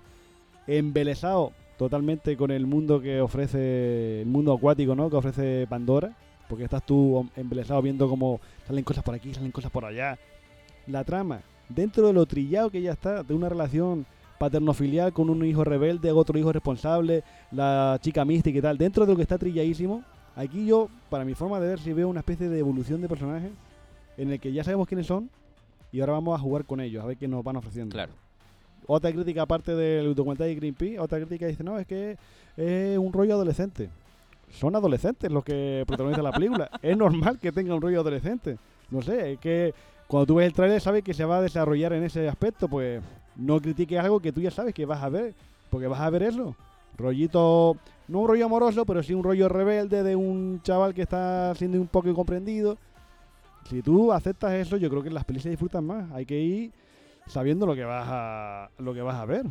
Embelesado 0.68 1.54
totalmente 1.80 2.38
con 2.38 2.52
el 2.52 2.68
mundo 2.68 3.02
que 3.02 3.20
ofrece, 3.20 4.22
el 4.22 4.28
mundo 4.28 4.54
acuático, 4.54 4.94
¿no? 4.96 5.10
Que 5.10 5.16
ofrece 5.16 5.66
Pandora. 5.68 6.12
Porque 6.48 6.64
estás 6.66 6.86
tú 6.86 7.28
embelesado 7.36 7.82
viendo 7.82 8.08
cómo 8.08 8.40
salen 8.68 8.84
cosas 8.84 9.04
por 9.04 9.16
aquí, 9.16 9.34
salen 9.34 9.52
cosas 9.52 9.72
por 9.72 9.84
allá. 9.84 10.20
La 10.88 11.04
trama, 11.04 11.42
dentro 11.70 12.08
de 12.08 12.14
lo 12.14 12.26
trillado 12.26 12.70
que 12.70 12.82
ya 12.82 12.92
está, 12.94 13.24
de 13.24 13.34
una 13.34 13.50
relación 13.50 14.06
paterno-filial 14.38 15.14
con 15.14 15.30
un 15.30 15.44
hijo 15.46 15.64
rebelde, 15.64 16.12
otro 16.12 16.38
hijo 16.38 16.52
responsable, 16.52 17.24
la 17.52 17.98
chica 18.02 18.24
mística 18.24 18.60
y 18.60 18.62
tal, 18.62 18.78
dentro 18.78 19.06
de 19.06 19.12
lo 19.12 19.16
que 19.16 19.24
está 19.24 19.38
trilladísimo, 19.38 20.04
aquí 20.36 20.66
yo, 20.66 20.90
para 21.10 21.26
mi 21.26 21.34
forma 21.34 21.60
de 21.60 21.68
ver, 21.68 21.80
sí 21.80 21.92
veo 21.94 22.08
una 22.08 22.20
especie 22.20 22.48
de 22.48 22.60
evolución 22.60 23.02
de 23.02 23.10
personajes 23.10 23.52
en 24.18 24.32
el 24.32 24.40
que 24.40 24.52
ya 24.52 24.64
sabemos 24.64 24.88
quiénes 24.88 25.08
son 25.08 25.30
y 25.92 26.00
ahora 26.00 26.14
vamos 26.14 26.40
a 26.40 26.42
jugar 26.42 26.66
con 26.66 26.80
ellos, 26.80 27.04
a 27.04 27.08
ver 27.08 27.18
qué 27.18 27.28
nos 27.28 27.44
van 27.44 27.56
ofreciendo. 27.56 27.94
Claro. 27.94 28.14
Otra 28.86 29.12
crítica 29.12 29.42
aparte 29.42 29.76
del 29.76 30.16
documental 30.16 30.48
de 30.48 30.56
Greenpeace, 30.56 31.00
otra 31.00 31.20
crítica 31.20 31.48
dice, 31.48 31.64
no, 31.64 31.78
es 31.78 31.86
que 31.86 32.18
es 32.56 32.98
un 32.98 33.12
rollo 33.12 33.34
adolescente. 33.34 33.90
Son 34.50 34.76
adolescentes 34.76 35.30
los 35.30 35.44
que 35.44 35.84
protagonizan 35.86 36.24
la 36.24 36.32
película. 36.32 36.70
Es 36.82 36.96
normal 36.96 37.38
que 37.38 37.52
tenga 37.52 37.76
un 37.76 37.82
rollo 37.82 38.00
adolescente. 38.00 38.58
No 38.90 39.02
sé, 39.02 39.34
es 39.34 39.40
que 39.40 39.74
cuando 40.08 40.26
tú 40.26 40.36
ves 40.36 40.48
el 40.48 40.54
trailer 40.54 40.82
sabes 40.82 41.04
que 41.04 41.14
se 41.14 41.26
va 41.26 41.38
a 41.38 41.42
desarrollar 41.42 41.94
en 41.94 42.04
ese 42.04 42.28
aspecto, 42.28 42.68
pues 42.68 43.02
no 43.36 43.60
critiques 43.60 44.00
algo 44.00 44.20
que 44.20 44.32
tú 44.32 44.42
ya 44.42 44.52
sabes 44.52 44.74
que 44.74 44.86
vas 44.86 45.04
a 45.04 45.10
ver, 45.10 45.34
porque 45.70 45.88
vas 45.88 46.00
a 46.00 46.10
ver 46.10 46.24
eso. 46.24 46.56
Rollito, 46.98 47.78
no 48.08 48.20
un 48.20 48.28
rollo 48.28 48.46
amoroso, 48.46 48.86
pero 48.86 49.04
sí 49.04 49.14
un 49.14 49.24
rollo 49.24 49.50
rebelde 49.50 50.04
de 50.04 50.16
un 50.16 50.62
chaval 50.64 50.94
que 50.94 51.04
está 51.04 51.54
siendo 51.56 51.80
un 51.80 51.88
poco 51.88 52.10
incomprendido. 52.10 52.78
Si 53.70 53.82
tú 53.82 54.12
aceptas 54.14 54.54
eso, 54.54 54.78
yo 54.78 54.90
creo 54.90 55.04
que 55.04 55.10
las 55.10 55.26
pelis 55.26 55.44
se 55.44 55.50
disfrutan 55.50 55.86
más. 55.86 56.10
Hay 56.12 56.26
que 56.26 56.40
ir 56.40 56.72
sabiendo 57.28 57.66
lo 57.66 57.76
que 57.76 57.84
vas 57.84 58.08
a 58.10 58.70
lo 58.80 58.94
que 58.94 59.02
vas 59.02 59.18
a 59.18 59.26
ver. 59.26 59.46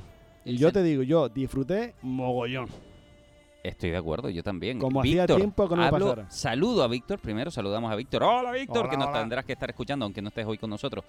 Y 0.44 0.56
yo 0.56 0.72
te 0.72 0.82
digo, 0.82 1.02
yo 1.02 1.28
disfruté 1.28 1.94
mogollón. 2.02 2.68
Estoy 3.68 3.90
de 3.90 3.96
acuerdo, 3.96 4.30
yo 4.30 4.42
también. 4.44 4.78
Como 4.78 5.00
hacía 5.00 5.22
Víctor, 5.22 5.36
tiempo 5.38 5.68
que 5.68 5.74
no 5.76 5.82
hablo- 5.82 6.10
pasara. 6.10 6.30
Saludo 6.30 6.84
a 6.84 6.88
Víctor, 6.88 7.18
primero 7.18 7.50
saludamos 7.50 7.90
a 7.90 7.96
Víctor. 7.96 8.22
Hola 8.22 8.52
Víctor, 8.52 8.78
Hola, 8.82 8.90
que 8.90 8.96
nos 8.96 9.08
hola. 9.08 9.18
tendrás 9.20 9.44
que 9.44 9.52
estar 9.54 9.68
escuchando, 9.68 10.04
aunque 10.04 10.22
no 10.22 10.28
estés 10.28 10.46
hoy 10.46 10.56
con 10.56 10.70
nosotros. 10.70 11.04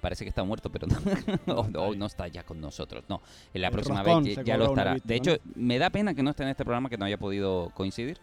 Parece 0.00 0.24
que 0.24 0.28
está 0.30 0.42
muerto, 0.44 0.70
pero 0.70 0.86
no, 1.46 1.54
No, 1.54 1.64
está 1.66 1.96
no 1.96 2.06
está 2.06 2.28
ya 2.28 2.44
con 2.44 2.60
nosotros. 2.60 3.04
No, 3.08 3.20
en 3.52 3.60
la 3.60 3.68
El 3.68 3.72
próxima 3.74 4.02
vez 4.02 4.36
ya, 4.36 4.42
ya 4.42 4.56
lo 4.56 4.66
estará. 4.66 4.94
de 4.94 5.00
¿no? 5.04 5.14
hecho, 5.14 5.36
me 5.54 5.78
da 5.78 5.90
pena 5.90 6.14
que 6.14 6.22
no 6.22 6.30
esté 6.30 6.44
en 6.44 6.48
este 6.50 6.64
programa, 6.64 6.88
que 6.88 6.96
no 6.96 7.04
haya 7.04 7.18
podido 7.18 7.70
coincidir, 7.74 8.18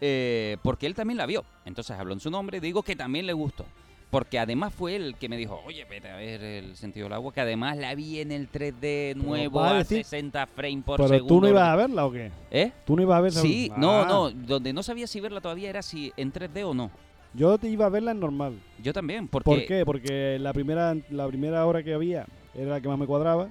eh, 0.00 0.56
porque 0.62 0.86
él 0.86 0.94
también 0.94 1.16
la 1.16 1.26
vio. 1.26 1.44
Entonces 1.64 1.98
habló 1.98 2.12
en 2.12 2.20
su 2.20 2.30
nombre, 2.30 2.60
digo 2.60 2.82
que 2.82 2.94
también 2.94 3.26
le 3.26 3.32
gustó. 3.32 3.64
Porque 4.10 4.38
además 4.38 4.72
fue 4.72 4.94
él 4.94 5.16
que 5.18 5.28
me 5.28 5.36
dijo, 5.36 5.60
oye, 5.66 5.84
vete 5.84 6.08
a 6.08 6.16
ver 6.16 6.42
el 6.42 6.76
sentido 6.76 7.06
del 7.06 7.14
agua, 7.14 7.32
que 7.34 7.40
además 7.40 7.76
la 7.76 7.94
vi 7.94 8.20
en 8.20 8.30
el 8.30 8.48
3D 8.50 9.16
nuevo 9.16 9.60
a 9.60 9.70
a 9.70 9.74
decir- 9.78 10.04
60 10.04 10.46
frames 10.46 10.84
por 10.84 10.96
Pero 10.98 11.08
segundo. 11.08 11.34
tú 11.34 11.40
no 11.40 11.48
ibas 11.48 11.68
a 11.68 11.76
verla 11.76 12.06
o 12.06 12.12
qué? 12.12 12.30
¿Eh? 12.50 12.72
Tú 12.84 12.94
no 12.96 13.02
ibas 13.02 13.18
a 13.18 13.20
verla. 13.20 13.40
Sí, 13.40 13.70
no, 13.76 14.02
Ah, 14.02 14.06
no, 14.08 14.30
donde 14.30 14.72
no 14.72 14.82
sabía 14.84 15.06
si 15.08 15.20
verla 15.20 15.40
todavía 15.40 15.68
era 15.70 15.82
si 15.82 16.12
en 16.16 16.32
3D 16.32 16.64
o 16.64 16.72
no. 16.72 16.90
Yo 17.34 17.58
te 17.58 17.68
iba 17.68 17.84
a 17.84 17.88
verla 17.88 18.12
en 18.12 18.20
normal. 18.20 18.58
Yo 18.82 18.92
también, 18.92 19.26
porque 19.28 19.44
¿Por 19.50 19.66
qué? 19.66 19.84
Porque 19.84 20.38
la 20.40 20.52
primera, 20.52 20.96
la 21.10 21.26
primera 21.26 21.66
hora 21.66 21.82
que 21.82 21.92
había 21.92 22.26
era 22.54 22.70
la 22.70 22.80
que 22.80 22.88
más 22.88 22.98
me 22.98 23.06
cuadraba. 23.06 23.48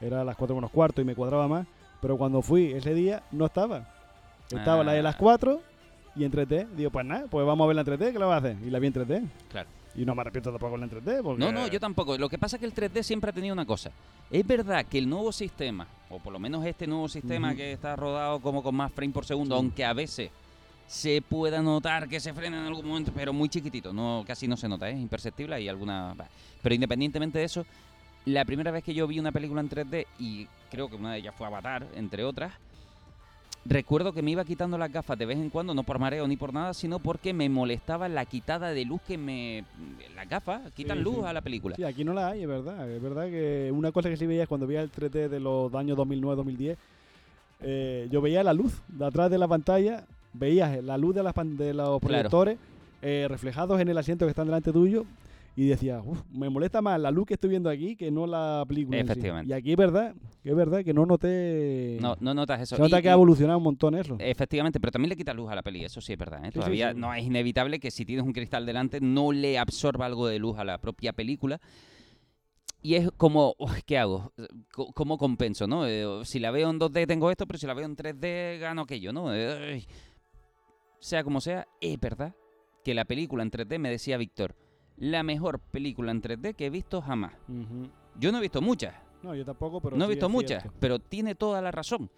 Era 0.00 0.22
a 0.22 0.24
las 0.24 0.36
4 0.36 0.54
menos 0.54 0.70
cuarto 0.70 1.00
y 1.00 1.04
me 1.04 1.14
cuadraba 1.14 1.48
más. 1.48 1.66
Pero 2.00 2.16
cuando 2.16 2.42
fui 2.42 2.72
ese 2.72 2.94
día 2.94 3.22
no 3.32 3.46
estaba. 3.46 3.88
Estaba 4.50 4.82
la 4.84 4.92
de 4.92 5.02
las 5.02 5.14
Ah. 5.16 5.18
4 5.18 5.60
y 6.16 6.24
en 6.24 6.32
3D. 6.32 6.68
Digo, 6.76 6.90
pues 6.90 7.06
nada, 7.06 7.26
pues 7.30 7.46
vamos 7.46 7.64
a 7.64 7.68
verla 7.68 7.82
en 7.82 7.86
3D, 7.88 8.12
¿qué 8.12 8.18
la 8.18 8.26
vas 8.26 8.42
a 8.44 8.48
hacer? 8.48 8.56
Y 8.66 8.70
la 8.70 8.78
vi 8.78 8.86
en 8.88 8.94
3D. 8.94 9.28
Claro. 9.50 9.68
Y 9.94 10.04
no 10.06 10.14
me 10.14 10.22
arrepiento 10.22 10.50
tampoco 10.50 10.76
en 10.76 10.90
3D. 10.90 11.22
Porque... 11.22 11.44
No, 11.44 11.52
no, 11.52 11.66
yo 11.66 11.78
tampoco. 11.78 12.16
Lo 12.16 12.28
que 12.28 12.38
pasa 12.38 12.56
es 12.56 12.60
que 12.60 12.66
el 12.66 12.74
3D 12.74 13.02
siempre 13.02 13.30
ha 13.30 13.32
tenido 13.32 13.52
una 13.52 13.66
cosa. 13.66 13.90
Es 14.30 14.46
verdad 14.46 14.86
que 14.86 14.98
el 14.98 15.08
nuevo 15.08 15.32
sistema, 15.32 15.86
o 16.08 16.18
por 16.18 16.32
lo 16.32 16.38
menos 16.38 16.64
este 16.64 16.86
nuevo 16.86 17.08
sistema 17.08 17.54
que 17.54 17.72
está 17.72 17.94
rodado 17.96 18.40
como 18.40 18.62
con 18.62 18.74
más 18.74 18.90
frame 18.92 19.12
por 19.12 19.26
segundo, 19.26 19.54
Sí. 19.54 19.58
aunque 19.58 19.84
a 19.84 19.92
veces 19.92 20.30
se 20.86 21.22
pueda 21.22 21.60
notar 21.62 22.08
que 22.08 22.20
se 22.20 22.32
frena 22.32 22.58
en 22.60 22.66
algún 22.66 22.86
momento, 22.86 23.12
pero 23.14 23.32
muy 23.32 23.48
chiquitito, 23.48 23.92
no 23.92 24.24
casi 24.26 24.48
no 24.48 24.56
se 24.56 24.68
nota, 24.68 24.88
es 24.90 24.98
imperceptible 24.98 25.60
y 25.60 25.68
alguna... 25.68 26.14
Pero 26.62 26.74
independientemente 26.74 27.38
de 27.38 27.44
eso, 27.44 27.64
la 28.26 28.44
primera 28.44 28.70
vez 28.70 28.84
que 28.84 28.92
yo 28.94 29.06
vi 29.06 29.18
una 29.18 29.32
película 29.32 29.60
en 29.60 29.68
3D, 29.70 30.06
y 30.18 30.46
creo 30.70 30.88
que 30.88 30.96
una 30.96 31.12
de 31.12 31.18
ellas 31.20 31.34
fue 31.36 31.46
Avatar, 31.46 31.86
entre 31.94 32.24
otras, 32.24 32.52
recuerdo 33.64 34.12
que 34.12 34.22
me 34.22 34.30
iba 34.32 34.44
quitando 34.44 34.76
las 34.78 34.92
gafas 34.92 35.18
de 35.18 35.26
vez 35.26 35.38
en 35.38 35.50
cuando, 35.50 35.74
no 35.74 35.82
por 35.84 35.98
mareo 35.98 36.26
ni 36.26 36.36
por 36.36 36.52
nada, 36.52 36.74
sino 36.74 36.98
porque 36.98 37.32
me 37.32 37.48
molestaba 37.48 38.08
la 38.08 38.24
quitada 38.26 38.70
de 38.70 38.84
luz 38.84 39.00
que 39.06 39.16
me... 39.18 39.64
Las 40.14 40.28
gafas 40.28 40.72
quitan 40.72 40.98
Sí, 40.98 41.04
luz 41.04 41.16
sí. 41.16 41.22
a 41.24 41.32
la 41.32 41.40
película. 41.40 41.76
Sí, 41.76 41.84
aquí 41.84 42.04
no 42.04 42.12
la 42.12 42.28
hay, 42.28 42.42
es 42.42 42.48
verdad. 42.48 42.90
Es 42.90 43.02
verdad 43.02 43.26
que 43.28 43.70
una 43.72 43.92
cosa 43.92 44.08
que 44.08 44.16
sí 44.16 44.26
veías 44.26 44.48
cuando 44.48 44.66
veía 44.66 44.82
el 44.82 44.90
3D 44.90 45.28
de 45.28 45.40
los 45.40 45.72
años 45.74 45.96
2009-2010, 45.98 46.76
eh, 47.62 48.08
yo 48.10 48.20
veía 48.20 48.42
la 48.42 48.52
luz 48.52 48.82
de 48.88 49.06
atrás 49.06 49.30
de 49.30 49.38
la 49.38 49.46
pantalla, 49.46 50.04
veías 50.32 50.82
la 50.82 50.98
luz 50.98 51.14
de, 51.14 51.22
las 51.22 51.34
de 51.34 51.74
los 51.74 52.00
proyectores 52.00 52.58
eh, 53.02 53.26
reflejados 53.28 53.80
en 53.80 53.88
el 53.88 53.98
asiento 53.98 54.26
que 54.26 54.30
están 54.30 54.46
delante 54.46 54.72
tuyo 54.72 55.04
y 55.54 55.66
decía, 55.66 56.00
"Uf, 56.02 56.22
me 56.30 56.48
molesta 56.48 56.80
más 56.80 56.98
la 57.00 57.10
luz 57.10 57.26
que 57.26 57.34
estoy 57.34 57.50
viendo 57.50 57.68
aquí 57.68 57.94
que 57.96 58.10
no 58.10 58.26
la 58.26 58.64
película. 58.66 58.98
en 58.98 59.06
sí". 59.06 59.12
Efectivamente. 59.12 59.50
Y 59.50 59.52
aquí 59.52 59.70
es 59.72 59.76
verdad, 59.76 60.14
que 60.42 60.50
es 60.50 60.56
verdad 60.56 60.82
que 60.84 60.94
no 60.94 61.04
noté. 61.06 61.98
No, 62.00 62.16
no 62.20 62.32
notas 62.34 62.60
eso. 62.62 62.76
se 62.76 62.82
nota 62.82 62.98
Y- 62.98 63.02
que 63.02 63.10
ha 63.10 63.12
evolucionado 63.12 63.58
un 63.58 63.64
montón 63.64 63.94
eso. 63.94 64.16
Efectivamente, 64.18 64.80
pero 64.80 64.90
también 64.92 65.10
le 65.10 65.16
quita 65.16 65.34
luz 65.34 65.50
a 65.50 65.54
la 65.54 65.62
peli, 65.62 65.84
eso 65.84 66.00
sí 66.00 66.12
es 66.14 66.18
verdad. 66.18 66.42
¿eh? 66.44 66.48
sí, 66.52 66.58
Todavía 66.58 66.92
sí. 66.92 66.98
no 66.98 67.12
es 67.14 67.22
inevitable 67.24 67.78
que 67.80 67.90
si 67.90 68.04
tienes 68.06 68.24
un 68.24 68.32
cristal 68.32 68.64
delante 68.64 69.00
no 69.00 69.30
le 69.32 69.58
absorba 69.58 70.06
algo 70.06 70.26
de 70.26 70.38
luz 70.38 70.58
a 70.58 70.64
la 70.64 70.78
propia 70.78 71.12
película. 71.12 71.60
Y 72.84 72.94
es 72.96 73.10
como, 73.16 73.54
"Uf, 73.58 73.78
¿qué 73.86 73.96
hago? 73.98 74.32
¿Cómo 74.94 75.16
compenso? 75.16 75.68
¿no? 75.68 75.86
Eh, 75.86 76.04
si 76.24 76.40
la 76.40 76.50
veo 76.50 76.68
en 76.70 76.78
2D 76.80 77.06
tengo 77.06 77.30
esto, 77.30 77.46
pero 77.46 77.58
si 77.58 77.66
la 77.66 77.74
veo 77.74 77.84
en 77.84 77.94
3D 77.94 78.58
gano 78.58 78.82
aquello. 78.82 79.12
¿no? 79.12 79.32
Eh. 79.32 79.84
Sea 80.98 81.22
como 81.24 81.40
sea, 81.40 81.66
es 81.80 82.00
verdad 82.00 82.34
que 82.84 82.94
la 82.94 83.04
película 83.04 83.42
en 83.44 83.50
3D, 83.50 83.78
me 83.78 83.90
decía 83.90 84.16
Víctor, 84.16 84.56
la 84.96 85.22
mejor 85.22 85.58
película 85.58 86.10
en 86.12 86.22
3D 86.22 86.54
que 86.54 86.66
he 86.66 86.70
visto 86.70 87.00
jamás. 87.02 87.32
Yo 88.18 88.30
no 88.32 88.38
he 88.38 88.40
visto 88.42 88.60
muchas, 88.60 88.94
No, 89.22 89.34
yo 89.34 89.44
tampoco, 89.44 89.80
pero. 89.80 89.96
no 89.96 90.04
he 90.04 90.08
sí 90.08 90.12
visto 90.14 90.28
muchas, 90.28 90.62
cierto. 90.62 90.78
pero 90.80 90.98
tiene 90.98 91.34
toda 91.34 91.60
la 91.62 91.70
razón. 91.70 92.10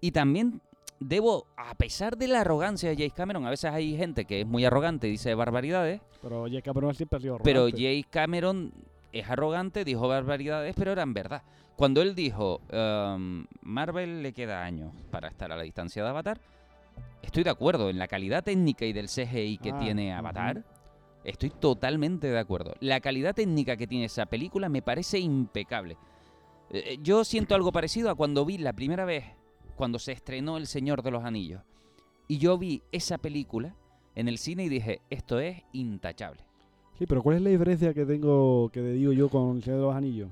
Y 0.00 0.10
también 0.12 0.60
debo, 1.00 1.46
a 1.56 1.74
pesar 1.74 2.16
de 2.16 2.28
la 2.28 2.40
arrogancia 2.42 2.88
de 2.90 2.96
James 2.96 3.12
Cameron, 3.14 3.46
a 3.46 3.50
veces 3.50 3.72
hay 3.72 3.96
gente 3.96 4.24
que 4.24 4.40
es 4.42 4.46
muy 4.46 4.64
arrogante 4.64 5.08
y 5.08 5.12
dice 5.12 5.34
barbaridades, 5.34 6.00
Pero 6.20 6.44
James 6.44 6.62
Cameron 6.62 6.94
siempre 6.94 7.16
ha 7.16 7.20
sido 7.20 7.38
pero 7.38 7.60
arrogante. 7.62 7.82
James 7.82 8.06
Cameron 8.10 8.72
es 9.12 9.28
arrogante, 9.28 9.84
dijo 9.84 10.06
barbaridades, 10.08 10.74
pero 10.76 10.92
eran 10.92 11.12
verdad. 11.14 11.42
Cuando 11.76 12.02
él 12.02 12.14
dijo, 12.14 12.60
um, 12.72 13.46
Marvel 13.62 14.22
le 14.22 14.32
queda 14.32 14.62
años 14.62 14.92
para 15.10 15.28
estar 15.28 15.50
a 15.50 15.56
la 15.56 15.62
distancia 15.62 16.02
de 16.02 16.08
Avatar, 16.10 16.40
estoy 17.22 17.42
de 17.44 17.50
acuerdo 17.50 17.88
en 17.90 17.98
la 17.98 18.06
calidad 18.08 18.44
técnica 18.44 18.84
y 18.84 18.92
del 18.92 19.06
CGI 19.08 19.58
que 19.58 19.70
Ah, 19.72 19.78
tiene. 19.78 20.12
Avatar. 20.14 20.62
Estoy 21.24 21.50
totalmente 21.50 22.26
de 22.28 22.38
acuerdo. 22.38 22.74
La 22.80 23.00
calidad 23.00 23.34
técnica 23.34 23.76
que 23.76 23.86
tiene 23.86 24.06
esa 24.06 24.26
película 24.26 24.68
me 24.68 24.82
parece 24.82 25.18
impecable. 25.18 25.96
Eh, 26.70 26.98
Yo 27.02 27.24
siento 27.24 27.54
algo 27.54 27.70
parecido 27.72 28.10
a 28.10 28.14
cuando 28.14 28.44
vi 28.44 28.58
la 28.58 28.72
primera 28.72 29.04
vez, 29.04 29.24
cuando 29.76 29.98
se 29.98 30.12
estrenó 30.12 30.56
El 30.56 30.66
Señor 30.66 31.02
de 31.02 31.10
los 31.10 31.24
Anillos. 31.24 31.62
Y 32.28 32.38
yo 32.38 32.56
vi 32.58 32.82
esa 32.92 33.18
película 33.18 33.74
en 34.14 34.28
el 34.28 34.38
cine 34.38 34.64
y 34.64 34.68
dije, 34.68 35.00
esto 35.10 35.38
es 35.38 35.62
intachable. 35.72 36.40
Sí, 36.98 37.06
pero 37.06 37.22
¿cuál 37.22 37.36
es 37.36 37.42
la 37.42 37.50
diferencia 37.50 37.92
que 37.94 38.04
tengo, 38.06 38.68
que 38.72 38.80
te 38.80 38.92
digo 38.92 39.12
yo 39.12 39.28
con 39.28 39.56
El 39.56 39.62
Señor 39.62 39.78
de 39.80 39.86
los 39.86 39.94
Anillos? 39.94 40.30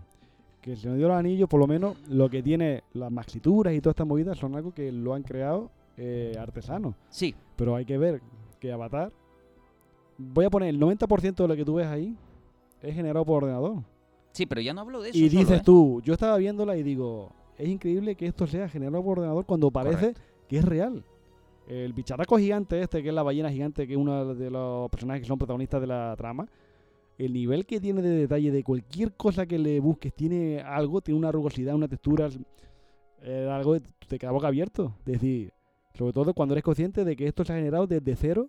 Que 0.60 0.72
El 0.72 0.78
Señor 0.78 0.96
de 0.96 1.02
los 1.02 1.12
Anillos, 1.16 1.48
por 1.48 1.60
lo 1.60 1.66
menos, 1.66 1.96
lo 2.08 2.28
que 2.28 2.42
tiene 2.42 2.82
las 2.94 3.10
maxituras 3.10 3.74
y 3.74 3.80
todas 3.80 3.94
estas 3.94 4.06
movidas 4.06 4.38
son 4.38 4.54
algo 4.56 4.72
que 4.72 4.92
lo 4.92 5.14
han 5.14 5.22
creado 5.22 5.70
eh, 5.96 6.34
artesanos. 6.38 6.94
Sí, 7.10 7.34
Pero 7.56 7.76
hay 7.76 7.84
que 7.84 7.98
ver 7.98 8.20
que 8.58 8.72
Avatar, 8.72 9.12
voy 10.20 10.44
a 10.44 10.50
poner 10.50 10.68
el 10.68 10.78
90% 10.78 11.34
de 11.34 11.48
lo 11.48 11.56
que 11.56 11.64
tú 11.64 11.74
ves 11.74 11.86
ahí, 11.86 12.16
es 12.82 12.94
generado 12.94 13.24
por 13.24 13.42
ordenador. 13.44 13.82
sí, 14.32 14.46
pero 14.46 14.60
ya 14.60 14.72
no 14.72 14.82
hablo 14.82 15.02
de 15.02 15.10
eso. 15.10 15.18
y 15.18 15.28
solo, 15.28 15.40
dices 15.40 15.60
¿eh? 15.60 15.62
tú, 15.64 16.00
yo 16.04 16.12
estaba 16.12 16.36
viéndola 16.36 16.76
y 16.76 16.82
digo, 16.82 17.32
es 17.58 17.68
increíble 17.68 18.14
que 18.14 18.26
esto 18.26 18.46
sea 18.46 18.68
generado 18.68 19.02
por 19.02 19.18
ordenador 19.18 19.44
cuando 19.44 19.70
parece 19.70 20.12
Correcto. 20.12 20.20
que 20.48 20.58
es 20.58 20.64
real. 20.64 21.04
El 21.68 21.92
bicharraco 21.92 22.36
gigante 22.36 22.80
este, 22.80 23.02
que 23.02 23.10
es 23.10 23.14
la 23.14 23.22
ballena 23.22 23.50
gigante, 23.50 23.86
que 23.86 23.92
es 23.92 23.98
uno 23.98 24.34
de 24.34 24.50
los 24.50 24.90
personajes 24.90 25.22
que 25.22 25.28
son 25.28 25.38
protagonistas 25.38 25.80
de 25.80 25.86
la 25.86 26.14
trama, 26.16 26.48
el 27.16 27.32
nivel 27.32 27.66
que 27.66 27.80
tiene 27.80 28.02
de 28.02 28.08
detalle 28.10 28.50
de 28.50 28.64
cualquier 28.64 29.12
cosa 29.12 29.46
que 29.46 29.58
le 29.58 29.78
busques 29.78 30.12
tiene 30.14 30.60
algo, 30.60 31.00
tiene 31.00 31.18
una 31.18 31.30
rugosidad, 31.30 31.74
una 31.74 31.86
textura, 31.86 32.28
eh, 33.22 33.48
algo 33.50 33.74
que 33.74 33.82
te 34.08 34.18
queda 34.18 34.30
boca 34.30 34.48
abierto. 34.48 34.94
Es 35.00 35.12
decir, 35.12 35.52
sobre 35.94 36.12
todo 36.12 36.32
cuando 36.34 36.54
eres 36.54 36.64
consciente 36.64 37.04
de 37.04 37.14
que 37.14 37.26
esto 37.26 37.44
se 37.44 37.52
ha 37.52 37.56
generado 37.56 37.86
desde 37.86 38.16
cero, 38.16 38.48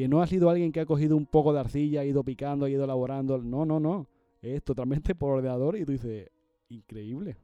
que 0.00 0.08
no 0.08 0.22
ha 0.22 0.26
sido 0.26 0.48
alguien 0.48 0.72
que 0.72 0.80
ha 0.80 0.86
cogido 0.86 1.14
un 1.14 1.26
poco 1.26 1.52
de 1.52 1.60
arcilla, 1.60 2.00
ha 2.00 2.04
ido 2.06 2.24
picando, 2.24 2.64
ha 2.64 2.70
ido 2.70 2.84
elaborando. 2.84 3.36
No, 3.36 3.66
no, 3.66 3.78
no. 3.78 4.06
Es 4.40 4.62
totalmente 4.64 5.14
por 5.14 5.32
ordenador 5.32 5.76
y 5.76 5.84
tú 5.84 5.92
dices, 5.92 6.30
increíble. 6.70 7.36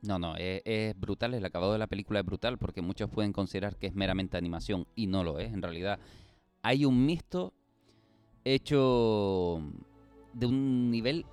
No, 0.00 0.18
no, 0.18 0.34
es, 0.36 0.62
es 0.64 0.98
brutal, 0.98 1.34
el 1.34 1.44
acabado 1.44 1.74
de 1.74 1.78
la 1.78 1.86
película 1.86 2.20
es 2.20 2.24
brutal 2.24 2.56
porque 2.56 2.80
muchos 2.80 3.10
pueden 3.10 3.34
considerar 3.34 3.76
que 3.76 3.88
es 3.88 3.94
meramente 3.94 4.38
animación 4.38 4.86
y 4.94 5.06
no 5.06 5.22
lo 5.22 5.38
es. 5.38 5.52
En 5.52 5.60
realidad 5.60 5.98
hay 6.62 6.86
un 6.86 7.04
mixto 7.04 7.52
hecho 8.42 9.60
de 10.32 10.46
un 10.46 10.90
nivel 10.90 11.26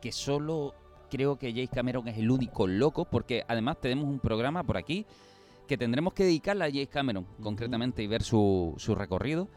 que 0.00 0.10
solo 0.10 0.72
creo 1.10 1.36
que 1.36 1.52
James 1.52 1.68
Cameron 1.68 2.08
es 2.08 2.16
el 2.16 2.30
único 2.30 2.66
loco 2.66 3.04
porque 3.04 3.44
además 3.46 3.78
tenemos 3.78 4.06
un 4.06 4.20
programa 4.20 4.64
por 4.64 4.78
aquí 4.78 5.04
que 5.66 5.76
tendremos 5.76 6.14
que 6.14 6.24
dedicarle 6.24 6.64
a 6.64 6.70
James 6.70 6.88
Cameron 6.88 7.26
concretamente 7.42 8.02
y 8.02 8.06
ver 8.06 8.22
su, 8.22 8.72
su 8.78 8.94
recorrido 8.94 9.48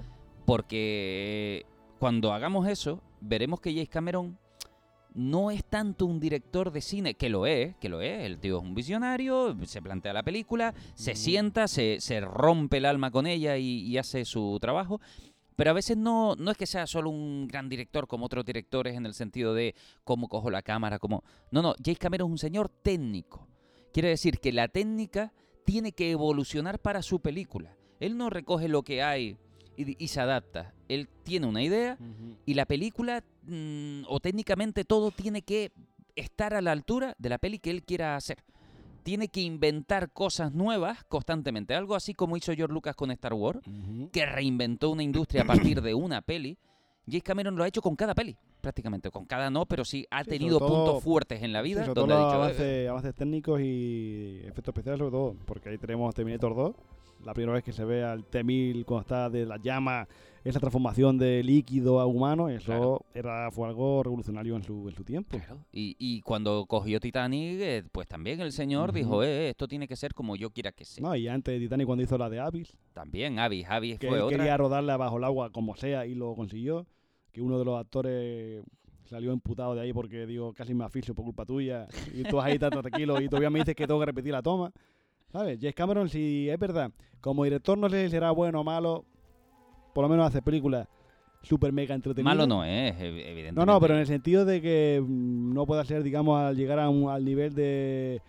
porque 0.45 1.65
cuando 1.99 2.33
hagamos 2.33 2.67
eso 2.67 3.01
veremos 3.19 3.61
que 3.61 3.71
James 3.71 3.89
Cameron 3.89 4.37
no 5.13 5.51
es 5.51 5.65
tanto 5.65 6.05
un 6.05 6.19
director 6.19 6.71
de 6.71 6.81
cine, 6.81 7.15
que 7.15 7.29
lo 7.29 7.45
es, 7.45 7.75
que 7.77 7.89
lo 7.89 8.01
es, 8.01 8.23
el 8.23 8.39
tío 8.39 8.57
es 8.57 8.63
un 8.63 8.73
visionario, 8.73 9.55
se 9.65 9.81
plantea 9.81 10.13
la 10.13 10.23
película, 10.23 10.73
se 10.95 11.15
sienta, 11.15 11.67
se, 11.67 11.99
se 11.99 12.21
rompe 12.21 12.77
el 12.77 12.85
alma 12.85 13.11
con 13.11 13.27
ella 13.27 13.57
y, 13.57 13.81
y 13.81 13.97
hace 13.97 14.23
su 14.23 14.57
trabajo, 14.61 15.01
pero 15.55 15.71
a 15.71 15.73
veces 15.73 15.97
no, 15.97 16.35
no 16.37 16.51
es 16.51 16.57
que 16.57 16.65
sea 16.65 16.87
solo 16.87 17.09
un 17.09 17.47
gran 17.47 17.69
director 17.69 18.07
como 18.07 18.25
otros 18.25 18.45
directores 18.45 18.95
en 18.95 19.05
el 19.05 19.13
sentido 19.13 19.53
de 19.53 19.75
cómo 20.03 20.27
cojo 20.27 20.49
la 20.49 20.61
cámara, 20.61 20.97
como... 20.97 21.23
No, 21.51 21.61
no, 21.61 21.75
James 21.83 21.99
Cameron 21.99 22.29
es 22.29 22.31
un 22.31 22.37
señor 22.37 22.69
técnico. 22.69 23.47
Quiere 23.93 24.09
decir 24.09 24.39
que 24.39 24.53
la 24.53 24.69
técnica 24.69 25.33
tiene 25.65 25.91
que 25.91 26.11
evolucionar 26.11 26.79
para 26.79 27.01
su 27.01 27.19
película. 27.19 27.75
Él 27.99 28.17
no 28.17 28.29
recoge 28.29 28.69
lo 28.69 28.83
que 28.83 29.03
hay 29.03 29.37
y, 29.77 30.03
y 30.03 30.07
se 30.07 30.19
adapta. 30.21 30.73
Él 30.87 31.07
tiene 31.23 31.47
una 31.47 31.63
idea 31.63 31.97
y 32.45 32.53
la 32.53 32.65
película, 32.65 33.23
mm, 33.43 34.03
o 34.07 34.19
técnicamente 34.19 34.83
todo, 34.83 35.11
tiene 35.11 35.41
que 35.41 35.71
estar 36.15 36.53
a 36.53 36.61
la 36.61 36.71
altura 36.71 37.15
de 37.17 37.29
la 37.29 37.37
peli 37.37 37.59
que 37.59 37.71
él 37.71 37.83
quiera 37.83 38.15
hacer. 38.15 38.43
Tiene 39.03 39.29
que 39.29 39.41
inventar 39.41 40.11
cosas 40.11 40.53
nuevas 40.53 41.03
constantemente. 41.05 41.73
Algo 41.73 41.95
así 41.95 42.13
como 42.13 42.37
hizo 42.37 42.53
George 42.53 42.73
Lucas 42.73 42.95
con 42.95 43.09
Star 43.11 43.33
Wars, 43.33 43.59
que 44.11 44.25
reinventó 44.25 44.89
una 44.91 45.01
industria 45.03 45.41
a 45.43 45.45
partir 45.45 45.81
de 45.81 45.93
una 45.93 46.21
peli. 46.21 46.57
James 47.07 47.23
Cameron 47.23 47.55
lo 47.55 47.63
ha 47.63 47.67
hecho 47.67 47.81
con 47.81 47.95
cada 47.95 48.13
peli, 48.13 48.37
prácticamente. 48.61 49.09
Con 49.09 49.25
cada 49.25 49.49
no, 49.49 49.65
pero 49.65 49.83
sí 49.83 50.05
ha 50.11 50.23
Sí, 50.23 50.29
tenido 50.31 50.59
todo- 50.59 50.67
puntos 50.85 51.03
fuertes 51.03 51.41
en 51.41 51.51
la 51.51 51.63
Sí, 51.63 51.69
vida 51.69 51.85
sobre 51.85 51.95
todo 52.01 52.13
ha 52.13 52.17
dicho, 52.19 52.31
"Eh, 52.31 52.35
avances, 52.35 52.89
avances 52.89 53.15
técnicos 53.15 53.59
y 53.61 54.39
efectos 54.43 54.67
especiales 54.67 54.99
sobre 54.99 55.11
todo, 55.11 55.35
porque 55.45 55.69
ahí 55.69 55.77
tenemos 55.79 56.13
Terminator 56.13 56.55
2, 56.55 56.75
la 57.25 57.33
primera 57.33 57.53
vez 57.53 57.63
que 57.63 57.73
se 57.73 57.85
ve 57.85 58.03
al 58.03 58.25
T-1000 58.25 58.85
cuando 58.85 59.01
está 59.01 59.29
de 59.29 59.45
la 59.45 59.57
llama, 59.57 60.07
esa 60.43 60.59
transformación 60.59 61.17
de 61.19 61.43
líquido 61.43 61.99
a 61.99 62.07
humano, 62.07 62.49
eso 62.49 62.65
Claro. 62.65 63.05
era 63.13 63.51
fue 63.51 63.67
algo 63.67 64.01
revolucionario 64.01 64.55
en 64.55 64.63
su, 64.63 64.89
en 64.89 64.95
su 64.95 65.03
tiempo. 65.03 65.37
Claro. 65.37 65.59
Y, 65.71 65.95
y 65.99 66.21
cuando 66.21 66.65
cogió 66.65 66.99
Titanic, 66.99 67.59
eh, 67.61 67.83
pues 67.91 68.07
también 68.07 68.41
el 68.41 68.51
señor 68.51 68.91
dijo, 68.91 69.23
eh, 69.23 69.49
esto 69.49 69.67
tiene 69.67 69.87
que 69.87 69.95
ser 69.95 70.13
como 70.15 70.35
yo 70.35 70.49
quiera 70.49 70.71
que 70.71 70.83
sea. 70.83 71.01
No, 71.03 71.15
y 71.15 71.27
antes 71.27 71.53
de 71.53 71.59
Titanic 71.59 71.85
cuando 71.85 72.03
hizo 72.03 72.17
la 72.17 72.29
de 72.29 72.39
Abyss, 72.39 72.75
También 72.93 73.37
Avi, 73.37 73.63
Avi 73.69 73.97
que 73.99 74.07
fue 74.07 74.17
él 74.17 74.23
otra. 74.23 74.37
quería 74.37 74.57
rodarla 74.57 74.97
bajo 74.97 75.17
el 75.17 75.23
agua 75.25 75.51
como 75.51 75.75
sea 75.75 76.07
y 76.07 76.15
lo 76.15 76.33
consiguió, 76.35 76.87
que 77.31 77.41
uno 77.41 77.59
de 77.59 77.65
los 77.65 77.79
actores 77.79 78.63
salió 79.05 79.33
imputado 79.33 79.75
de 79.75 79.81
ahí 79.81 79.93
porque 79.93 80.25
digo, 80.25 80.53
casi 80.53 80.73
me 80.73 80.85
asfixio 80.85 81.13
por 81.13 81.25
culpa 81.25 81.45
tuya, 81.45 81.85
y 82.15 82.23
tú 82.23 82.39
ahí 82.41 82.57
tan 82.57 82.69
tranquilo 82.71 83.21
y 83.21 83.27
todavía 83.27 83.49
me 83.49 83.59
dices 83.59 83.75
que 83.75 83.85
tengo 83.85 83.99
que 83.99 84.05
repetir 84.05 84.31
la 84.31 84.41
toma. 84.41 84.71
¿Sabes? 85.31 85.57
James 85.59 85.75
Cameron, 85.75 86.09
si 86.09 86.49
es 86.49 86.59
verdad, 86.59 86.91
como 87.21 87.43
director 87.43 87.77
no 87.77 87.89
sé 87.89 88.05
si 88.05 88.11
será 88.11 88.31
bueno 88.31 88.61
o 88.61 88.63
malo, 88.63 89.05
por 89.93 90.03
lo 90.03 90.09
menos 90.09 90.27
hace 90.27 90.41
películas 90.41 90.87
super 91.43 91.71
mega 91.71 91.95
entretenidas. 91.95 92.35
Malo 92.35 92.47
no 92.47 92.63
es, 92.63 92.93
ev- 92.95 93.23
evidentemente. 93.25 93.53
No, 93.53 93.65
no, 93.65 93.79
pero 93.79 93.93
en 93.95 94.01
el 94.01 94.07
sentido 94.07 94.45
de 94.45 94.61
que 94.61 95.01
mm, 95.05 95.53
no 95.53 95.65
pueda 95.65 95.85
ser, 95.85 96.03
digamos, 96.03 96.39
al 96.39 96.55
llegar 96.55 96.79
a 96.79 96.89
un- 96.89 97.09
al 97.09 97.23
nivel 97.25 97.55
de, 97.55 98.21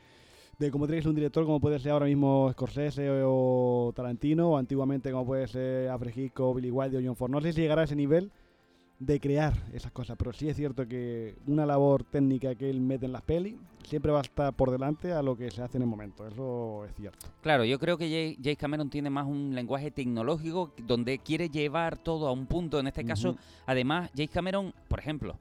de 0.58 0.70
como 0.70 0.86
tiene 0.86 0.98
que 0.98 1.02
ser 1.02 1.10
un 1.10 1.16
director, 1.16 1.44
como 1.44 1.60
puede 1.60 1.78
ser 1.80 1.92
ahora 1.92 2.06
mismo 2.06 2.48
Scorsese 2.52 3.08
o 3.24 3.92
Tarantino, 3.94 4.50
o 4.52 4.56
antiguamente 4.56 5.10
como 5.10 5.26
puede 5.26 5.46
ser 5.48 5.88
Alfred 5.88 6.16
Hitchcock, 6.16 6.56
Billy 6.56 6.70
Wilder 6.70 7.00
o 7.02 7.06
John 7.06 7.16
Ford. 7.16 7.30
No 7.30 7.40
sé 7.40 7.52
si 7.52 7.60
llegará 7.62 7.82
a 7.82 7.84
ese 7.84 7.96
nivel 7.96 8.30
de 8.98 9.18
crear 9.18 9.54
esas 9.72 9.90
cosas, 9.90 10.16
pero 10.16 10.32
sí 10.32 10.48
es 10.48 10.56
cierto 10.56 10.86
que 10.86 11.36
una 11.46 11.66
labor 11.66 12.04
técnica 12.04 12.54
que 12.54 12.70
él 12.70 12.80
mete 12.80 13.06
en 13.06 13.12
las 13.12 13.22
pelis 13.22 13.56
siempre 13.82 14.12
va 14.12 14.18
a 14.18 14.22
estar 14.22 14.52
por 14.54 14.70
delante 14.70 15.12
a 15.12 15.22
lo 15.22 15.36
que 15.36 15.50
se 15.50 15.60
hace 15.60 15.76
en 15.76 15.82
el 15.82 15.88
momento. 15.88 16.26
Eso 16.26 16.84
es 16.84 16.94
cierto. 16.94 17.26
Claro, 17.40 17.64
yo 17.64 17.78
creo 17.78 17.98
que 17.98 18.36
James 18.40 18.58
Cameron 18.58 18.90
tiene 18.90 19.10
más 19.10 19.26
un 19.26 19.54
lenguaje 19.54 19.90
tecnológico 19.90 20.72
donde 20.86 21.18
quiere 21.18 21.48
llevar 21.48 21.98
todo 21.98 22.28
a 22.28 22.32
un 22.32 22.46
punto. 22.46 22.78
En 22.78 22.86
este 22.86 23.04
caso, 23.04 23.36
además, 23.66 24.10
James 24.14 24.30
Cameron, 24.30 24.72
por 24.88 25.00
ejemplo, 25.00 25.38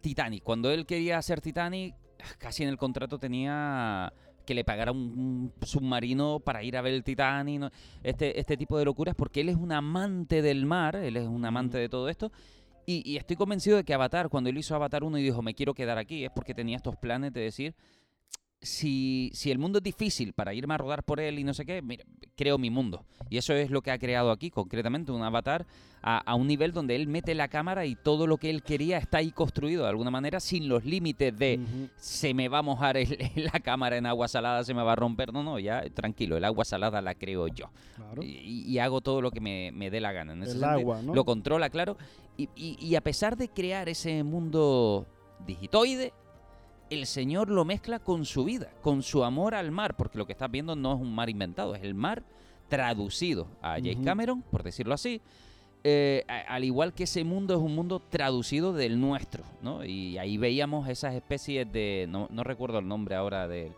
Titanic. 0.00 0.42
Cuando 0.42 0.70
él 0.70 0.84
quería 0.84 1.18
hacer 1.18 1.40
Titanic, 1.40 1.94
casi 2.38 2.62
en 2.62 2.68
el 2.68 2.76
contrato 2.76 3.18
tenía 3.18 4.12
que 4.46 4.54
le 4.54 4.64
pagara 4.64 4.92
un, 4.92 5.52
un 5.60 5.66
submarino 5.66 6.40
para 6.40 6.62
ir 6.62 6.76
a 6.76 6.82
ver 6.82 6.94
el 6.94 7.04
Titanic, 7.04 7.60
¿no? 7.60 7.70
este, 8.02 8.38
este 8.40 8.56
tipo 8.56 8.78
de 8.78 8.84
locuras, 8.86 9.14
porque 9.14 9.42
él 9.42 9.50
es 9.50 9.56
un 9.56 9.72
amante 9.72 10.40
del 10.40 10.64
mar, 10.64 10.96
él 10.96 11.16
es 11.16 11.26
un 11.26 11.44
amante 11.44 11.76
de 11.76 11.88
todo 11.88 12.08
esto. 12.08 12.32
Y, 12.86 13.02
y 13.04 13.16
estoy 13.16 13.36
convencido 13.36 13.76
de 13.76 13.84
que 13.84 13.92
Avatar, 13.92 14.28
cuando 14.28 14.48
él 14.48 14.56
hizo 14.56 14.74
Avatar 14.74 15.02
1 15.02 15.18
y 15.18 15.22
dijo, 15.22 15.42
me 15.42 15.54
quiero 15.54 15.74
quedar 15.74 15.98
aquí, 15.98 16.24
es 16.24 16.30
porque 16.30 16.54
tenía 16.54 16.76
estos 16.76 16.96
planes 16.96 17.32
de 17.32 17.40
decir, 17.40 17.74
si, 18.66 19.30
si 19.34 19.50
el 19.50 19.58
mundo 19.58 19.78
es 19.78 19.84
difícil 19.84 20.32
para 20.32 20.52
irme 20.52 20.74
a 20.74 20.78
rodar 20.78 21.02
por 21.04 21.20
él 21.20 21.38
y 21.38 21.44
no 21.44 21.54
sé 21.54 21.64
qué, 21.64 21.80
mira, 21.82 22.04
creo 22.36 22.58
mi 22.58 22.68
mundo. 22.70 23.04
Y 23.30 23.38
eso 23.38 23.54
es 23.54 23.70
lo 23.70 23.80
que 23.82 23.90
ha 23.90 23.98
creado 23.98 24.30
aquí, 24.30 24.50
concretamente, 24.50 25.12
un 25.12 25.22
avatar 25.22 25.64
a, 26.02 26.18
a 26.18 26.34
un 26.34 26.46
nivel 26.46 26.72
donde 26.72 26.94
él 26.94 27.08
mete 27.08 27.34
la 27.34 27.48
cámara 27.48 27.86
y 27.86 27.96
todo 27.96 28.26
lo 28.26 28.36
que 28.36 28.50
él 28.50 28.62
quería 28.62 28.98
está 28.98 29.18
ahí 29.18 29.32
construido 29.32 29.82
de 29.84 29.88
alguna 29.88 30.10
manera, 30.10 30.38
sin 30.40 30.68
los 30.68 30.84
límites 30.84 31.36
de 31.36 31.58
se 31.96 32.34
me 32.34 32.48
va 32.48 32.58
a 32.58 32.62
mojar 32.62 32.96
el- 32.98 33.18
la 33.52 33.58
cámara 33.60 33.96
en 33.96 34.06
agua 34.06 34.28
salada, 34.28 34.62
se 34.64 34.74
me 34.74 34.82
va 34.82 34.92
a 34.92 34.96
romper. 34.96 35.32
No, 35.32 35.42
no, 35.42 35.58
ya 35.58 35.82
tranquilo, 35.90 36.36
el 36.36 36.44
agua 36.44 36.64
salada 36.64 37.00
la 37.00 37.14
creo 37.14 37.48
yo. 37.48 37.70
Claro. 37.96 38.22
Y, 38.22 38.64
y 38.70 38.78
hago 38.78 39.00
todo 39.00 39.20
lo 39.22 39.30
que 39.30 39.40
me, 39.40 39.70
me 39.72 39.90
dé 39.90 40.00
la 40.00 40.12
gana. 40.12 40.32
En 40.34 40.42
ese 40.42 40.52
El 40.52 40.58
sentido, 40.58 40.70
agua, 40.80 41.02
¿no? 41.02 41.14
Lo 41.14 41.24
controla, 41.24 41.70
claro. 41.70 41.96
Y, 42.36 42.48
y- 42.54 42.76
y 42.80 42.94
a 42.96 43.00
pesar 43.00 43.36
de 43.36 43.48
crear 43.48 43.88
ese 43.88 44.22
mundo 44.22 45.06
digitoide, 45.46 46.12
el 46.90 47.06
señor 47.06 47.50
lo 47.50 47.64
mezcla 47.64 47.98
con 47.98 48.24
su 48.24 48.44
vida, 48.44 48.70
con 48.82 49.02
su 49.02 49.24
amor 49.24 49.54
al 49.54 49.70
mar, 49.70 49.96
porque 49.96 50.18
lo 50.18 50.26
que 50.26 50.32
estás 50.32 50.50
viendo 50.50 50.76
no 50.76 50.94
es 50.94 51.00
un 51.00 51.14
mar 51.14 51.28
inventado, 51.30 51.74
es 51.74 51.82
el 51.82 51.94
mar 51.94 52.22
traducido 52.68 53.46
a 53.62 53.74
James. 53.76 53.98
Cameron, 54.04 54.42
por 54.42 54.62
decirlo 54.62 54.94
así. 54.94 55.20
Eh, 55.88 56.24
al 56.48 56.64
igual 56.64 56.92
que 56.94 57.04
ese 57.04 57.22
mundo 57.22 57.54
es 57.54 57.60
un 57.60 57.74
mundo 57.74 58.00
traducido 58.00 58.72
del 58.72 58.98
nuestro, 59.00 59.44
¿no? 59.62 59.84
Y 59.84 60.18
ahí 60.18 60.36
veíamos 60.36 60.88
esas 60.88 61.14
especies 61.14 61.70
de, 61.70 62.06
no, 62.08 62.26
no 62.30 62.42
recuerdo 62.42 62.80
el 62.80 62.88
nombre 62.88 63.14
ahora 63.14 63.46
del- 63.46 63.72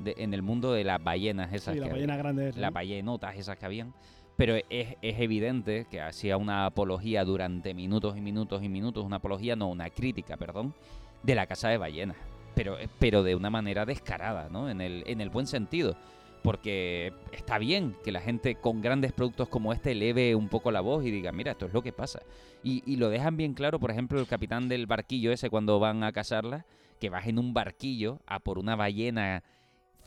de, 0.00 0.14
en 0.18 0.34
el 0.34 0.42
mundo 0.42 0.72
de 0.72 0.82
las 0.82 1.02
ballenas 1.02 1.52
esas 1.52 1.74
Sí, 1.74 1.80
la 1.80 1.86
que 1.86 1.92
ballena 1.92 2.16
grande 2.16 2.48
esa, 2.48 2.58
las 2.58 2.70
¿no? 2.72 2.74
ballenotas 2.74 3.36
esas 3.36 3.56
que 3.56 3.66
habían. 3.66 3.94
Pero 4.36 4.56
es, 4.56 4.96
es 5.00 5.20
evidente 5.20 5.86
que 5.88 6.00
hacía 6.00 6.36
una 6.36 6.66
apología 6.66 7.24
durante 7.24 7.72
minutos 7.72 8.16
y 8.16 8.20
minutos 8.20 8.64
y 8.64 8.68
minutos, 8.68 9.04
una 9.04 9.16
apología, 9.16 9.54
no, 9.54 9.68
una 9.68 9.90
crítica, 9.90 10.36
perdón, 10.36 10.74
de 11.22 11.36
la 11.36 11.46
casa 11.46 11.68
de 11.68 11.78
ballenas. 11.78 12.16
Pero, 12.54 12.76
pero 12.98 13.22
de 13.22 13.34
una 13.34 13.50
manera 13.50 13.84
descarada, 13.84 14.48
¿no? 14.48 14.68
En 14.68 14.80
el, 14.80 15.02
en 15.06 15.20
el 15.20 15.30
buen 15.30 15.46
sentido. 15.46 15.96
Porque 16.42 17.12
está 17.32 17.58
bien 17.58 17.96
que 18.04 18.12
la 18.12 18.20
gente 18.20 18.56
con 18.56 18.82
grandes 18.82 19.12
productos 19.12 19.48
como 19.48 19.72
este 19.72 19.92
eleve 19.92 20.34
un 20.34 20.48
poco 20.48 20.70
la 20.70 20.82
voz 20.82 21.04
y 21.04 21.10
diga, 21.10 21.32
mira, 21.32 21.52
esto 21.52 21.66
es 21.66 21.72
lo 21.72 21.82
que 21.82 21.92
pasa. 21.92 22.20
Y, 22.62 22.82
y 22.84 22.96
lo 22.96 23.08
dejan 23.08 23.36
bien 23.36 23.54
claro, 23.54 23.80
por 23.80 23.90
ejemplo, 23.90 24.20
el 24.20 24.26
capitán 24.26 24.68
del 24.68 24.86
barquillo 24.86 25.32
ese 25.32 25.48
cuando 25.48 25.80
van 25.80 26.04
a 26.04 26.12
cazarla, 26.12 26.66
que 27.00 27.08
vas 27.08 27.26
en 27.26 27.38
un 27.38 27.54
barquillo 27.54 28.20
a 28.26 28.40
por 28.40 28.58
una 28.58 28.76
ballena 28.76 29.42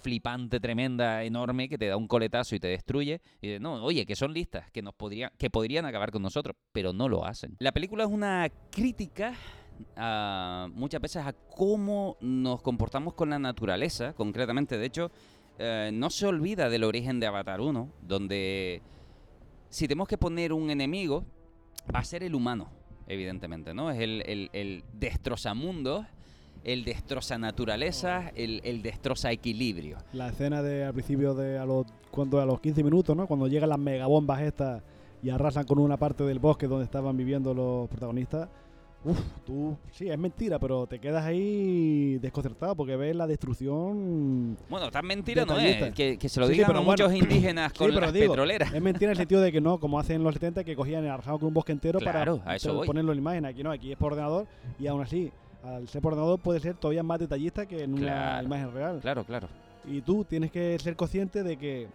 flipante, 0.02 0.60
tremenda, 0.60 1.24
enorme, 1.24 1.68
que 1.68 1.78
te 1.78 1.88
da 1.88 1.98
un 1.98 2.08
coletazo 2.08 2.56
y 2.56 2.60
te 2.60 2.68
destruye. 2.68 3.20
Y 3.42 3.48
dices, 3.48 3.62
no, 3.62 3.84
oye, 3.84 4.06
que 4.06 4.16
son 4.16 4.34
listas, 4.34 4.70
que 4.72 4.82
nos 4.82 4.94
podrían, 4.94 5.32
que 5.38 5.50
podrían 5.50 5.86
acabar 5.86 6.12
con 6.12 6.22
nosotros, 6.22 6.56
pero 6.72 6.94
no 6.94 7.10
lo 7.10 7.26
hacen. 7.26 7.56
La 7.60 7.72
película 7.72 8.04
es 8.04 8.10
una 8.10 8.50
crítica 8.72 9.34
a- 9.96 10.68
muchas 10.74 11.02
veces 11.02 11.26
a 11.26 11.34
cómo 11.34 12.18
nos 12.22 12.62
comportamos 12.62 13.14
con 13.14 13.30
la 13.30 13.40
naturaleza, 13.40 14.14
concretamente. 14.14 14.78
De 14.78 14.86
hecho, 14.86 15.12
eh, 15.60 15.90
no 15.94 16.10
se 16.10 16.26
olvida 16.28 16.70
del 16.70 16.84
origen 16.84 17.20
de 17.20 17.28
Avatar 17.28 17.62
1, 17.62 17.90
donde 18.02 18.82
si 19.70 19.88
tenemos 19.88 20.08
que 20.08 20.18
poner 20.18 20.54
un 20.54 20.70
enemigo, 20.70 21.24
va 21.94 22.00
a 22.00 22.04
ser 22.04 22.24
el 22.24 22.36
humano, 22.36 22.70
evidentemente, 23.08 23.74
¿no? 23.74 23.90
Es 23.92 24.00
el, 24.00 24.24
el, 24.26 24.50
el 24.54 24.84
destrozamundos, 24.94 26.06
el 26.64 26.84
destroza 26.84 27.38
naturaleza, 27.38 28.30
el, 28.36 28.62
el 28.64 28.82
destroza 28.82 29.32
equilibrio. 29.32 29.98
La 30.14 30.30
escena 30.30 30.62
de 30.62 30.84
al 30.86 30.94
principio 30.94 31.34
de 31.34 31.58
a 31.58 31.66
los 31.66 31.86
cuando 32.12 32.40
a 32.42 32.46
los 32.46 32.60
15 32.60 32.84
minutos, 32.84 33.16
¿no? 33.16 33.28
Cuando 33.28 33.48
llegan 33.48 33.70
las 33.70 33.80
megabombas 33.80 34.42
estas 34.42 34.84
y 35.24 35.30
arrasan 35.30 35.66
con 35.66 35.80
una 35.80 35.98
parte 35.98 36.24
del 36.24 36.40
bosque 36.40 36.68
donde 36.68 36.86
estaban 36.86 37.16
viviendo 37.18 37.54
los 37.54 37.88
protagonistas. 37.90 38.50
Uf, 39.04 39.20
tú, 39.46 39.78
sí, 39.92 40.10
es 40.10 40.18
mentira, 40.18 40.60
pero 40.60 40.86
te 40.88 41.00
quedas 41.00 41.24
ahí 41.24 42.18
desconcertado 42.20 42.76
porque 42.76 42.96
ves 42.98 43.16
la 43.16 43.26
destrucción. 43.28 44.58
Bueno, 44.70 44.90
tan 44.92 45.06
mentira 45.06 45.46
no 45.46 45.58
es, 45.60 45.94
que, 45.94 46.18
que 46.18 46.30
se 46.30 46.40
lo 46.40 46.48
Sí, 46.48 46.54
sí, 46.54 46.58
digan 46.58 46.68
pero 46.70 46.80
a 46.80 46.84
bueno. 46.84 47.04
muchos 47.08 47.14
indígenas 47.24 47.72
Sí, 47.72 47.78
con 47.78 47.88
pero 47.90 48.02
las 48.02 48.14
digo, 48.14 48.34
petroleras. 48.34 48.74
Es 48.74 48.82
mentira 48.82 49.06
en 49.08 49.12
el 49.12 49.18
sentido 49.18 49.40
de 49.42 49.52
que 49.52 49.62
no, 49.62 49.80
como 49.80 50.00
hacen 50.00 50.18
en 50.18 50.24
los 50.24 50.34
70, 50.34 50.64
que 50.64 50.76
cogían 50.76 51.06
y 51.06 51.08
arrasaban 51.08 51.40
con 51.40 51.48
un 51.50 51.54
bosque 51.54 51.72
entero 51.72 52.00
Claro, 52.00 52.40
para 52.40 52.58
pero 52.60 52.82
ponerlo 52.82 53.12
en 53.14 53.18
imagen. 53.20 53.46
Aquí 53.46 53.64
no, 53.64 53.72
aquí 53.72 53.92
es 53.92 53.98
por 53.98 54.12
ordenador 54.14 54.46
y 54.80 54.88
aún 54.88 55.02
así, 55.02 55.32
al 55.64 55.88
ser 55.88 56.02
por 56.02 56.14
ordenador 56.14 56.40
puede 56.40 56.60
ser 56.60 56.76
todavía 56.76 57.04
más 57.04 57.20
detallista 57.20 57.66
que 57.66 57.84
en 57.84 57.94
una 57.94 58.02
Claro. 58.04 58.46
imagen 58.46 58.74
real. 58.74 59.00
Claro, 59.02 59.24
claro. 59.24 59.48
Y 59.86 60.02
tú 60.02 60.26
tienes 60.26 60.52
que 60.52 60.78
ser 60.80 60.96
consciente 60.98 61.44
de 61.44 61.56
que 61.56 61.88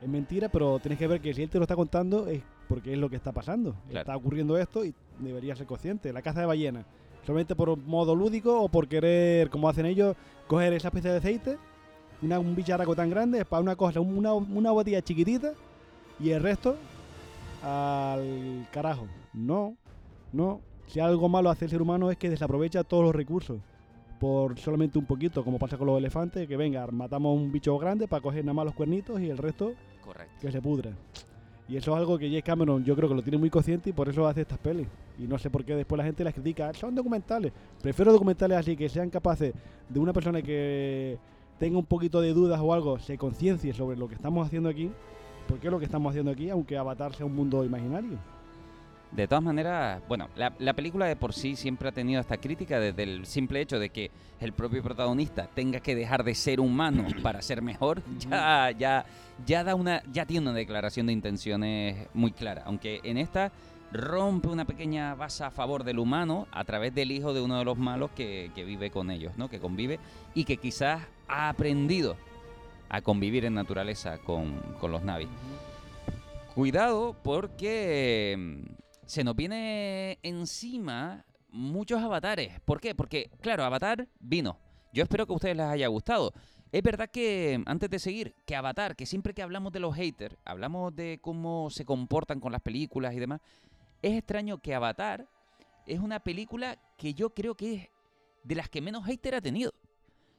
es 0.00 0.08
mentira, 0.08 0.48
pero 0.48 0.78
tienes 0.78 0.98
que 0.98 1.06
ver 1.06 1.20
que 1.20 1.34
si 1.34 1.42
él 1.42 1.50
te 1.50 1.58
lo 1.58 1.64
está 1.64 1.76
contando 1.76 2.28
es 2.28 2.42
porque 2.68 2.92
es 2.92 2.98
lo 2.98 3.08
que 3.10 3.16
está 3.16 3.32
pasando. 3.32 3.74
Claro. 3.88 4.00
Está 4.00 4.16
ocurriendo 4.16 4.56
esto 4.56 4.84
y 4.84 4.94
deberías 5.18 5.58
ser 5.58 5.66
consciente. 5.66 6.12
La 6.12 6.22
caza 6.22 6.40
de 6.40 6.46
ballenas, 6.46 6.84
solamente 7.24 7.56
por 7.56 7.76
modo 7.76 8.14
lúdico 8.14 8.60
o 8.60 8.68
por 8.68 8.88
querer, 8.88 9.50
como 9.50 9.68
hacen 9.68 9.86
ellos, 9.86 10.16
coger 10.46 10.72
esa 10.72 10.88
especie 10.88 11.10
de 11.10 11.16
aceite, 11.18 11.58
una, 12.22 12.38
un 12.38 12.54
bicharraco 12.54 12.94
tan 12.94 13.10
grande, 13.10 13.44
para 13.44 13.62
una 13.62 13.76
cosa, 13.76 14.00
una, 14.00 14.34
una 14.34 14.70
botella 14.70 15.02
chiquitita 15.02 15.52
y 16.20 16.30
el 16.30 16.42
resto 16.42 16.76
al 17.62 18.68
carajo. 18.70 19.06
No, 19.32 19.76
no. 20.32 20.60
Si 20.86 21.00
algo 21.00 21.28
malo 21.28 21.50
hace 21.50 21.66
el 21.66 21.70
ser 21.70 21.82
humano 21.82 22.10
es 22.10 22.16
que 22.16 22.30
desaprovecha 22.30 22.84
todos 22.84 23.04
los 23.04 23.14
recursos 23.14 23.58
por 24.18 24.58
solamente 24.58 24.98
un 24.98 25.06
poquito, 25.06 25.44
como 25.44 25.58
pasa 25.58 25.76
con 25.76 25.86
los 25.86 25.98
elefantes, 25.98 26.48
que 26.48 26.56
venga, 26.56 26.86
matamos 26.88 27.36
un 27.36 27.52
bicho 27.52 27.78
grande 27.78 28.08
para 28.08 28.20
coger 28.20 28.44
nada 28.44 28.54
más 28.54 28.64
los 28.66 28.74
cuernitos 28.74 29.20
y 29.20 29.30
el 29.30 29.38
resto 29.38 29.74
Que 30.40 30.52
se 30.52 30.60
pudra. 30.60 30.92
Y 31.68 31.76
eso 31.76 31.92
es 31.92 31.98
algo 31.98 32.18
que 32.18 32.28
James 32.28 32.44
Cameron 32.44 32.82
yo 32.82 32.96
creo 32.96 33.08
que 33.10 33.14
lo 33.14 33.22
tiene 33.22 33.36
muy 33.36 33.50
consciente 33.50 33.90
y 33.90 33.92
por 33.92 34.08
eso 34.08 34.26
hace 34.26 34.40
estas 34.40 34.58
pelis. 34.58 34.86
Y 35.18 35.26
no 35.26 35.38
sé 35.38 35.50
por 35.50 35.64
qué 35.64 35.74
después 35.74 35.98
la 35.98 36.04
gente 36.04 36.24
las 36.24 36.32
critica. 36.32 36.72
Son 36.72 36.94
documentales. 36.94 37.52
Prefiero 37.82 38.12
documentales 38.12 38.56
así 38.56 38.76
que 38.76 38.88
sean 38.88 39.10
capaces 39.10 39.52
de 39.88 40.00
una 40.00 40.12
persona 40.12 40.40
que 40.40 41.18
tenga 41.58 41.78
un 41.78 41.84
poquito 41.84 42.20
de 42.20 42.32
dudas 42.32 42.58
o 42.62 42.72
algo, 42.72 42.98
se 42.98 43.18
conciencie 43.18 43.74
sobre 43.74 43.96
lo 43.98 44.08
que 44.08 44.14
estamos 44.14 44.46
haciendo 44.46 44.68
aquí. 44.68 44.90
Porque 45.46 45.66
es 45.66 45.72
lo 45.72 45.78
que 45.78 45.86
estamos 45.86 46.10
haciendo 46.10 46.30
aquí, 46.30 46.50
aunque 46.50 46.76
Avatar 46.76 47.14
sea 47.14 47.26
un 47.26 47.34
mundo 47.34 47.64
imaginario. 47.64 48.18
De 49.10 49.26
todas 49.26 49.42
maneras, 49.42 50.02
bueno, 50.06 50.28
la, 50.36 50.52
la 50.58 50.74
película 50.74 51.06
de 51.06 51.16
por 51.16 51.32
sí 51.32 51.56
siempre 51.56 51.88
ha 51.88 51.92
tenido 51.92 52.20
esta 52.20 52.36
crítica 52.36 52.78
desde 52.78 53.04
el 53.04 53.26
simple 53.26 53.60
hecho 53.60 53.78
de 53.78 53.88
que 53.88 54.10
el 54.40 54.52
propio 54.52 54.82
protagonista 54.82 55.48
tenga 55.54 55.80
que 55.80 55.94
dejar 55.94 56.24
de 56.24 56.34
ser 56.34 56.60
humano 56.60 57.06
para 57.22 57.40
ser 57.40 57.62
mejor, 57.62 58.02
ya, 58.18 58.70
ya, 58.72 59.06
ya 59.46 59.64
da 59.64 59.74
una, 59.74 60.02
ya 60.12 60.26
tiene 60.26 60.50
una 60.50 60.58
declaración 60.58 61.06
de 61.06 61.14
intenciones 61.14 62.08
muy 62.12 62.32
clara. 62.32 62.62
Aunque 62.66 63.00
en 63.02 63.16
esta 63.16 63.50
rompe 63.92 64.48
una 64.48 64.66
pequeña 64.66 65.14
base 65.14 65.44
a 65.44 65.50
favor 65.50 65.84
del 65.84 65.98
humano 65.98 66.46
a 66.52 66.64
través 66.64 66.94
del 66.94 67.10
hijo 67.10 67.32
de 67.32 67.40
uno 67.40 67.58
de 67.58 67.64
los 67.64 67.78
malos 67.78 68.10
que, 68.10 68.50
que 68.54 68.64
vive 68.64 68.90
con 68.90 69.10
ellos, 69.10 69.32
¿no? 69.36 69.48
Que 69.48 69.58
convive 69.58 69.98
y 70.34 70.44
que 70.44 70.58
quizás 70.58 71.02
ha 71.26 71.48
aprendido 71.48 72.16
a 72.88 73.00
convivir 73.00 73.44
en 73.44 73.54
naturaleza 73.54 74.18
con, 74.18 74.60
con 74.80 74.92
los 74.92 75.02
Navi. 75.02 75.28
Cuidado 76.54 77.16
porque 77.22 78.34
mm, 78.36 78.77
se 79.08 79.24
nos 79.24 79.34
viene 79.34 80.18
encima 80.22 81.24
muchos 81.50 82.02
avatares. 82.02 82.60
¿Por 82.60 82.78
qué? 82.78 82.94
Porque, 82.94 83.30
claro, 83.40 83.64
Avatar 83.64 84.06
vino. 84.20 84.58
Yo 84.92 85.02
espero 85.02 85.26
que 85.26 85.32
a 85.32 85.36
ustedes 85.36 85.56
les 85.56 85.64
haya 85.64 85.86
gustado. 85.88 86.34
Es 86.70 86.82
verdad 86.82 87.08
que, 87.10 87.62
antes 87.64 87.88
de 87.88 87.98
seguir, 87.98 88.34
que 88.44 88.54
Avatar, 88.54 88.94
que 88.96 89.06
siempre 89.06 89.32
que 89.32 89.40
hablamos 89.40 89.72
de 89.72 89.80
los 89.80 89.94
haters, 89.94 90.36
hablamos 90.44 90.94
de 90.94 91.18
cómo 91.22 91.70
se 91.70 91.86
comportan 91.86 92.38
con 92.38 92.52
las 92.52 92.60
películas 92.60 93.14
y 93.14 93.18
demás, 93.18 93.40
es 94.02 94.12
extraño 94.18 94.58
que 94.58 94.74
Avatar 94.74 95.26
es 95.86 96.00
una 96.00 96.20
película 96.20 96.78
que 96.98 97.14
yo 97.14 97.30
creo 97.30 97.54
que 97.54 97.74
es 97.74 97.88
de 98.44 98.54
las 98.56 98.68
que 98.68 98.82
menos 98.82 99.06
hater 99.06 99.36
ha 99.36 99.40
tenido. 99.40 99.72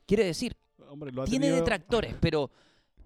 Quiere 0.05 0.26
decir, 0.26 0.55
Hombre, 0.89 1.11
lo 1.11 1.24
ha 1.24 1.26
tiene 1.26 1.47
tenido- 1.47 1.57
detractores, 1.63 2.13
pero 2.22 2.51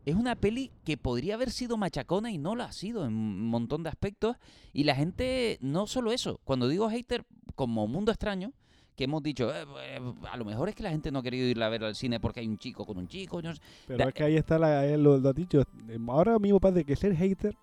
es 0.05 0.15
una 0.15 0.35
peli 0.35 0.71
que 0.83 0.97
podría 0.97 1.35
haber 1.35 1.49
sido 1.51 1.77
machacona 1.77 2.31
y 2.31 2.37
no 2.37 2.55
lo 2.55 2.63
ha 2.63 2.71
sido 2.71 3.05
en 3.05 3.13
un 3.13 3.47
montón 3.47 3.83
de 3.83 3.89
aspectos. 3.89 4.37
Y 4.73 4.83
la 4.83 4.95
gente, 4.95 5.57
no 5.61 5.87
solo 5.87 6.11
eso, 6.11 6.39
cuando 6.43 6.67
digo 6.67 6.89
hater, 6.89 7.25
como 7.55 7.87
Mundo 7.87 8.11
Extraño, 8.11 8.51
que 8.95 9.05
hemos 9.05 9.23
dicho, 9.23 9.51
eh, 9.53 9.65
eh, 9.85 9.99
a 10.29 10.37
lo 10.37 10.45
mejor 10.45 10.69
es 10.69 10.75
que 10.75 10.83
la 10.83 10.91
gente 10.91 11.09
no 11.11 11.19
ha 11.19 11.23
querido 11.23 11.47
ir 11.47 11.61
a 11.63 11.69
ver 11.69 11.83
al 11.83 11.95
cine 11.95 12.19
porque 12.19 12.41
hay 12.41 12.47
un 12.47 12.57
chico 12.59 12.85
con 12.85 12.97
un 12.97 13.07
chico. 13.07 13.41
no 13.41 13.55
sé. 13.55 13.61
Pero 13.87 13.99
Da- 13.99 14.09
es 14.09 14.13
que 14.13 14.23
ahí 14.23 14.35
está 14.35 14.59
la, 14.59 14.85
eh, 14.85 14.97
lo, 14.97 15.17
lo 15.17 15.33
dicho. 15.33 15.63
Ahora 16.07 16.37
mismo 16.37 16.59
parece 16.59 16.83
que 16.85 16.95
ser 16.95 17.15
hater, 17.15 17.55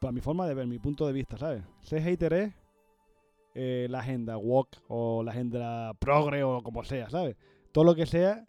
para 0.00 0.12
mi 0.12 0.20
forma 0.20 0.46
de 0.46 0.54
ver, 0.54 0.66
mi 0.66 0.78
punto 0.78 1.06
de 1.06 1.12
vista, 1.14 1.38
¿sabes? 1.38 1.62
Ser 1.82 2.02
hater 2.02 2.32
es 2.34 2.52
eh, 3.54 3.86
la 3.88 4.00
agenda 4.00 4.36
woke 4.36 4.76
o 4.88 5.22
la 5.22 5.30
agenda 5.30 5.94
progre 5.94 6.42
o 6.42 6.60
como 6.62 6.84
sea, 6.84 7.08
¿sabes? 7.08 7.36
Todo 7.72 7.84
lo 7.84 7.94
que 7.94 8.04
sea 8.04 8.46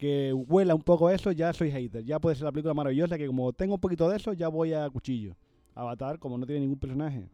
que 0.00 0.32
huela 0.32 0.74
un 0.74 0.80
poco 0.80 1.10
eso, 1.10 1.30
ya 1.30 1.52
soy 1.52 1.70
hater. 1.70 2.02
Ya 2.02 2.18
puede 2.18 2.34
ser 2.34 2.46
la 2.46 2.52
película 2.52 2.72
maravillosa 2.72 3.18
que 3.18 3.26
como 3.26 3.52
tengo 3.52 3.74
un 3.74 3.80
poquito 3.80 4.08
de 4.08 4.16
eso, 4.16 4.32
ya 4.32 4.48
voy 4.48 4.72
a 4.72 4.88
cuchillo. 4.88 5.36
Avatar, 5.74 6.18
como 6.18 6.38
no 6.38 6.46
tiene 6.46 6.62
ningún 6.62 6.78
personaje 6.78 7.28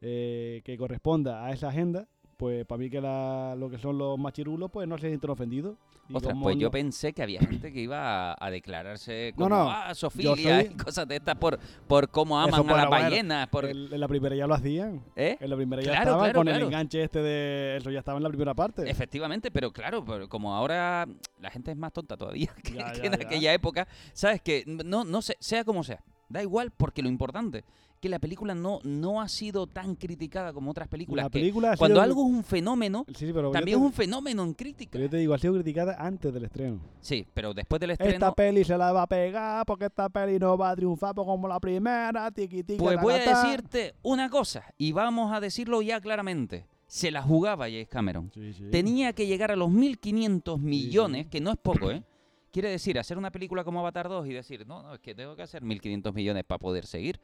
eh, 0.00 0.60
que 0.64 0.76
corresponda 0.76 1.46
a 1.46 1.52
esa 1.52 1.68
agenda, 1.68 2.08
pues 2.38 2.64
para 2.64 2.78
mí 2.78 2.88
que 2.88 3.00
la- 3.00 3.54
lo 3.58 3.68
que 3.68 3.76
son 3.78 3.98
los 3.98 4.16
machirulos, 4.18 4.70
pues 4.70 4.86
no 4.88 4.96
se 4.96 5.08
sienten 5.08 5.28
ofendidos. 5.28 5.76
Ostras, 6.10 6.34
pues 6.40 6.56
yo 6.56 6.68
no- 6.68 6.70
pensé 6.70 7.12
que 7.12 7.22
había 7.22 7.40
gente 7.40 7.70
que 7.70 7.80
iba 7.80 8.30
a, 8.32 8.36
a 8.40 8.50
declararse 8.50 9.32
No, 9.36 9.44
como 9.44 9.48
no, 9.56 9.70
ah, 9.70 9.94
Sofilia 9.94 10.60
soy- 10.62 10.70
y 10.72 10.76
cosas 10.76 11.06
de 11.06 11.16
estas 11.16 11.34
por, 11.36 11.58
por 11.86 12.08
cómo 12.10 12.40
aman 12.40 12.66
a 12.70 12.76
las 12.76 12.88
ballenas. 12.88 13.48
Por, 13.48 13.66
el- 13.66 13.92
en 13.92 14.00
la 14.00 14.08
primera 14.08 14.34
ya 14.36 14.46
lo 14.46 14.54
hacían. 14.54 15.02
¿Eh? 15.16 15.36
En 15.40 15.50
la 15.50 15.56
primera 15.56 15.82
ya 15.82 15.90
Claro, 15.90 16.02
estaban 16.04 16.20
claro, 16.26 16.38
con 16.38 16.46
claro. 16.46 16.58
el 16.60 16.64
enganche 16.66 17.02
este 17.02 17.20
de... 17.20 17.76
Eso 17.76 17.90
ya 17.90 17.98
estaba 17.98 18.16
en 18.16 18.22
la 18.22 18.28
primera 18.30 18.54
parte. 18.54 18.88
Efectivamente, 18.88 19.50
pero 19.50 19.70
claro, 19.72 20.02
pero 20.04 20.28
como 20.28 20.54
ahora 20.54 21.06
la 21.40 21.50
gente 21.50 21.72
es 21.72 21.76
más 21.76 21.92
tonta 21.92 22.16
todavía 22.16 22.54
que, 22.62 22.74
Ya, 22.74 22.92
que 22.92 23.00
ya, 23.00 23.04
en 23.06 23.12
ya. 23.18 23.26
aquella 23.26 23.52
época, 23.52 23.86
sabes 24.14 24.40
que 24.40 24.64
no, 24.66 25.04
no 25.04 25.20
sé, 25.20 25.36
sea 25.40 25.64
como 25.64 25.82
sea, 25.84 26.02
da 26.30 26.40
igual 26.40 26.70
porque 26.70 27.02
lo 27.02 27.08
importante 27.08 27.64
que 27.98 28.08
la 28.08 28.18
película 28.18 28.54
no, 28.54 28.80
no 28.84 29.20
ha 29.20 29.28
sido 29.28 29.66
tan 29.66 29.94
criticada 29.96 30.52
como 30.52 30.70
otras 30.70 30.88
películas. 30.88 31.24
La 31.24 31.30
que 31.30 31.38
película 31.40 31.76
cuando 31.76 31.96
sido- 31.96 32.02
algo 32.02 32.22
es 32.26 32.30
un 32.32 32.44
fenómeno, 32.44 33.04
Sí, 33.08 33.14
sí, 33.26 33.32
pero 33.32 33.48
yo 33.48 33.52
también 33.52 33.78
te- 33.78 33.82
es 33.84 33.86
un 33.86 33.92
fenómeno 33.92 34.42
en 34.44 34.54
crítica. 34.54 34.90
Pero 34.92 35.04
yo 35.04 35.10
te 35.10 35.16
digo, 35.18 35.34
ha 35.34 35.38
sido 35.38 35.54
criticada 35.54 35.96
antes 35.98 36.32
del 36.32 36.44
estreno. 36.44 36.80
Sí, 37.00 37.26
pero 37.34 37.54
después 37.54 37.80
del 37.80 37.90
Esta 37.90 38.04
estreno, 38.04 38.34
peli 38.34 38.64
se 38.64 38.76
la 38.78 38.92
va 38.92 39.02
a 39.02 39.06
pegar 39.06 39.64
porque 39.66 39.86
esta 39.86 40.08
peli 40.08 40.38
no 40.38 40.56
va 40.56 40.70
a 40.70 40.76
triunfar 40.76 41.14
como 41.14 41.46
la 41.48 41.58
primera, 41.60 42.30
tiqui, 42.30 42.62
tiqui, 42.62 42.78
pues 42.78 43.00
voy 43.00 43.14
a 43.14 43.18
decirte 43.18 43.94
una 44.02 44.28
cosa 44.30 44.64
y 44.78 44.92
vamos 44.92 45.32
a 45.32 45.40
decirlo 45.40 45.82
ya 45.82 46.00
claramente. 46.00 46.66
Se 46.86 47.10
la 47.10 47.20
jugaba 47.20 47.66
James 47.66 47.88
Cameron. 47.88 48.30
Sí, 48.32 48.52
sí. 48.54 48.64
tenía 48.70 49.12
que 49.12 49.26
llegar 49.26 49.50
a 49.50 49.56
los 49.56 49.68
1.500 49.70 50.58
millones, 50.58 51.24
sí. 51.24 51.30
que 51.30 51.40
no 51.40 51.50
es 51.50 51.58
poco, 51.58 51.90
¿eh? 51.90 52.02
Quiere 52.50 52.70
decir, 52.70 52.98
hacer 52.98 53.18
una 53.18 53.30
película 53.30 53.62
como 53.62 53.80
Avatar 53.80 54.08
2 54.08 54.26
y 54.26 54.32
decir, 54.32 54.66
no, 54.66 54.82
no, 54.82 54.94
es 54.94 55.00
que 55.00 55.14
tengo 55.14 55.36
que 55.36 55.42
hacer 55.42 55.62
1.500 55.62 56.14
millones 56.14 56.44
para 56.44 56.58
poder 56.58 56.86
seguir. 56.86 57.20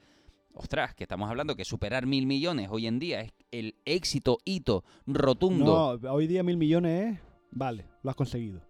Ostras, 0.57 0.94
que 0.94 1.05
estamos 1.05 1.28
hablando 1.28 1.57
que 1.57 1.64
superar 1.64 2.07
mil 2.07 2.26
millones 2.26 2.68
hoy 2.70 2.86
en 2.86 2.98
día 3.00 3.20
es 3.22 3.32
el 3.50 3.74
éxito, 3.84 4.38
hito 4.44 4.84
rotundo. 5.07 5.98
No, 6.00 6.12
hoy 6.12 6.26
día 6.28 6.42
mil 6.44 6.57
millones 6.57 7.14
es... 7.16 7.20
Vale, 7.50 7.86
lo 8.02 8.11
has 8.11 8.16
conseguido. 8.16 8.62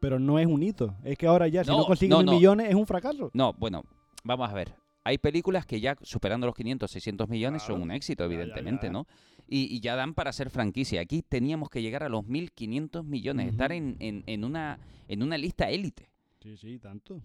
Pero 0.00 0.18
no 0.18 0.38
es 0.38 0.46
un 0.46 0.62
hito. 0.62 0.94
Es 1.02 1.16
que 1.16 1.26
ahora 1.26 1.48
ya, 1.48 1.64
si 1.64 1.70
No, 1.70 1.78
no 1.78 1.86
consigues 1.86 2.10
no, 2.10 2.22
mil 2.22 2.34
millones, 2.34 2.68
es 2.68 2.74
un 2.74 2.86
fracaso. 2.86 3.30
No, 3.32 3.54
bueno, 3.54 3.82
vamos 4.22 4.48
a 4.50 4.52
ver. 4.54 4.74
Hay 5.02 5.16
películas 5.18 5.64
que 5.64 5.80
ya 5.80 5.96
superando 6.02 6.46
los 6.46 6.54
500, 6.54 6.90
600 6.90 7.28
millones 7.28 7.62
son 7.62 7.80
un 7.80 7.90
éxito, 7.90 8.24
Ya, 8.24 8.28
ya, 8.28 8.34
evidentemente, 8.34 8.86
ya. 8.88 8.92
¿no? 8.92 9.06
Y, 9.48 9.74
y 9.74 9.80
ya 9.80 9.96
dan 9.96 10.12
para 10.14 10.32
ser 10.32 10.50
franquicia. 10.50 11.00
Aquí 11.00 11.22
teníamos 11.22 11.70
que 11.70 11.80
llegar 11.80 12.02
a 12.02 12.08
los 12.10 12.24
1.500 12.24 13.02
millones, 13.04 13.48
estar 13.50 13.72
en, 13.72 13.96
en- 13.98 14.24
en 14.26 14.44
una, 14.44 14.78
en 15.08 15.22
una 15.22 15.38
lista 15.38 15.70
élite. 15.70 16.10
Sí, 16.42 16.56
sí, 16.58 16.78
tanto. 16.78 17.22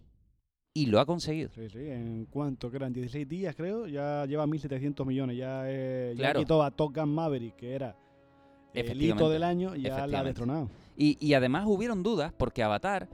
Y 0.78 0.88
lo 0.88 1.00
ha 1.00 1.06
conseguido. 1.06 1.50
Sí, 1.56 1.70
sí. 1.70 1.80
¿En 1.80 2.28
cuánto? 2.30 2.70
Que 2.70 2.76
eran 2.76 2.92
16 2.92 3.28
días, 3.30 3.56
creo. 3.56 3.88
Ya 3.88 4.26
lleva 4.26 4.46
1.700 4.46 5.06
millones. 5.06 5.38
Ya, 5.38 5.62
eh, 5.68 6.12
ya 6.18 6.22
Claro. 6.24 6.40
quitó 6.42 6.62
a 6.64 6.70
Top 6.70 6.94
Gun 6.94 7.16
Maverick, 7.16 7.56
que 7.56 7.74
era 7.74 7.96
el 8.74 9.02
hito 9.02 9.30
del 9.30 9.44
año, 9.44 9.74
y 9.74 9.84
ya 9.84 10.06
la 10.06 10.20
ha 10.20 10.24
destronado. 10.26 10.70
Y, 10.98 11.18
y 11.26 11.34
además 11.34 11.64
hubieron 11.66 12.04
dudas 12.04 12.34
porque 12.34 12.62
Avatar, 12.62 13.08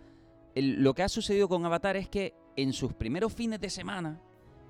el- 0.56 0.82
lo 0.82 0.96
que 0.96 1.04
ha 1.04 1.10
sucedido 1.10 1.48
con 1.48 1.64
Avatar 1.64 1.96
es 1.98 2.10
que 2.10 2.34
en 2.56 2.74
sus 2.74 2.94
primeros 2.94 3.32
fines 3.32 3.62
de 3.62 3.70
semana 3.70 4.20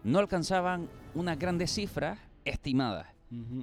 no 0.04 0.20
alcanzaban 0.20 0.90
unas 1.16 1.40
grandes 1.40 1.72
cifras 1.74 2.20
estimadas. 2.44 3.08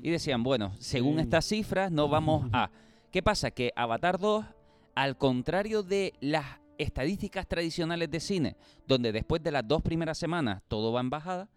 Y 0.03 0.09
decían, 0.11 0.43
bueno, 0.43 0.73
según 0.79 1.17
Sí. 1.17 1.21
estas 1.21 1.45
cifras 1.45 1.93
no 1.93 2.09
vamos 2.09 2.47
a... 2.55 2.71
¿Qué 3.13 3.23
pasa? 3.23 3.51
Que 3.51 3.73
Avatar 3.77 4.19
2, 4.19 4.47
al 4.95 5.19
contrario 5.19 5.83
de 5.83 6.15
las 6.21 6.47
estadísticas 6.79 7.47
tradicionales 7.47 8.11
de 8.11 8.21
cine, 8.21 8.57
donde 8.87 9.13
después 9.13 9.43
de 9.43 9.51
las 9.51 9.67
dos 9.67 9.83
primeras 9.83 10.17
semanas 10.17 10.63
todo 10.69 10.93
va 10.93 11.01
en 11.01 11.11
bajada, 11.11 11.51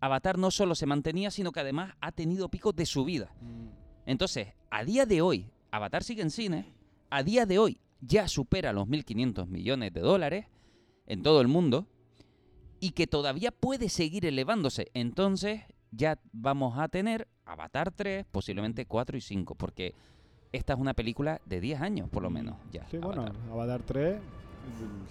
Avatar 0.00 0.36
no 0.38 0.50
solo 0.50 0.74
se 0.74 0.86
mantenía, 0.86 1.30
sino 1.30 1.52
que 1.52 1.60
además 1.60 1.94
ha 2.00 2.10
tenido 2.10 2.48
picos 2.48 2.74
de 2.74 2.86
subida. 2.86 3.32
Mm. 3.40 3.68
Entonces, 4.06 4.48
a 4.70 4.84
día 4.84 5.06
de 5.06 5.22
hoy, 5.22 5.46
Avatar 5.70 6.02
sigue 6.02 6.22
en 6.22 6.30
cine, 6.30 6.74
a 7.10 7.22
día 7.22 7.46
de 7.46 7.58
hoy 7.58 7.80
ya 8.00 8.26
supera 8.26 8.72
los 8.72 8.88
1.500 8.88 9.46
millones 9.46 9.92
de 9.92 10.00
dólares 10.00 10.46
en 11.06 11.22
todo 11.22 11.40
el 11.40 11.46
mundo 11.46 11.86
y 12.80 12.90
que 12.90 13.06
todavía 13.06 13.52
puede 13.52 13.88
seguir 13.88 14.26
elevándose. 14.26 14.90
Entonces, 14.92 15.62
ya 15.92 16.18
vamos 16.32 16.78
a 16.78 16.88
tener 16.88 17.28
Avatar 17.44 17.92
3, 17.92 18.26
posiblemente 18.30 18.86
4 18.86 19.16
y 19.16 19.20
5, 19.20 19.54
porque 19.54 19.94
esta 20.50 20.72
es 20.72 20.78
una 20.80 20.94
película 20.94 21.40
de 21.46 21.60
10 21.60 21.80
años, 21.80 22.10
por 22.10 22.22
lo 22.22 22.30
menos, 22.30 22.56
ya. 22.72 22.86
Sí, 22.90 22.98
bueno, 22.98 23.22
Avatar. 23.22 23.50
Avatar 23.52 23.82
3, 23.82 24.16
mm, 24.16 24.41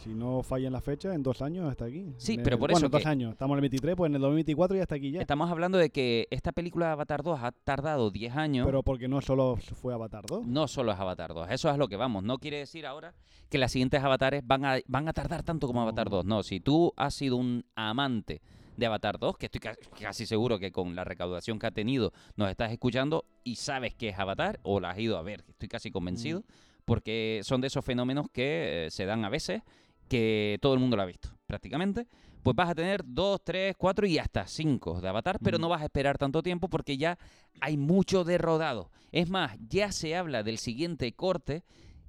si 0.04 0.14
no 0.14 0.41
falla 0.43 0.68
en 0.68 0.74
la 0.74 0.82
fecha, 0.82 1.14
en 1.14 1.22
dos 1.24 1.41
años 1.41 1.70
está 1.72 1.86
aquí. 1.86 2.14
Sí, 2.18 2.34
En 2.34 2.43
pero 2.43 2.56
el- 2.56 2.60
por 2.60 2.72
bueno, 2.72 2.86
eso 2.88 2.89
dos 2.89 3.04
que- 3.04 3.08
años. 3.08 3.32
Estamos 3.34 3.54
en 3.56 3.58
el 3.60 3.62
23, 3.62 3.95
pues 3.95 4.10
en 4.10 4.16
el 4.16 4.22
2024 4.22 4.76
ya 4.76 4.82
está 4.84 4.95
aquí 4.95 5.12
ya. 5.12 5.22
Estamos 5.22 5.49
hablando 5.52 5.78
de 5.78 5.89
que 5.89 6.28
esta 6.32 6.52
película 6.52 6.88
de 6.88 6.91
Avatar 6.93 7.22
2 7.24 7.39
ha 7.41 7.52
tardado 7.52 8.10
10 8.12 8.36
años. 8.36 8.66
Pero 8.66 8.82
porque 8.84 9.08
no 9.08 9.22
solo 9.22 9.58
fue 9.58 9.93
Avatar 9.93 10.26
2. 10.26 10.45
No 10.47 10.68
solo 10.68 10.91
es 10.91 10.99
Avatar 10.99 11.34
2, 11.34 11.47
eso 11.52 11.70
es 11.70 11.78
lo 11.78 11.88
que 11.88 11.95
vamos. 11.97 12.24
No 12.24 12.38
quiere 12.39 12.58
decir 12.58 12.86
ahora 12.86 13.14
que 13.49 13.58
las 13.58 13.72
siguientes 13.72 14.02
avatares 14.04 14.41
van 14.45 14.66
a, 14.66 14.78
van 14.88 15.08
a 15.08 15.14
tardar 15.14 15.43
tanto 15.43 15.68
como 15.68 15.80
No. 15.80 15.84
Avatar 15.88 16.10
2. 16.10 16.26
No, 16.26 16.41
si 16.43 16.60
tú 16.60 16.93
has 16.97 17.14
sido 17.14 17.36
un 17.38 17.64
amante 17.76 18.41
de 18.78 18.86
Avatar 18.86 19.20
2, 19.20 19.38
que 19.38 19.45
estoy 19.47 19.60
ca- 19.60 19.76
casi 19.99 20.26
seguro 20.26 20.58
que 20.58 20.72
con 20.72 20.95
la 20.95 21.04
recaudación 21.04 21.60
que 21.60 21.68
ha 21.68 21.72
tenido 21.72 22.12
nos 22.36 22.49
estás 22.49 22.72
escuchando 22.72 23.26
y 23.43 23.58
sabes 23.58 23.93
que 23.93 24.10
es 24.10 24.18
Avatar 24.18 24.60
o 24.64 24.80
la 24.80 24.91
has 24.91 24.97
ido 24.99 25.18
a 25.18 25.22
ver, 25.22 25.43
estoy 25.49 25.68
casi 25.68 25.91
convencido, 25.91 26.43
porque 26.86 27.42
son 27.44 27.62
de 27.62 27.68
esos 27.68 27.86
fenómenos 27.86 28.28
que 28.32 28.88
eh, 28.88 28.92
se 28.92 29.06
dan 29.06 29.26
a 29.26 29.30
veces 29.30 29.62
que 30.08 30.58
todo 30.62 30.74
el 30.74 30.80
mundo 30.80 30.98
lo 30.98 31.04
ha 31.04 31.06
visto, 31.06 31.30
prácticamente. 31.48 32.08
Pues 32.44 32.56
vas 32.56 32.70
a 32.70 32.76
tener 32.76 33.04
dos, 33.06 33.40
tres, 33.44 33.76
cuatro 33.78 34.06
y 34.08 34.18
hasta 34.18 34.48
cinco 34.48 35.00
de 35.00 35.08
Avatar, 35.08 35.38
pero 35.42 35.58
no 35.58 35.70
vas 35.70 35.82
a 35.82 35.86
esperar 35.86 36.18
tanto 36.18 36.42
tiempo 36.44 36.68
porque 36.70 36.98
ya 36.98 37.18
hay 37.62 37.78
mucho 37.78 38.24
de 38.24 38.38
rodado. 38.38 38.92
Es 39.12 39.30
más, 39.30 39.58
ya 39.70 39.92
se 39.92 40.16
habla 40.16 40.44
del 40.44 40.58
siguiente 40.58 41.14
corte 41.14 41.64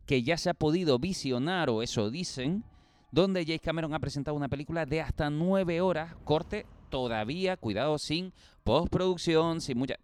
que 0.07 0.23
ya 0.23 0.37
se 0.37 0.51
ha 0.51 0.55
podido 0.55 0.99
visionar, 0.99 1.71
o 1.71 1.83
eso 1.83 2.11
dicen, 2.11 2.65
donde 3.13 3.45
James 3.45 3.61
Cameron 3.61 3.95
ha 3.95 4.01
presentado 4.01 4.37
una 4.37 4.49
película 4.49 4.87
de 4.87 5.01
hasta 5.01 5.31
nueve 5.31 5.81
horas, 5.81 6.17
corte 6.25 6.67
todavía, 6.89 7.57
cuidado, 7.57 7.99
sin 7.99 8.33
postproducción, 8.65 9.61
sin 9.61 9.79
mucha... 9.79 9.97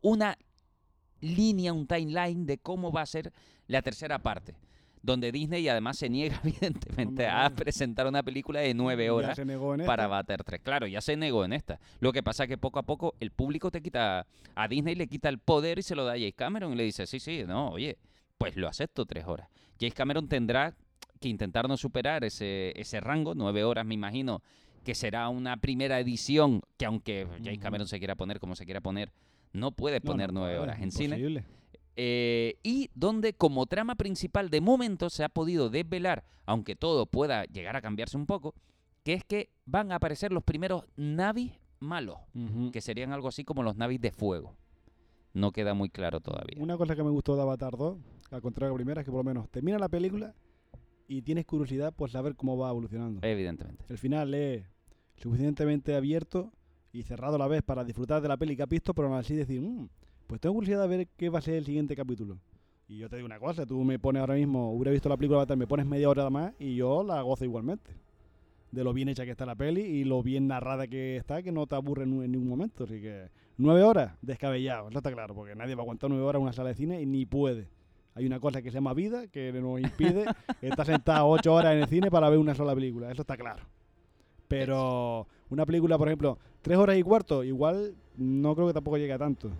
Una 0.00 0.38
línea, 1.20 1.72
un 1.72 1.86
timeline 1.86 2.46
de 2.46 2.58
cómo 2.58 2.92
va 2.92 3.02
a 3.02 3.06
ser 3.06 3.32
la 3.70 3.82
tercera 3.82 4.18
parte, 4.18 4.54
donde 5.00 5.30
Disney 5.30 5.68
además 5.68 5.96
se 5.96 6.10
niega 6.10 6.40
evidentemente 6.44 7.26
a 7.26 7.48
presentar 7.50 8.06
una 8.06 8.22
película 8.22 8.60
de 8.60 8.74
nueve 8.74 9.10
horas 9.10 9.40
para. 9.86 10.04
Avatar 10.04 10.42
3. 10.42 10.60
Claro, 10.60 10.86
ya 10.86 11.00
se 11.00 11.16
negó 11.16 11.44
en 11.44 11.52
esta. 11.52 11.78
Lo 12.00 12.12
que 12.12 12.22
pasa 12.22 12.44
es 12.44 12.48
que 12.48 12.58
poco 12.58 12.80
a 12.80 12.82
poco 12.82 13.14
el 13.20 13.30
público 13.30 13.70
te 13.70 13.80
quita, 13.80 14.26
a 14.54 14.68
Disney 14.68 14.96
le 14.96 15.06
quita 15.06 15.28
el 15.28 15.38
poder 15.38 15.78
y 15.78 15.82
se 15.82 15.94
lo 15.94 16.04
da 16.04 16.12
a 16.12 16.16
James 16.16 16.34
Cameron 16.34 16.72
y 16.72 16.76
le 16.76 16.82
dice, 16.84 17.06
sí, 17.06 17.20
sí, 17.20 17.44
no, 17.46 17.70
oye, 17.70 17.96
pues 18.38 18.56
lo 18.56 18.66
acepto 18.66 19.06
tres 19.06 19.24
horas. 19.26 19.48
James 19.78 19.94
Cameron 19.94 20.28
tendrá 20.28 20.74
que 21.20 21.28
intentar 21.28 21.68
no 21.68 21.76
superar 21.76 22.24
ese, 22.24 22.72
ese 22.74 22.98
rango, 22.98 23.34
nueve 23.34 23.62
horas 23.62 23.86
me 23.86 23.94
imagino 23.94 24.42
que 24.84 24.94
será 24.94 25.28
una 25.28 25.58
primera 25.58 26.00
edición 26.00 26.62
que 26.76 26.86
aunque 26.86 27.26
James. 27.44 27.60
Cameron 27.60 27.86
se 27.86 27.98
quiera 27.98 28.16
poner 28.16 28.40
como 28.40 28.56
se 28.56 28.64
quiera 28.64 28.80
poner, 28.80 29.12
no 29.52 29.70
puede 29.70 30.00
poner 30.00 30.32
no, 30.32 30.40
nueve 30.40 30.58
horas 30.58 30.80
en 30.80 30.90
cine. 30.90 31.44
Eh, 32.02 32.58
y 32.62 32.88
donde 32.94 33.34
como 33.34 33.66
trama 33.66 33.94
principal 33.94 34.48
de 34.48 34.62
momento 34.62 35.10
se 35.10 35.22
ha 35.22 35.28
podido 35.28 35.68
desvelar, 35.68 36.24
aunque 36.46 36.74
todo 36.74 37.04
pueda 37.04 37.44
llegar 37.44 37.76
a 37.76 37.82
cambiarse 37.82 38.16
un 38.16 38.24
poco, 38.24 38.54
que 39.04 39.12
es 39.12 39.22
que 39.22 39.50
van 39.66 39.92
a 39.92 39.96
aparecer 39.96 40.32
los 40.32 40.42
primeros 40.42 40.86
navis 40.96 41.52
malos, 41.78 42.16
que 42.72 42.80
serían 42.80 43.12
algo 43.12 43.28
así 43.28 43.44
como 43.44 43.62
los 43.62 43.76
navis 43.76 44.00
de 44.00 44.12
fuego. 44.12 44.56
No 45.34 45.52
queda 45.52 45.74
muy 45.74 45.90
claro 45.90 46.20
todavía. 46.20 46.56
Una 46.58 46.78
cosa 46.78 46.96
que 46.96 47.04
me 47.04 47.10
gustó 47.10 47.36
de 47.36 47.42
Avatar 47.42 47.76
2, 47.76 47.98
al 48.30 48.40
contrario 48.40 48.68
de 48.68 48.72
la 48.72 48.76
primera, 48.76 49.00
es 49.02 49.04
que 49.04 49.10
por 49.10 49.18
lo 49.18 49.24
menos 49.24 49.50
termina 49.50 49.78
la 49.78 49.90
película 49.90 50.34
y 51.06 51.20
tienes 51.20 51.44
curiosidad 51.44 51.92
por 51.94 52.08
saber 52.10 52.34
cómo 52.34 52.56
va 52.56 52.70
evolucionando. 52.70 53.20
Evidentemente. 53.26 53.84
El 53.90 53.98
final 53.98 54.32
es 54.32 54.64
suficientemente 55.16 55.94
abierto 55.94 56.50
y 56.92 57.02
cerrado 57.02 57.36
a 57.36 57.38
la 57.38 57.46
vez 57.46 57.62
para 57.62 57.84
disfrutar 57.84 58.22
de 58.22 58.28
la 58.28 58.38
peli 58.38 58.56
que 58.56 58.62
has 58.62 58.68
visto, 58.70 58.94
pero 58.94 59.08
aún 59.08 59.18
así 59.18 59.34
decir, 59.34 59.60
"Mm, 59.60 59.88
pues 60.30 60.40
tengo 60.40 60.54
curiosidad 60.54 60.88
de 60.88 60.96
ver 60.96 61.08
qué 61.16 61.28
va 61.28 61.40
a 61.40 61.42
ser 61.42 61.54
el 61.54 61.64
siguiente 61.64 61.96
capítulo. 61.96 62.38
Y 62.86 62.98
yo 62.98 63.08
te 63.08 63.16
digo 63.16 63.26
una 63.26 63.40
cosa, 63.40 63.66
tú 63.66 63.82
me 63.82 63.98
pones 63.98 64.20
ahora 64.20 64.34
mismo, 64.34 64.72
hubiera 64.72 64.92
visto 64.92 65.08
la 65.08 65.16
película 65.16 65.38
Avatar, 65.40 65.56
me 65.56 65.66
pones 65.66 65.86
media 65.86 66.08
hora 66.08 66.30
más 66.30 66.52
y 66.60 66.76
yo 66.76 67.02
la 67.02 67.20
gozo 67.22 67.44
igualmente. 67.44 67.90
De 68.70 68.84
lo 68.84 68.92
bien 68.92 69.08
hecha 69.08 69.24
que 69.24 69.32
está 69.32 69.44
la 69.44 69.56
peli 69.56 69.80
y 69.80 70.04
lo 70.04 70.22
bien 70.22 70.46
narrada 70.46 70.86
que 70.86 71.16
está, 71.16 71.42
que 71.42 71.50
no 71.50 71.66
te 71.66 71.74
aburre 71.74 72.04
en, 72.04 72.22
en 72.22 72.30
ningún 72.30 72.48
momento. 72.48 72.84
Así 72.84 73.00
que 73.00 73.28
nueve 73.58 73.82
horas, 73.82 74.12
descabellado, 74.22 74.88
eso 74.88 74.98
está 74.98 75.10
claro, 75.10 75.34
porque 75.34 75.56
nadie 75.56 75.74
va 75.74 75.80
a 75.80 75.82
aguantar 75.82 76.08
nueve 76.08 76.24
horas 76.24 76.38
en 76.38 76.44
una 76.44 76.52
sala 76.52 76.68
de 76.68 76.76
cine 76.76 77.02
y 77.02 77.06
ni 77.06 77.26
puede. 77.26 77.66
Hay 78.14 78.24
una 78.24 78.38
cosa 78.38 78.62
que 78.62 78.70
se 78.70 78.76
llama 78.76 78.94
vida 78.94 79.26
que 79.26 79.52
nos 79.52 79.80
impide 79.80 80.26
estar 80.62 80.86
sentado 80.86 81.26
ocho 81.26 81.52
horas 81.52 81.72
en 81.72 81.80
el 81.80 81.88
cine 81.88 82.08
para 82.08 82.30
ver 82.30 82.38
una 82.38 82.54
sola 82.54 82.72
película, 82.72 83.10
eso 83.10 83.22
está 83.22 83.36
claro. 83.36 83.64
Pero 84.46 85.26
una 85.48 85.66
película, 85.66 85.98
por 85.98 86.06
ejemplo, 86.06 86.38
tres 86.62 86.78
horas 86.78 86.96
y 86.96 87.02
cuarto, 87.02 87.42
igual 87.42 87.96
no 88.16 88.54
creo 88.54 88.68
que 88.68 88.74
tampoco 88.74 88.96
llegue 88.96 89.12
a 89.12 89.18
tanto. 89.18 89.50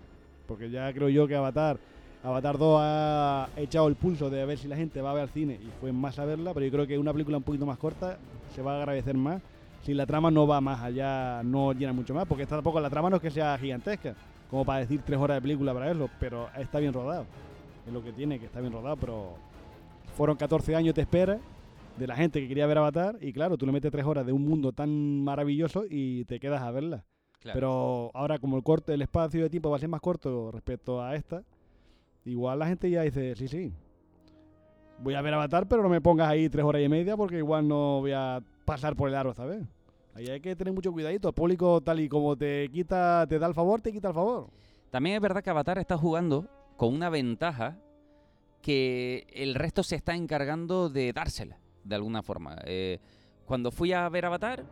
Porque 0.50 0.68
ya 0.68 0.92
creo 0.92 1.08
yo 1.08 1.28
que 1.28 1.36
Avatar, 1.36 1.78
Avatar 2.24 2.58
2 2.58 2.80
ha 2.82 3.48
echado 3.56 3.86
el 3.86 3.94
pulso 3.94 4.30
de 4.30 4.44
ver 4.44 4.58
si 4.58 4.66
la 4.66 4.74
gente 4.74 5.00
va 5.00 5.12
a 5.12 5.14
ver 5.14 5.22
al 5.22 5.28
cine 5.28 5.60
y 5.62 5.68
fue 5.80 5.92
más 5.92 6.18
a 6.18 6.24
verla, 6.24 6.52
pero 6.52 6.66
yo 6.66 6.72
creo 6.72 6.86
que 6.88 6.98
una 6.98 7.12
película 7.12 7.36
un 7.36 7.44
poquito 7.44 7.66
más 7.66 7.78
corta 7.78 8.18
se 8.52 8.60
va 8.60 8.74
a 8.74 8.78
agradecer 8.78 9.14
más 9.14 9.40
si 9.84 9.94
la 9.94 10.06
trama 10.06 10.28
no 10.28 10.48
va 10.48 10.60
más 10.60 10.82
allá, 10.82 11.40
no 11.44 11.72
llena 11.72 11.92
mucho 11.92 12.14
más, 12.14 12.26
porque 12.26 12.46
tampoco 12.46 12.80
la 12.80 12.90
trama 12.90 13.08
no 13.08 13.16
es 13.16 13.22
que 13.22 13.30
sea 13.30 13.56
gigantesca, 13.58 14.16
como 14.50 14.64
para 14.64 14.80
decir 14.80 15.02
tres 15.06 15.20
horas 15.20 15.36
de 15.36 15.42
película 15.42 15.72
para 15.72 15.86
verlo, 15.86 16.10
pero 16.18 16.48
está 16.58 16.80
bien 16.80 16.92
rodado. 16.92 17.26
es 17.86 17.92
lo 17.92 18.02
que 18.02 18.12
tiene, 18.12 18.40
que 18.40 18.46
está 18.46 18.60
bien 18.60 18.72
rodado, 18.72 18.96
pero 18.96 19.34
fueron 20.16 20.36
14 20.36 20.74
años 20.74 20.96
de 20.96 21.02
espera 21.02 21.38
de 21.96 22.06
la 22.08 22.16
gente 22.16 22.40
que 22.40 22.48
quería 22.48 22.66
ver 22.66 22.78
Avatar 22.78 23.18
y 23.20 23.32
claro, 23.32 23.56
tú 23.56 23.66
le 23.66 23.72
metes 23.72 23.92
tres 23.92 24.04
horas 24.04 24.26
de 24.26 24.32
un 24.32 24.44
mundo 24.44 24.72
tan 24.72 25.22
maravilloso 25.22 25.84
y 25.88 26.24
te 26.24 26.40
quedas 26.40 26.60
a 26.60 26.72
verla. 26.72 27.04
Claro. 27.40 27.56
Pero 27.56 28.10
ahora 28.14 28.38
como 28.38 28.56
el 28.56 28.62
corte, 28.62 28.94
el 28.94 29.02
espacio 29.02 29.42
de 29.42 29.50
tiempo 29.50 29.70
va 29.70 29.76
a 29.76 29.80
ser 29.80 29.88
más 29.88 30.00
corto 30.00 30.50
respecto 30.52 31.02
a 31.02 31.16
esta, 31.16 31.42
igual 32.24 32.58
la 32.58 32.66
gente 32.66 32.90
ya 32.90 33.02
dice, 33.02 33.34
sí, 33.34 33.48
sí, 33.48 33.72
voy 35.02 35.14
a 35.14 35.22
ver 35.22 35.34
Avatar, 35.34 35.66
pero 35.66 35.82
no 35.82 35.88
me 35.88 36.00
pongas 36.00 36.28
ahí 36.28 36.48
tres 36.48 36.64
horas 36.64 36.82
y 36.82 36.88
media 36.88 37.16
porque 37.16 37.38
igual 37.38 37.66
no 37.66 38.00
voy 38.00 38.12
a 38.12 38.42
pasar 38.64 38.94
por 38.94 39.08
el 39.08 39.14
aro, 39.14 39.34
¿sabes? 39.34 39.64
Ahí 40.14 40.26
hay 40.28 40.40
que 40.40 40.56
tener 40.56 40.74
mucho 40.74 40.92
cuidadito. 40.92 41.28
El 41.28 41.34
público 41.34 41.80
tal 41.80 42.00
y 42.00 42.08
como 42.08 42.36
te 42.36 42.68
quita, 42.70 43.26
te 43.28 43.38
da 43.38 43.46
el 43.46 43.54
favor, 43.54 43.80
te 43.80 43.92
quita 43.92 44.08
el 44.08 44.14
favor. 44.14 44.50
También 44.90 45.16
es 45.16 45.22
verdad 45.22 45.42
que 45.42 45.50
Avatar 45.50 45.78
está 45.78 45.96
jugando 45.96 46.46
con 46.76 46.94
una 46.94 47.10
ventaja 47.10 47.78
que 48.60 49.26
el 49.32 49.54
resto 49.54 49.82
se 49.82 49.96
está 49.96 50.14
encargando 50.14 50.90
de 50.90 51.12
dársela, 51.12 51.58
de 51.84 51.94
alguna 51.94 52.22
forma. 52.22 52.56
Eh, 52.64 52.98
cuando 53.46 53.70
fui 53.70 53.92
a 53.92 54.08
ver 54.08 54.26
Avatar, 54.26 54.64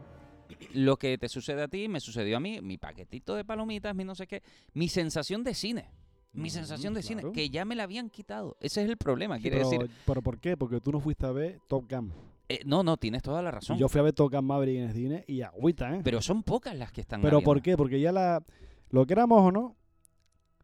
lo 0.75 0.97
que 0.97 1.19
te 1.19 1.29
sucede 1.29 1.63
a 1.63 1.69
ti 1.69 1.89
me 1.89 2.01
sucedió 2.01 2.37
a 2.37 2.41
mí, 2.41 2.61
mi 2.61 2.79
paquetito 2.79 3.35
de 3.35 3.45
palomitas, 3.45 3.95
mi 3.95 4.05
no 4.05 4.15
sé 4.15 4.27
qué, 4.27 4.43
mi 4.75 4.89
sensación 4.89 5.45
de 5.45 5.55
cine. 5.55 5.91
Mi 6.33 6.49
Mm, 6.49 6.53
sensación 6.53 6.95
de 6.95 7.03
cine, 7.03 7.23
que 7.33 7.49
ya 7.49 7.65
me 7.65 7.75
la 7.75 7.85
habían 7.85 8.11
quitado. 8.11 8.57
Ese 8.61 8.83
es 8.83 8.91
el 8.91 8.99
problema, 8.99 9.37
Sí, 9.37 9.43
quiere 9.43 9.57
pero, 9.59 9.71
decir. 9.71 9.91
¿Pero 10.07 10.23
por 10.23 10.39
qué? 10.39 10.57
Porque 10.59 10.81
tú 10.81 10.93
no 10.93 11.01
fuiste 11.01 11.25
a 11.25 11.33
ver 11.33 11.59
Top 11.69 11.91
Gun. 11.91 12.13
Eh, 12.51 12.61
no, 12.67 12.83
no, 12.83 12.97
tienes 12.99 13.23
toda 13.23 13.43
la 13.43 13.51
razón. 13.51 13.79
Yo 13.79 13.89
fui 13.89 13.99
a 13.99 14.03
ver 14.03 14.13
Top 14.13 14.33
Gun 14.33 14.45
Maverick 14.45 14.77
en 14.77 14.85
el 14.85 14.93
cine 14.93 15.25
y 15.27 15.41
agüita, 15.41 15.95
¿eh? 15.97 16.01
Pero 16.05 16.21
son 16.21 16.43
pocas 16.43 16.77
las 16.77 16.93
que 16.93 17.01
están 17.01 17.23
Pero 17.23 17.41
¿por 17.41 17.63
qué? 17.63 17.77
Porque 17.77 18.01
ya 18.01 18.13
la... 18.13 18.43
Lo 18.91 19.07
queramos 19.07 19.41
o 19.41 19.51
no, 19.51 19.77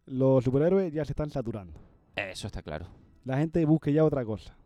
los 0.06 0.44
superhéroes 0.44 0.92
ya 0.92 1.04
se 1.04 1.12
están 1.12 1.30
saturando. 1.30 1.80
Eso 2.16 2.46
está 2.46 2.62
claro. 2.62 2.86
La 3.24 3.38
gente 3.38 3.64
busca 3.64 3.90
ya 3.90 4.04
otra 4.04 4.24
cosa. 4.24 4.56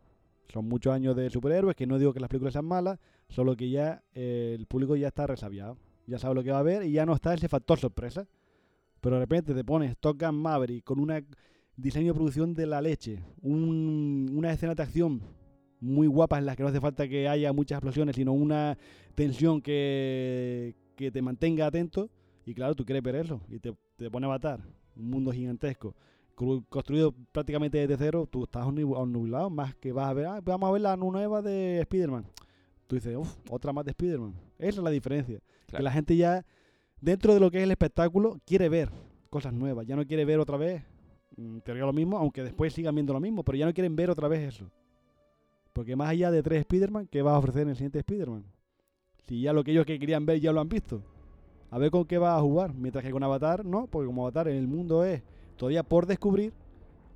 Son 0.51 0.67
muchos 0.67 0.93
años 0.93 1.15
de 1.15 1.29
superhéroes, 1.29 1.75
que 1.75 1.87
no 1.87 1.97
digo 1.97 2.13
que 2.13 2.19
las 2.19 2.29
películas 2.29 2.53
sean 2.53 2.65
malas, 2.65 2.99
solo 3.29 3.55
que 3.55 3.69
ya 3.69 4.03
eh, 4.13 4.55
el 4.57 4.65
público 4.67 4.95
ya 4.95 5.07
está 5.07 5.25
resabiado. 5.27 5.77
Ya 6.07 6.17
sabe 6.19 6.35
lo 6.35 6.43
que 6.43 6.51
va 6.51 6.59
a 6.59 6.63
ver 6.63 6.83
y 6.83 6.91
ya 6.91 7.05
no 7.05 7.13
está 7.13 7.33
ese 7.33 7.47
factor 7.47 7.79
sorpresa. 7.79 8.27
Pero 9.01 9.15
de 9.15 9.21
repente 9.21 9.53
te 9.53 9.63
pones 9.63 9.97
Top 9.97 10.19
Gun 10.21 10.35
Maverick 10.35 10.83
con 10.83 10.99
un 10.99 11.25
diseño 11.77 12.07
de 12.07 12.13
producción 12.15 12.53
de 12.53 12.65
la 12.65 12.81
leche, 12.81 13.23
un, 13.41 14.29
una 14.33 14.51
escena 14.51 14.75
de 14.75 14.83
acción 14.83 15.21
muy 15.79 16.07
guapas 16.07 16.39
en 16.39 16.45
las 16.45 16.57
que 16.57 16.63
no 16.63 16.69
hace 16.69 16.81
falta 16.81 17.07
que 17.07 17.29
haya 17.29 17.53
muchas 17.53 17.77
explosiones, 17.77 18.15
sino 18.17 18.33
una 18.33 18.77
tensión 19.15 19.61
que, 19.61 20.75
que 20.97 21.11
te 21.11 21.21
mantenga 21.21 21.67
atento. 21.67 22.09
Y 22.45 22.53
claro, 22.53 22.75
tú 22.75 22.83
quieres 22.83 23.03
ver 23.03 23.15
eso 23.15 23.39
y 23.49 23.59
te, 23.59 23.73
te 23.95 24.09
pone 24.11 24.25
a 24.25 24.29
matar. 24.29 24.59
Un 24.97 25.09
mundo 25.09 25.31
gigantesco 25.31 25.95
construido 26.69 27.13
prácticamente 27.33 27.77
desde 27.79 27.97
cero, 27.97 28.25
tú 28.29 28.43
estás 28.45 28.65
onnu- 28.65 28.95
obnubilado, 28.95 29.49
más 29.49 29.75
que 29.75 29.91
vas 29.91 30.07
a 30.07 30.13
ver, 30.13 30.25
"Ah, 30.25 30.39
vamos 30.41 30.69
a 30.69 30.71
ver 30.71 30.81
la 30.81 30.95
nueva 30.95 31.41
de 31.41 31.81
Spider-Man. 31.81 32.25
Tú 32.89 32.95
dices, 32.95 33.15
uff, 33.15 33.37
otra 33.51 33.71
más 33.71 33.85
de 33.85 33.91
Spider-Man. 33.91 34.33
Esa 34.57 34.79
es 34.79 34.83
la 34.83 34.89
diferencia. 34.89 35.39
Claro. 35.67 35.77
Que 35.77 35.83
la 35.83 35.91
gente 35.91 36.17
ya, 36.17 36.43
dentro 36.99 37.35
de 37.35 37.39
lo 37.39 37.51
que 37.51 37.59
es 37.59 37.63
el 37.63 37.69
espectáculo, 37.69 38.39
quiere 38.47 38.67
ver 38.67 38.89
cosas 39.29 39.53
nuevas. 39.53 39.85
Ya 39.85 39.95
no 39.95 40.07
quiere 40.07 40.25
ver 40.25 40.39
otra 40.39 40.57
vez, 40.57 40.81
mm, 41.37 41.59
te 41.59 41.75
digo 41.75 41.85
lo 41.85 41.93
mismo, 41.93 42.17
aunque 42.17 42.41
después 42.41 42.73
sigan 42.73 42.95
viendo 42.95 43.13
lo 43.13 43.19
mismo, 43.19 43.43
pero 43.43 43.59
ya 43.59 43.67
no 43.67 43.75
quieren 43.75 43.95
ver 43.95 44.09
otra 44.09 44.27
vez 44.27 44.55
eso. 44.55 44.71
Porque 45.71 45.95
más 45.95 46.09
allá 46.09 46.31
de 46.31 46.41
tres 46.41 46.61
Spider-Man, 46.61 47.07
¿qué 47.11 47.21
vas 47.21 47.35
a 47.35 47.37
ofrecer 47.37 47.61
en 47.61 47.69
el 47.69 47.75
siguiente 47.75 47.99
Spider-Man? 47.99 48.43
Si 49.27 49.39
ya 49.39 49.53
lo 49.53 49.63
que 49.63 49.69
ellos 49.69 49.85
que 49.85 49.99
querían 49.99 50.25
ver 50.25 50.39
ya 50.39 50.51
lo 50.51 50.59
han 50.59 50.69
visto. 50.69 51.03
A 51.69 51.77
ver 51.77 51.91
con 51.91 52.05
qué 52.05 52.17
vas 52.17 52.39
a 52.39 52.41
jugar. 52.41 52.73
Mientras 52.73 53.05
que 53.05 53.11
con 53.11 53.21
Avatar, 53.21 53.63
no, 53.63 53.85
porque 53.85 54.07
como 54.07 54.23
Avatar 54.23 54.47
en 54.47 54.57
el 54.57 54.67
mundo 54.67 55.05
es 55.05 55.21
todavía 55.57 55.83
por 55.83 56.07
descubrir, 56.07 56.53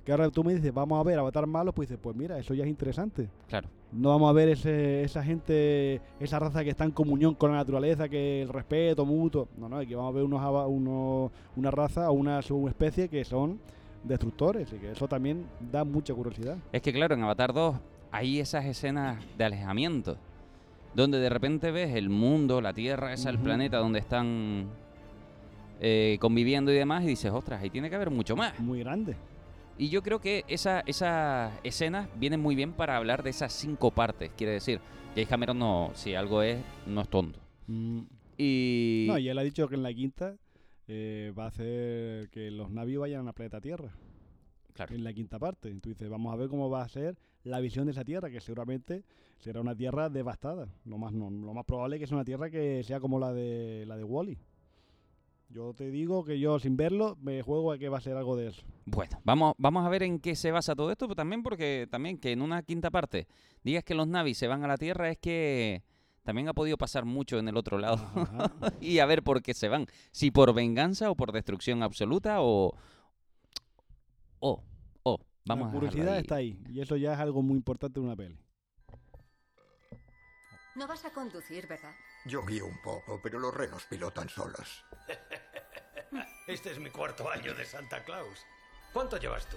que 0.04 0.12
ahora 0.12 0.28
tú 0.30 0.44
me 0.44 0.54
dices, 0.54 0.72
vamos 0.72 1.00
a 1.00 1.02
ver 1.02 1.18
Avatar 1.18 1.46
malo, 1.46 1.72
pues 1.72 1.88
dices, 1.88 2.00
pues 2.02 2.14
mira, 2.14 2.38
eso 2.38 2.52
ya 2.54 2.64
es 2.64 2.68
interesante. 2.70 3.28
Claro. 3.48 3.68
No 3.92 4.10
vamos 4.10 4.28
a 4.28 4.32
ver 4.32 4.48
ese, 4.50 5.02
esa 5.02 5.22
gente, 5.22 6.00
esa 6.20 6.38
raza 6.38 6.62
que 6.64 6.70
está 6.70 6.84
en 6.84 6.90
comunión 6.90 7.34
con 7.34 7.50
la 7.52 7.56
naturaleza, 7.58 8.08
que 8.08 8.42
el 8.42 8.48
respeto 8.48 9.06
mutuo. 9.06 9.48
No, 9.56 9.68
no, 9.68 9.78
aquí 9.78 9.94
vamos 9.94 10.12
a 10.12 10.16
ver 10.16 10.24
unos, 10.24 10.42
unos- 10.68 11.30
una 11.56 11.70
raza 11.70 12.10
o 12.10 12.12
una 12.12 12.42
subespecie 12.42 13.08
que 13.08 13.24
son 13.24 13.58
destructores, 14.02 14.70
y 14.72 14.76
que 14.76 14.90
eso 14.90 15.08
también 15.08 15.46
da 15.72 15.84
mucha 15.84 16.12
curiosidad. 16.12 16.58
Es 16.72 16.82
que 16.82 16.92
claro, 16.92 17.14
en 17.14 17.22
Avatar 17.22 17.54
2 17.54 17.76
hay 18.10 18.40
esas 18.40 18.66
escenas 18.66 19.24
de 19.38 19.44
alejamiento, 19.44 20.18
donde 20.94 21.18
de 21.18 21.28
repente 21.30 21.70
ves 21.70 21.94
el 21.94 22.10
mundo, 22.10 22.60
la 22.60 22.74
Tierra, 22.74 23.12
esa, 23.14 23.30
el 23.30 23.36
Ujú. 23.36 23.44
planeta 23.44 23.78
donde 23.78 24.00
están 24.00 24.66
eh, 25.80 26.18
conviviendo 26.20 26.70
y 26.72 26.74
demás, 26.76 27.02
y 27.04 27.08
dices, 27.08 27.32
ostras, 27.32 27.62
ahí 27.62 27.70
tiene 27.70 27.88
que 27.88 27.96
haber 27.96 28.10
mucho 28.10 28.36
más. 28.36 28.58
Muy 28.60 28.80
grande. 28.80 29.16
Y 29.76 29.88
yo 29.88 30.02
creo 30.02 30.20
que 30.20 30.44
esa, 30.48 30.80
esas 30.86 31.52
escenas 31.64 32.08
vienen 32.16 32.40
muy 32.40 32.54
bien 32.54 32.72
para 32.72 32.96
hablar 32.96 33.22
de 33.22 33.30
esas 33.30 33.52
cinco 33.52 33.90
partes. 33.90 34.30
Quiere 34.36 34.52
decir, 34.52 34.80
James 35.14 35.28
Cameron 35.28 35.58
no, 35.58 35.90
si 35.94 36.14
algo 36.14 36.42
es, 36.42 36.58
no 36.86 37.00
es 37.00 37.08
tonto. 37.08 37.40
Y, 38.38 39.06
No, 39.08 39.18
y 39.18 39.28
él 39.28 39.38
ha 39.38 39.42
dicho 39.42 39.68
que 39.68 39.74
en 39.74 39.82
la 39.82 39.92
quinta 39.92 40.36
eh, 40.86 41.32
va 41.36 41.44
a 41.44 41.48
hacer 41.48 42.28
que 42.30 42.50
los 42.50 42.70
navíos 42.70 43.00
vayan 43.00 43.26
a 43.26 43.32
planeta 43.32 43.60
Tierra. 43.60 43.90
claro, 44.74 44.94
en 44.94 45.02
la 45.02 45.12
quinta 45.12 45.38
parte. 45.38 45.70
Entonces 45.70 46.08
vamos 46.08 46.32
a 46.32 46.36
ver 46.36 46.48
cómo 46.48 46.70
va 46.70 46.82
a 46.82 46.88
ser 46.88 47.16
la 47.42 47.60
visión 47.60 47.86
de 47.86 47.92
esa 47.92 48.04
tierra, 48.04 48.30
que 48.30 48.40
seguramente 48.40 49.04
será 49.38 49.60
una 49.60 49.74
tierra 49.74 50.08
devastada. 50.08 50.68
Lo 50.84 50.98
más, 50.98 51.12
no, 51.12 51.30
lo 51.30 51.52
más 51.52 51.64
probable 51.64 51.96
es 51.96 52.00
que 52.00 52.06
sea 52.06 52.16
una 52.16 52.24
tierra 52.24 52.48
que 52.48 52.82
sea 52.84 53.00
como 53.00 53.18
la 53.18 53.32
de 53.32 53.84
la 53.86 53.96
de 53.96 54.04
Wally. 54.04 54.38
Yo 55.54 55.72
te 55.72 55.88
digo 55.88 56.24
que 56.24 56.40
yo 56.40 56.58
sin 56.58 56.76
verlo 56.76 57.16
me 57.20 57.40
juego 57.40 57.70
a 57.70 57.78
que 57.78 57.88
va 57.88 57.98
a 57.98 58.00
ser 58.00 58.16
algo 58.16 58.34
de 58.34 58.48
eso. 58.48 58.62
Bueno, 58.86 59.20
vamos, 59.22 59.54
vamos 59.56 59.86
a 59.86 59.88
ver 59.88 60.02
en 60.02 60.18
qué 60.18 60.34
se 60.34 60.50
basa 60.50 60.74
todo 60.74 60.90
esto, 60.90 61.06
pero 61.06 61.14
también 61.14 61.44
porque 61.44 61.86
también 61.88 62.18
que 62.18 62.32
en 62.32 62.42
una 62.42 62.64
quinta 62.64 62.90
parte 62.90 63.28
digas 63.62 63.84
que 63.84 63.94
los 63.94 64.08
navis 64.08 64.36
se 64.36 64.48
van 64.48 64.64
a 64.64 64.66
la 64.66 64.76
Tierra 64.76 65.10
es 65.10 65.18
que 65.18 65.84
también 66.24 66.48
ha 66.48 66.54
podido 66.54 66.76
pasar 66.76 67.04
mucho 67.04 67.38
en 67.38 67.46
el 67.46 67.56
otro 67.56 67.78
lado. 67.78 68.04
Y 68.80 68.98
a 68.98 69.06
ver 69.06 69.22
por 69.22 69.42
qué 69.42 69.54
se 69.54 69.68
van. 69.68 69.86
Si 70.10 70.32
por 70.32 70.52
venganza 70.54 71.08
o 71.08 71.14
por 71.14 71.30
destrucción 71.30 71.84
absoluta 71.84 72.38
o... 72.40 72.76
O, 74.40 74.60
o, 75.04 75.20
vamos 75.44 75.46
la 75.46 75.52
a 75.52 75.56
dejarlo 75.56 75.72
curiosidad 75.72 76.14
ahí. 76.14 76.20
está 76.20 76.34
ahí. 76.34 76.58
Y 76.68 76.80
eso 76.80 76.96
ya 76.96 77.14
es 77.14 77.20
algo 77.20 77.42
muy 77.42 77.56
importante 77.56 78.00
en 78.00 78.06
una 78.06 78.16
peli. 78.16 78.36
No 80.74 80.88
vas 80.88 81.04
a 81.04 81.12
conducir, 81.12 81.68
¿verdad? 81.68 81.94
Yo 82.26 82.44
guío 82.44 82.66
un 82.66 82.82
poco, 82.82 83.20
pero 83.22 83.38
los 83.38 83.54
renos 83.54 83.84
pilotan 83.88 84.28
solos. 84.28 84.84
Este 86.46 86.70
es 86.70 86.78
mi 86.78 86.90
cuarto 86.90 87.30
año 87.30 87.54
de 87.54 87.64
Santa 87.64 88.04
Claus. 88.04 88.38
¿Cuánto 88.92 89.16
llevas 89.16 89.48
tú? 89.48 89.56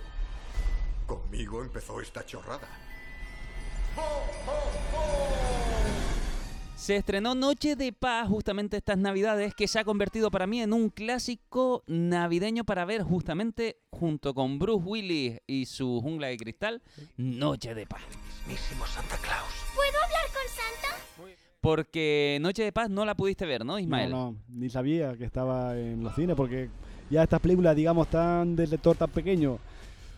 Conmigo 1.05 1.61
empezó 1.61 2.01
esta 2.01 2.25
chorrada. 2.25 2.67
Se 6.75 6.95
estrenó 6.95 7.33
Noche 7.35 7.75
de 7.75 7.91
Paz 7.91 8.27
justamente 8.27 8.77
estas 8.77 8.97
navidades 8.97 9.53
que 9.55 9.67
se 9.67 9.79
ha 9.79 9.83
convertido 9.83 10.29
para 10.29 10.47
mí 10.47 10.61
en 10.61 10.73
un 10.73 10.89
clásico 10.89 11.83
navideño 11.87 12.63
para 12.63 12.85
ver 12.85 13.01
justamente 13.01 13.81
junto 13.89 14.33
con 14.33 14.59
Bruce 14.59 14.85
Willis 14.85 15.39
y 15.47 15.65
su 15.65 15.99
jungla 16.01 16.27
de 16.27 16.37
cristal, 16.37 16.83
Noche 17.17 17.73
de 17.73 17.87
Paz. 17.87 18.03
Mismísimo 18.45 18.85
Santa 18.85 19.17
Claus. 19.17 19.51
Porque 21.61 22.37
Noche 22.41 22.63
de 22.63 22.71
Paz 22.71 22.89
no 22.89 23.03
la 23.05 23.15
pudiste 23.15 23.45
ver, 23.45 23.65
¿no, 23.65 23.79
Ismael? 23.79 24.11
No, 24.11 24.31
no, 24.31 24.37
ni 24.49 24.69
sabía 24.69 25.15
que 25.17 25.25
estaba 25.25 25.77
en 25.77 26.03
los 26.03 26.13
cines 26.15 26.35
porque 26.35 26.69
ya 27.09 27.23
estas 27.23 27.39
películas, 27.39 27.75
digamos, 27.75 28.07
tan 28.09 28.55
del 28.55 28.69
lector 28.69 28.95
tan 28.95 29.09
pequeño. 29.09 29.57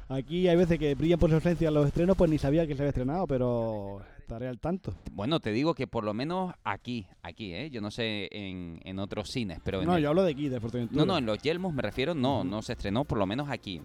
Aquí 0.10 0.48
hay 0.48 0.56
veces 0.58 0.80
que 0.80 0.96
brillan 0.96 1.20
por 1.20 1.30
su 1.30 1.36
ausencia 1.36 1.70
los 1.72 1.86
estrenos, 1.86 2.18
pues 2.18 2.30
ni 2.32 2.38
sabía 2.40 2.66
que 2.68 2.76
se 2.76 2.82
había 2.82 2.90
estrenado, 2.90 3.28
pero 3.28 4.02
estaré 4.18 4.48
al 4.48 4.60
tanto. 4.60 4.94
Bueno, 5.12 5.40
te 5.40 5.52
digo 5.52 5.76
que 5.76 5.86
por 5.88 6.04
lo 6.04 6.14
menos 6.16 6.54
aquí, 6.64 7.06
aquí, 7.22 7.54
¿eh? 7.54 7.70
Yo 7.70 7.80
no 7.80 7.92
sé 7.92 8.28
en, 8.32 8.80
en 8.84 9.00
otros 9.00 9.30
cines, 9.30 9.60
pero 9.64 9.82
en 9.82 9.88
No, 9.88 9.96
el- 9.98 10.04
yo 10.04 10.10
hablo 10.10 10.24
de 10.24 10.32
aquí, 10.32 10.50
de 10.50 10.60
Fuerteventura. 10.60 11.00
No, 11.00 11.06
no, 11.14 11.18
en 11.20 11.26
los 11.28 11.38
Yelmos 11.42 11.74
me 11.74 11.84
refiero, 11.84 12.16
no, 12.16 12.44
no 12.44 12.62
se 12.64 12.74
estrenó, 12.74 13.06
por 13.06 13.20
lo 13.20 13.28
menos 13.28 13.50
aquí. 13.50 13.78
En 13.78 13.84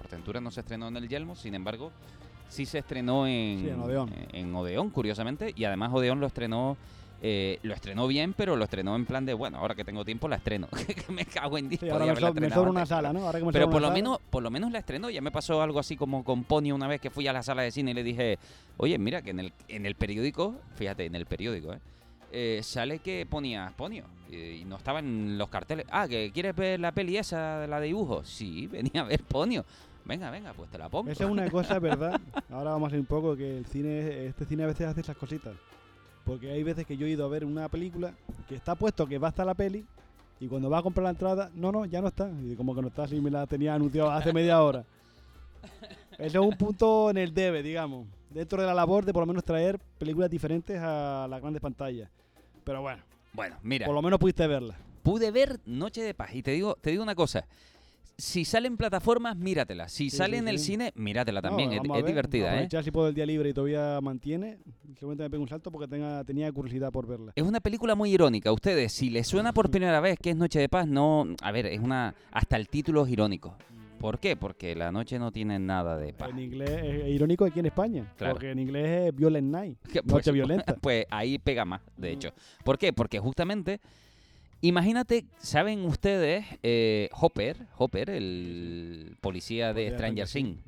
Portentura 0.00 0.40
no 0.40 0.50
se 0.50 0.60
estrenó 0.60 0.88
en 0.88 0.96
el 0.96 1.06
Yelmo, 1.08 1.36
sin 1.36 1.54
embargo, 1.54 1.92
sí 2.48 2.66
se 2.66 2.78
estrenó 2.78 3.26
en, 3.26 3.60
Sí, 3.60 3.68
en 3.68 3.80
Odeón. 3.80 4.10
en 4.32 4.54
Odeón, 4.54 4.90
curiosamente, 4.90 5.52
y 5.56 5.64
además 5.64 5.90
Odeón 5.92 6.20
lo 6.20 6.26
estrenó, 6.26 6.76
eh, 7.22 7.58
lo 7.62 7.72
estrenó 7.74 8.06
bien, 8.06 8.34
pero 8.34 8.56
lo 8.56 8.64
estrenó 8.64 8.94
en 8.94 9.06
plan 9.06 9.24
de, 9.24 9.32
bueno, 9.34 9.58
ahora 9.58 9.74
que 9.74 9.84
tengo 9.84 10.04
tiempo 10.04 10.28
la 10.28 10.36
estreno, 10.36 10.68
que 11.06 11.12
me 11.12 11.24
cago 11.24 11.56
en 11.58 11.68
Dios. 11.68 11.80
Sí, 11.80 11.86
podía 11.86 11.92
ahora 11.94 12.04
me, 12.06 12.10
haberla 12.12 12.28
so- 12.28 12.34
me 12.34 12.38
estrenado 12.40 12.60
sobra 12.62 12.70
una 12.70 12.86
sala. 12.86 13.12
¿no? 13.12 13.26
Ahora 13.26 13.38
que 13.38 13.44
me 13.46 13.52
Pero 13.52 13.70
por 13.70 13.80
lo 13.80 13.88
sala- 13.88 13.94
menos, 13.94 14.18
por 14.30 14.42
lo 14.42 14.50
menos 14.50 14.70
la 14.70 14.78
estrenó. 14.78 15.08
Ya 15.10 15.20
me 15.22 15.30
pasó 15.30 15.62
algo 15.62 15.78
así 15.78 15.96
como 15.96 16.22
con 16.24 16.44
Ponio 16.44 16.74
una 16.74 16.86
vez 16.88 17.00
que 17.00 17.10
fui 17.10 17.26
a 17.26 17.32
la 17.32 17.42
sala 17.42 17.62
de 17.62 17.70
cine 17.70 17.92
y 17.92 17.94
le 17.94 18.02
dije, 18.04 18.38
oye, 18.76 18.98
mira 18.98 19.22
que 19.22 19.30
en 19.30 19.40
el, 19.40 19.52
en 19.68 19.86
el 19.86 19.94
periódico, 19.94 20.54
fíjate, 20.76 21.06
en 21.06 21.14
el 21.14 21.26
periódico, 21.26 21.72
¿eh? 21.72 21.78
eh, 22.32 22.60
sale 22.62 22.98
que 22.98 23.24
ponía 23.24 23.72
Ponio 23.76 24.04
eh, 24.30 24.58
y 24.60 24.64
no 24.66 24.76
estaba 24.76 24.98
en 24.98 25.38
los 25.38 25.48
carteles. 25.48 25.86
Ah, 25.90 26.06
que 26.06 26.30
quieres 26.32 26.54
ver 26.54 26.78
la 26.80 26.92
peli 26.92 27.16
esa 27.16 27.60
de 27.60 27.66
la 27.68 27.80
de 27.80 27.86
dibujos. 27.86 28.28
Sí, 28.28 28.66
venía 28.70 29.00
a 29.00 29.04
ver 29.04 29.22
Ponio. 29.22 29.64
Venga, 30.06 30.30
venga, 30.30 30.52
pues 30.54 30.70
te 30.70 30.78
la 30.78 30.88
pongo. 30.88 31.10
Esa 31.10 31.24
es 31.24 31.30
una 31.30 31.50
cosa, 31.50 31.78
¿verdad? 31.78 32.20
Ahora 32.50 32.70
vamos 32.70 32.88
a 32.88 32.92
ver 32.92 33.00
un 33.00 33.06
poco 33.06 33.36
que 33.36 33.58
el 33.58 33.66
cine, 33.66 34.26
este 34.26 34.44
cine 34.44 34.62
a 34.62 34.66
veces 34.66 34.86
hace 34.86 35.00
esas 35.00 35.16
cositas. 35.16 35.54
Porque 36.24 36.50
hay 36.50 36.62
veces 36.62 36.86
que 36.86 36.96
yo 36.96 37.06
he 37.06 37.10
ido 37.10 37.24
a 37.24 37.28
ver 37.28 37.44
una 37.44 37.68
película 37.68 38.12
que 38.48 38.54
está 38.56 38.74
puesto 38.74 39.06
que 39.06 39.18
va 39.18 39.28
a 39.28 39.30
estar 39.30 39.46
la 39.46 39.54
peli 39.54 39.84
y 40.40 40.48
cuando 40.48 40.68
va 40.68 40.78
a 40.78 40.82
comprar 40.82 41.04
la 41.04 41.10
entrada, 41.10 41.50
no, 41.54 41.70
no, 41.72 41.84
ya 41.86 42.00
no 42.00 42.08
está. 42.08 42.30
Y 42.44 42.54
como 42.56 42.74
que 42.74 42.82
no 42.82 42.88
está, 42.88 43.06
si 43.08 43.20
me 43.20 43.30
la 43.30 43.46
tenía 43.46 43.74
anunciado 43.74 44.10
hace 44.10 44.32
media 44.32 44.62
hora. 44.62 44.84
Eso 46.18 46.40
es 46.40 46.46
un 46.46 46.56
punto 46.56 47.10
en 47.10 47.18
el 47.18 47.32
debe, 47.34 47.62
digamos. 47.62 48.06
Dentro 48.30 48.60
de 48.60 48.66
la 48.66 48.74
labor 48.74 49.04
de 49.04 49.12
por 49.12 49.22
lo 49.22 49.26
menos 49.26 49.44
traer 49.44 49.78
películas 49.98 50.30
diferentes 50.30 50.78
a 50.80 51.26
las 51.28 51.40
grandes 51.40 51.62
pantallas. 51.62 52.08
Pero 52.64 52.82
bueno, 52.82 53.02
Bueno, 53.32 53.56
mira, 53.62 53.86
por 53.86 53.94
lo 53.94 54.02
menos 54.02 54.18
pudiste 54.18 54.46
verla. 54.46 54.76
pude 55.02 55.30
ver 55.30 55.60
Noche 55.64 56.02
de 56.02 56.14
Paz 56.14 56.34
y 56.34 56.42
te 56.42 56.50
digo, 56.52 56.76
te 56.80 56.90
digo 56.90 57.02
una 57.02 57.14
cosa. 57.14 57.46
Si 58.18 58.44
sale 58.46 58.66
en 58.68 58.76
plataformas, 58.76 59.36
míratela. 59.36 59.88
Si 59.88 60.08
Sí, 60.08 60.16
sale 60.16 60.36
sí, 60.36 60.38
en 60.38 60.48
el 60.48 60.58
sí. 60.58 60.64
cine, 60.72 60.92
míratela 60.94 61.42
también. 61.42 61.68
No, 61.68 61.74
es 61.76 61.82
es 61.82 61.88
ver, 61.92 62.04
divertida, 62.04 62.62
¿eh? 62.62 62.68
si 62.82 62.90
puedo 62.90 63.08
el 63.08 63.14
día 63.14 63.26
libre 63.26 63.50
y 63.50 63.52
todavía 63.52 64.00
mantiene. 64.00 64.58
Seguramente 64.94 65.24
me 65.24 65.30
pego 65.30 65.42
un 65.42 65.48
salto 65.48 65.70
porque 65.70 65.86
tenga, 65.86 66.24
tenía 66.24 66.50
curiosidad 66.50 66.90
por 66.90 67.06
verla. 67.06 67.32
Es 67.34 67.44
una 67.44 67.60
película 67.60 67.94
muy 67.94 68.10
irónica. 68.12 68.52
Ustedes, 68.52 68.92
si 68.92 69.10
les 69.10 69.26
suena 69.26 69.52
por 69.52 69.70
primera 69.70 70.00
vez 70.00 70.18
que 70.18 70.30
es 70.30 70.36
Noche 70.36 70.58
de 70.58 70.68
Paz, 70.68 70.86
no. 70.86 71.26
A 71.42 71.52
ver, 71.52 71.66
es 71.66 71.80
una. 71.80 72.14
Hasta 72.32 72.56
el 72.56 72.68
título 72.68 73.04
es 73.04 73.12
irónico. 73.12 73.56
¿Por 73.98 74.18
qué? 74.18 74.36
Porque 74.36 74.74
la 74.74 74.92
noche 74.92 75.18
no 75.18 75.32
tiene 75.32 75.58
nada 75.58 75.96
de 75.96 76.12
paz. 76.12 76.28
En 76.30 76.38
inglés 76.38 76.70
es 76.70 77.08
irónico 77.08 77.44
aquí 77.46 77.60
en 77.60 77.66
España. 77.66 78.12
Claro. 78.16 78.34
Porque 78.34 78.50
en 78.50 78.58
inglés 78.58 79.08
es 79.08 79.14
Violent 79.16 79.48
Night. 79.50 79.78
Que, 79.90 80.00
Noche 80.04 80.32
violenta. 80.32 80.74
Pues 80.80 81.06
ahí 81.10 81.38
pega 81.38 81.64
más, 81.64 81.80
de 81.96 82.12
hecho. 82.12 82.30
¿Por 82.64 82.78
qué? 82.78 82.92
Porque 82.92 83.18
justamente. 83.18 83.80
Imagínate, 84.62 85.26
¿saben 85.38 85.84
ustedes 85.84 86.46
eh, 86.62 87.08
Hopper, 87.12 87.66
Hopper, 87.76 88.10
el 88.10 89.16
policía 89.20 89.72
de 89.72 89.90
Stranger 89.90 90.26
Things? 90.28 90.58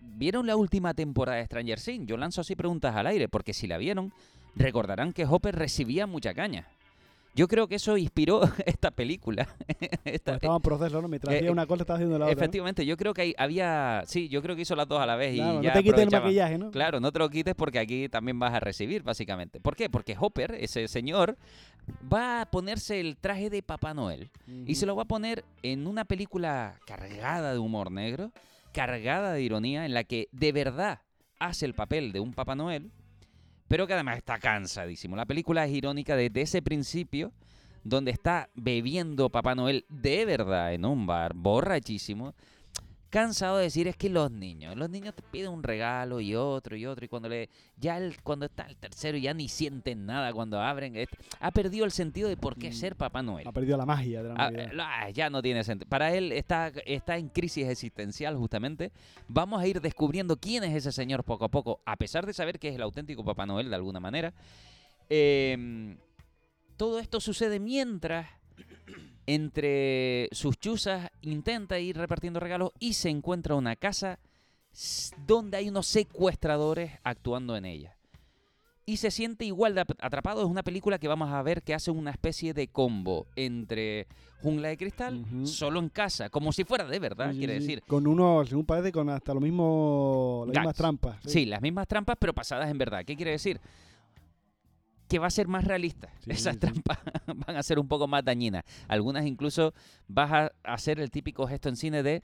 ¿Vieron 0.00 0.46
la 0.46 0.56
última 0.56 0.92
temporada 0.94 1.38
de 1.38 1.46
Stranger 1.46 1.80
Things? 1.80 2.06
Yo 2.06 2.16
lanzo 2.16 2.42
así 2.42 2.54
preguntas 2.54 2.94
al 2.94 3.06
aire, 3.06 3.28
porque 3.28 3.54
si 3.54 3.66
la 3.66 3.78
vieron, 3.78 4.12
recordarán 4.54 5.12
que 5.12 5.24
Hopper 5.24 5.56
recibía 5.56 6.06
mucha 6.06 6.34
caña. 6.34 6.68
Yo 7.36 7.46
creo 7.48 7.68
que 7.68 7.74
eso 7.76 7.96
inspiró 7.98 8.40
esta 8.66 8.90
película. 8.90 9.46
Esta- 10.04 10.32
Pues 10.32 10.42
estaba 10.42 10.56
en 10.56 10.62
proceso, 10.62 11.02
¿no? 11.02 11.08
Mientras 11.08 11.34
eh, 11.34 11.38
hacía 11.38 11.52
una 11.52 11.66
cosa, 11.66 11.82
estaba 11.82 11.96
haciendo 11.98 12.18
la 12.18 12.24
otra. 12.24 12.34
¿no? 12.34 12.40
efectivamente, 12.40 12.86
yo 12.86 12.96
creo 12.96 13.12
que 13.14 13.22
hay- 13.22 13.34
había... 13.36 14.02
Sí, 14.06 14.28
yo 14.28 14.40
creo 14.42 14.56
que 14.56 14.62
hizo 14.62 14.74
las 14.74 14.88
dos 14.88 14.98
a 15.00 15.06
la 15.06 15.16
vez 15.16 15.34
y 15.34 15.36
ya 15.36 15.52
no 15.52 15.60
te 15.60 15.82
quites 15.84 16.00
el 16.00 16.10
maquillaje, 16.10 16.58
¿no? 16.58 16.70
Claro, 16.70 16.98
no 16.98 17.12
te 17.12 17.18
lo 17.18 17.28
quites 17.28 17.54
porque 17.54 17.78
aquí 17.78 18.08
también 18.08 18.38
vas 18.38 18.54
a 18.54 18.60
recibir, 18.60 19.02
básicamente. 19.02 19.60
¿Por 19.60 19.76
qué? 19.76 19.90
Porque 19.90 20.16
Hopper, 20.18 20.56
ese 20.58 20.88
señor, 20.88 21.36
va 22.12 22.40
a 22.40 22.46
ponerse 22.50 23.00
el 23.00 23.16
traje 23.18 23.50
de 23.50 23.62
Papá 23.62 23.92
Noel 23.94 24.30
y 24.66 24.74
se 24.76 24.86
lo 24.86 24.96
va 24.96 25.02
a 25.02 25.06
poner 25.06 25.44
en 25.62 25.86
una 25.86 26.04
película 26.06 26.80
cargada 26.86 27.52
de 27.52 27.58
humor 27.58 27.90
negro, 27.92 28.32
cargada 28.72 29.32
de 29.32 29.42
ironía, 29.42 29.84
en 29.84 29.94
la 29.94 30.04
que 30.04 30.28
de 30.32 30.52
verdad 30.52 31.00
hace 31.38 31.66
el 31.66 31.74
papel 31.74 32.12
de 32.12 32.20
un 32.20 32.32
Papá 32.32 32.54
Noel, 32.54 32.90
pero 33.68 33.86
que 33.86 33.94
además 33.94 34.18
está 34.18 34.38
cansadísimo. 34.38 35.16
La 35.16 35.26
película 35.26 35.64
es 35.64 35.72
irónica 35.72 36.16
desde 36.16 36.42
ese 36.42 36.62
principio, 36.62 37.32
donde 37.84 38.10
está 38.10 38.50
bebiendo 38.54 39.30
Papá 39.30 39.54
Noel 39.54 39.84
de 39.88 40.24
verdad 40.24 40.72
en 40.74 40.84
un 40.84 41.06
bar, 41.06 41.34
borrachísimo, 41.34 42.34
cansado 43.16 43.56
de 43.56 43.62
decir 43.64 43.88
es 43.88 43.96
que 43.96 44.10
los 44.10 44.30
niños, 44.30 44.76
los 44.76 44.90
niños 44.90 45.14
te 45.14 45.22
piden 45.22 45.50
un 45.50 45.62
regalo 45.62 46.20
y 46.20 46.34
otro 46.34 46.76
y 46.76 46.84
otro 46.84 47.06
y 47.06 47.08
cuando 47.08 47.30
le 47.30 47.48
ya 47.78 47.96
el- 47.96 48.20
cuando 48.22 48.44
está 48.44 48.64
el 48.64 48.76
tercero 48.76 49.16
ya 49.16 49.32
ni 49.32 49.48
sienten 49.48 50.04
nada 50.04 50.34
cuando 50.34 50.60
abren, 50.60 50.94
es- 50.96 51.08
ha 51.40 51.50
perdido 51.50 51.86
el 51.86 51.92
sentido 51.92 52.28
de 52.28 52.36
por 52.36 52.56
qué 52.58 52.68
Mm. 52.68 52.72
ser 52.74 52.94
Papá 52.94 53.22
Noel. 53.22 53.48
Ha 53.48 53.52
perdido 53.52 53.78
la 53.78 53.86
magia 53.86 54.22
de 54.22 54.28
la 54.28 54.34
Ah, 54.36 54.50
Navidad. 54.50 54.72
ah, 54.80 55.08
ya 55.08 55.30
no 55.30 55.40
tiene 55.40 55.64
sentido. 55.64 55.88
Para 55.88 56.12
él 56.14 56.30
está, 56.30 56.70
está 56.84 57.16
en 57.16 57.30
crisis 57.30 57.66
existencial 57.66 58.36
justamente. 58.36 58.92
Vamos 59.28 59.62
a 59.62 59.66
ir 59.66 59.80
descubriendo 59.80 60.36
quién 60.36 60.62
es 60.64 60.74
ese 60.74 60.92
señor 60.92 61.24
poco 61.24 61.46
a 61.46 61.48
poco, 61.48 61.80
a 61.86 61.96
pesar 61.96 62.26
de 62.26 62.34
saber 62.34 62.58
que 62.58 62.68
es 62.68 62.74
el 62.74 62.82
auténtico 62.82 63.24
Papá 63.24 63.46
Noel 63.46 63.70
de 63.70 63.76
alguna 63.76 63.98
manera. 63.98 64.34
Eh, 65.08 65.96
todo 66.76 66.98
esto 66.98 67.20
sucede 67.20 67.60
mientras 67.60 68.28
entre 69.26 70.28
sus 70.32 70.58
chuzas 70.58 71.10
intenta 71.22 71.78
ir 71.78 71.96
repartiendo 71.96 72.40
regalos 72.40 72.70
y 72.78 72.92
se 72.94 73.08
encuentra 73.10 73.54
una 73.54 73.76
casa 73.76 74.18
donde 75.26 75.56
hay 75.56 75.68
unos 75.68 75.86
secuestradores 75.86 76.92
actuando 77.02 77.56
en 77.56 77.64
ella. 77.64 77.96
Y 78.88 78.98
se 78.98 79.10
siente 79.10 79.44
igual 79.44 79.74
de 79.74 79.80
ap- 79.80 79.98
atrapado. 80.00 80.42
Es 80.42 80.46
una 80.46 80.62
película 80.62 80.98
que 80.98 81.08
vamos 81.08 81.30
a 81.32 81.42
ver 81.42 81.62
que 81.62 81.74
hace 81.74 81.90
una 81.90 82.12
especie 82.12 82.54
de 82.54 82.68
combo 82.68 83.26
entre 83.34 84.06
Jungla 84.42 84.68
de 84.68 84.76
Cristal, 84.76 85.24
solo 85.44 85.80
en 85.80 85.88
casa, 85.88 86.30
como 86.30 86.52
si 86.52 86.62
fuera 86.62 86.84
de 86.84 86.98
verdad, 87.00 87.32
Sí, 87.32 87.38
quiere 87.38 87.54
sí. 87.54 87.60
decir. 87.60 87.82
Con 87.88 88.06
uno, 88.06 88.44
según 88.46 88.64
parece, 88.64 88.92
con 88.92 89.08
hasta 89.08 89.34
lo 89.34 89.40
mismo, 89.40 90.44
las 90.46 90.54
mismas 90.54 90.76
trampas. 90.76 91.16
Sí, 91.26 91.46
las 91.46 91.60
mismas 91.60 91.88
trampas, 91.88 92.16
pero 92.20 92.32
pasadas 92.32 92.70
en 92.70 92.78
verdad. 92.78 93.04
¿Qué 93.04 93.16
quiere 93.16 93.32
decir? 93.32 93.60
Que 95.08 95.18
va 95.18 95.28
a 95.28 95.30
ser 95.30 95.46
más 95.46 95.64
realista. 95.64 96.08
Sí, 96.20 96.30
Esas 96.30 96.54
sí. 96.54 96.60
trampas 96.60 96.98
van 97.46 97.56
a 97.56 97.62
ser 97.62 97.78
un 97.78 97.86
poco 97.86 98.08
más 98.08 98.24
dañinas. 98.24 98.64
Algunas 98.88 99.24
incluso 99.24 99.72
vas 100.08 100.32
a 100.32 100.52
hacer 100.64 100.98
el 100.98 101.10
típico 101.10 101.46
gesto 101.46 101.68
en 101.68 101.76
cine 101.76 102.02
de... 102.02 102.22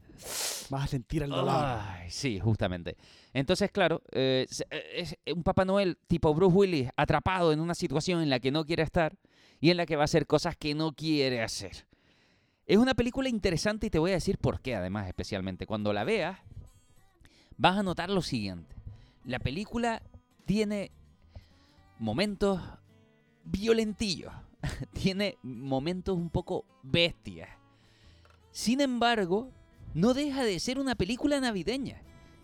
Vas 0.70 0.84
a 0.84 0.86
sentir 0.88 1.22
el 1.22 1.30
dolor. 1.30 1.54
Ay, 1.56 2.10
sí, 2.10 2.40
justamente. 2.40 2.96
Entonces, 3.32 3.70
claro, 3.70 4.02
eh, 4.10 4.46
eh, 4.70 4.82
es 5.26 5.34
un 5.34 5.42
Papá 5.42 5.64
Noel 5.64 5.96
tipo 6.06 6.34
Bruce 6.34 6.56
Willis 6.56 6.88
atrapado 6.96 7.52
en 7.52 7.60
una 7.60 7.74
situación 7.74 8.20
en 8.20 8.30
la 8.30 8.40
que 8.40 8.50
no 8.50 8.64
quiere 8.64 8.82
estar 8.82 9.16
y 9.60 9.70
en 9.70 9.76
la 9.76 9.86
que 9.86 9.96
va 9.96 10.02
a 10.02 10.04
hacer 10.06 10.26
cosas 10.26 10.56
que 10.56 10.74
no 10.74 10.92
quiere 10.92 11.42
hacer. 11.42 11.86
Es 12.66 12.78
una 12.78 12.94
película 12.94 13.28
interesante 13.28 13.86
y 13.86 13.90
te 13.90 13.98
voy 13.98 14.12
a 14.12 14.14
decir 14.14 14.38
por 14.38 14.60
qué, 14.60 14.74
además, 14.74 15.06
especialmente. 15.08 15.66
Cuando 15.66 15.92
la 15.92 16.04
veas, 16.04 16.38
vas 17.56 17.76
a 17.76 17.82
notar 17.82 18.10
lo 18.10 18.22
siguiente. 18.22 18.74
La 19.24 19.38
película 19.38 20.02
tiene 20.46 20.90
momentos 22.02 22.60
violentillos, 23.44 24.32
tiene 24.92 25.38
momentos 25.42 26.18
un 26.18 26.30
poco 26.30 26.64
bestias. 26.82 27.48
Sin 28.50 28.80
embargo, 28.80 29.52
no 29.94 30.12
deja 30.12 30.42
de 30.42 30.58
ser 30.58 30.80
una 30.80 30.96
película 30.96 31.40
navideña. 31.40 32.02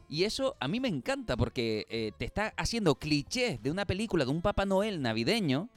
Y 0.09 0.23
eso 0.23 0.57
a 0.61 0.69
mí 0.69 0.79
me 0.79 0.87
encanta 0.87 1.37
porque 1.37 1.87
eh, 1.91 2.13
te 2.17 2.25
está 2.25 2.55
haciendo 2.57 2.95
clichés 2.95 3.61
de 3.61 3.73
una 3.73 3.85
película 3.85 4.25
de 4.25 4.31
un 4.31 4.43
Papá 4.43 4.65
Noel 4.65 5.03
navideño, 5.03 5.69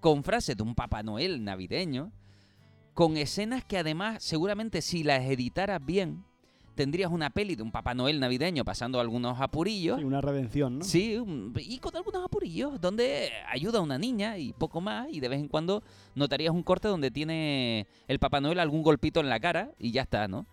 con 0.00 0.24
frases 0.24 0.56
de 0.56 0.64
un 0.64 0.74
Papá 0.74 1.04
Noel 1.04 1.44
navideño, 1.44 2.12
con 2.92 3.16
escenas 3.16 3.64
que 3.64 3.78
además 3.78 4.22
seguramente 4.22 4.82
si 4.82 5.04
las 5.04 5.22
editaras 5.22 5.82
bien, 5.82 6.24
tendrías 6.78 7.10
una 7.10 7.28
peli 7.30 7.56
de 7.56 7.64
un 7.64 7.72
Papá 7.72 7.92
Noel 7.92 8.20
navideño 8.20 8.64
pasando 8.64 9.00
algunos 9.00 9.40
apurillos. 9.40 9.98
Sí, 9.98 10.04
una 10.04 10.20
redención, 10.20 10.78
¿no? 10.78 10.84
Sí, 10.84 11.16
un- 11.16 11.52
y 11.58 11.78
con 11.80 11.96
algunos 11.96 12.24
apurillos, 12.24 12.80
donde 12.80 13.30
ayuda 13.50 13.80
a 13.80 13.82
una 13.82 13.98
niña 13.98 14.38
y 14.38 14.52
poco 14.52 14.80
más, 14.80 15.08
y 15.10 15.18
de 15.18 15.28
vez 15.28 15.40
en 15.40 15.48
cuando 15.48 15.82
notarías 16.14 16.54
un 16.54 16.62
corte 16.62 16.86
donde 16.86 17.10
tiene 17.10 17.88
el 18.06 18.20
Papá 18.20 18.40
Noel 18.40 18.60
algún 18.60 18.84
golpito 18.84 19.18
en 19.18 19.28
la 19.28 19.40
cara 19.40 19.72
y 19.76 19.90
ya 19.90 20.02
está, 20.02 20.28
¿no? 20.28 20.46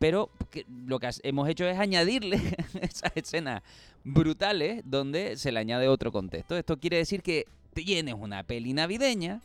Pero 0.00 0.30
que 0.50 0.66
lo 0.68 0.98
que 0.98 1.08
hemos 1.22 1.48
hecho 1.48 1.64
es 1.64 1.78
añadirle 1.78 2.40
esas 2.82 3.12
escenas 3.14 3.62
brutales 4.02 4.82
donde 4.84 5.36
se 5.36 5.52
le 5.52 5.60
añade 5.60 5.86
otro 5.86 6.10
contexto. 6.10 6.56
Esto 6.56 6.76
quiere 6.78 6.96
decir 6.96 7.22
que 7.22 7.44
tienes 7.72 8.14
una 8.18 8.42
peli 8.42 8.72
navideña 8.72 9.42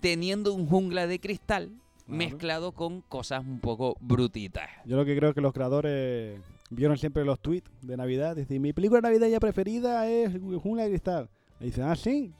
teniendo 0.00 0.54
un 0.54 0.66
jungla 0.68 1.08
de 1.08 1.18
cristal 1.18 1.70
mezclado 2.10 2.72
con 2.72 3.00
cosas 3.02 3.44
un 3.44 3.60
poco 3.60 3.96
brutitas. 4.00 4.68
Yo 4.84 4.96
lo 4.96 5.04
que 5.04 5.16
creo 5.16 5.32
que 5.34 5.40
los 5.40 5.52
creadores 5.52 6.40
vieron 6.70 6.98
siempre 6.98 7.24
los 7.24 7.40
tweets 7.40 7.70
de 7.82 7.96
Navidad. 7.96 8.36
Dicen, 8.36 8.60
mi 8.62 8.72
película 8.72 9.00
navideña 9.00 9.40
preferida 9.40 10.08
es 10.08 10.32
Jungla 10.62 10.84
de 10.84 10.88
Cristal. 10.90 11.28
Y 11.60 11.64
dicen, 11.66 11.84
ah, 11.84 11.96
sí. 11.96 12.32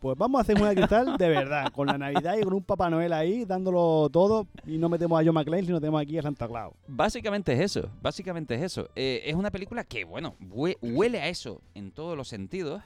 Pues 0.00 0.16
vamos 0.16 0.38
a 0.38 0.42
hacer 0.42 0.54
Jungla 0.56 0.70
de 0.70 0.76
Cristal 0.76 1.16
de 1.16 1.28
verdad, 1.28 1.72
con 1.72 1.88
la 1.88 1.98
Navidad 1.98 2.36
y 2.38 2.42
con 2.44 2.52
un 2.54 2.62
Papá 2.62 2.88
Noel 2.88 3.12
ahí, 3.12 3.44
dándolo 3.44 4.08
todo. 4.12 4.46
Y 4.64 4.78
no 4.78 4.88
metemos 4.88 5.20
a 5.20 5.24
John 5.24 5.34
McClane, 5.34 5.64
sino 5.64 5.80
tenemos 5.80 6.00
aquí 6.00 6.16
a 6.18 6.22
Santa 6.22 6.46
Claus. 6.46 6.72
Básicamente 6.86 7.52
es 7.52 7.58
eso, 7.60 7.90
básicamente 8.00 8.54
es 8.54 8.62
eso. 8.62 8.88
Eh, 8.94 9.22
es 9.24 9.34
una 9.34 9.50
película 9.50 9.82
que, 9.82 10.04
bueno, 10.04 10.36
hue- 10.50 10.76
huele 10.82 11.20
a 11.20 11.28
eso 11.28 11.60
en 11.74 11.90
todos 11.90 12.16
los 12.16 12.28
sentidos. 12.28 12.80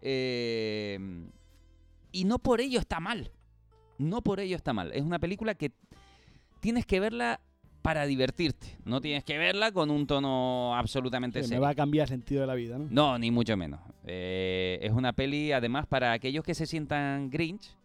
eh, 0.00 0.98
y 2.12 2.24
no 2.24 2.38
por 2.38 2.60
ello 2.60 2.80
está 2.80 3.00
mal. 3.00 3.30
No 3.98 4.22
por 4.22 4.40
ello 4.40 4.56
está 4.56 4.72
mal. 4.72 4.92
Es 4.92 5.02
una 5.02 5.18
película 5.18 5.54
que 5.54 5.72
tienes 6.60 6.86
que 6.86 7.00
verla 7.00 7.40
para 7.82 8.06
divertirte. 8.06 8.76
No 8.84 9.00
tienes 9.00 9.24
que 9.24 9.38
verla 9.38 9.72
con 9.72 9.90
un 9.90 10.06
tono 10.06 10.74
absolutamente 10.76 11.38
Que 11.38 11.44
me 11.44 11.48
serio. 11.48 11.62
va 11.62 11.70
a 11.70 11.74
cambiar 11.74 12.04
el 12.04 12.08
sentido 12.08 12.40
de 12.40 12.46
la 12.46 12.54
vida, 12.54 12.76
¿no? 12.78 12.86
No, 12.90 13.18
ni 13.18 13.30
mucho 13.30 13.56
menos. 13.56 13.80
Eh, 14.04 14.78
es 14.82 14.92
una 14.92 15.12
peli, 15.12 15.52
además, 15.52 15.86
para 15.86 16.12
aquellos 16.12 16.44
que 16.44 16.54
se 16.54 16.66
sientan 16.66 17.30
Grinch, 17.30 17.76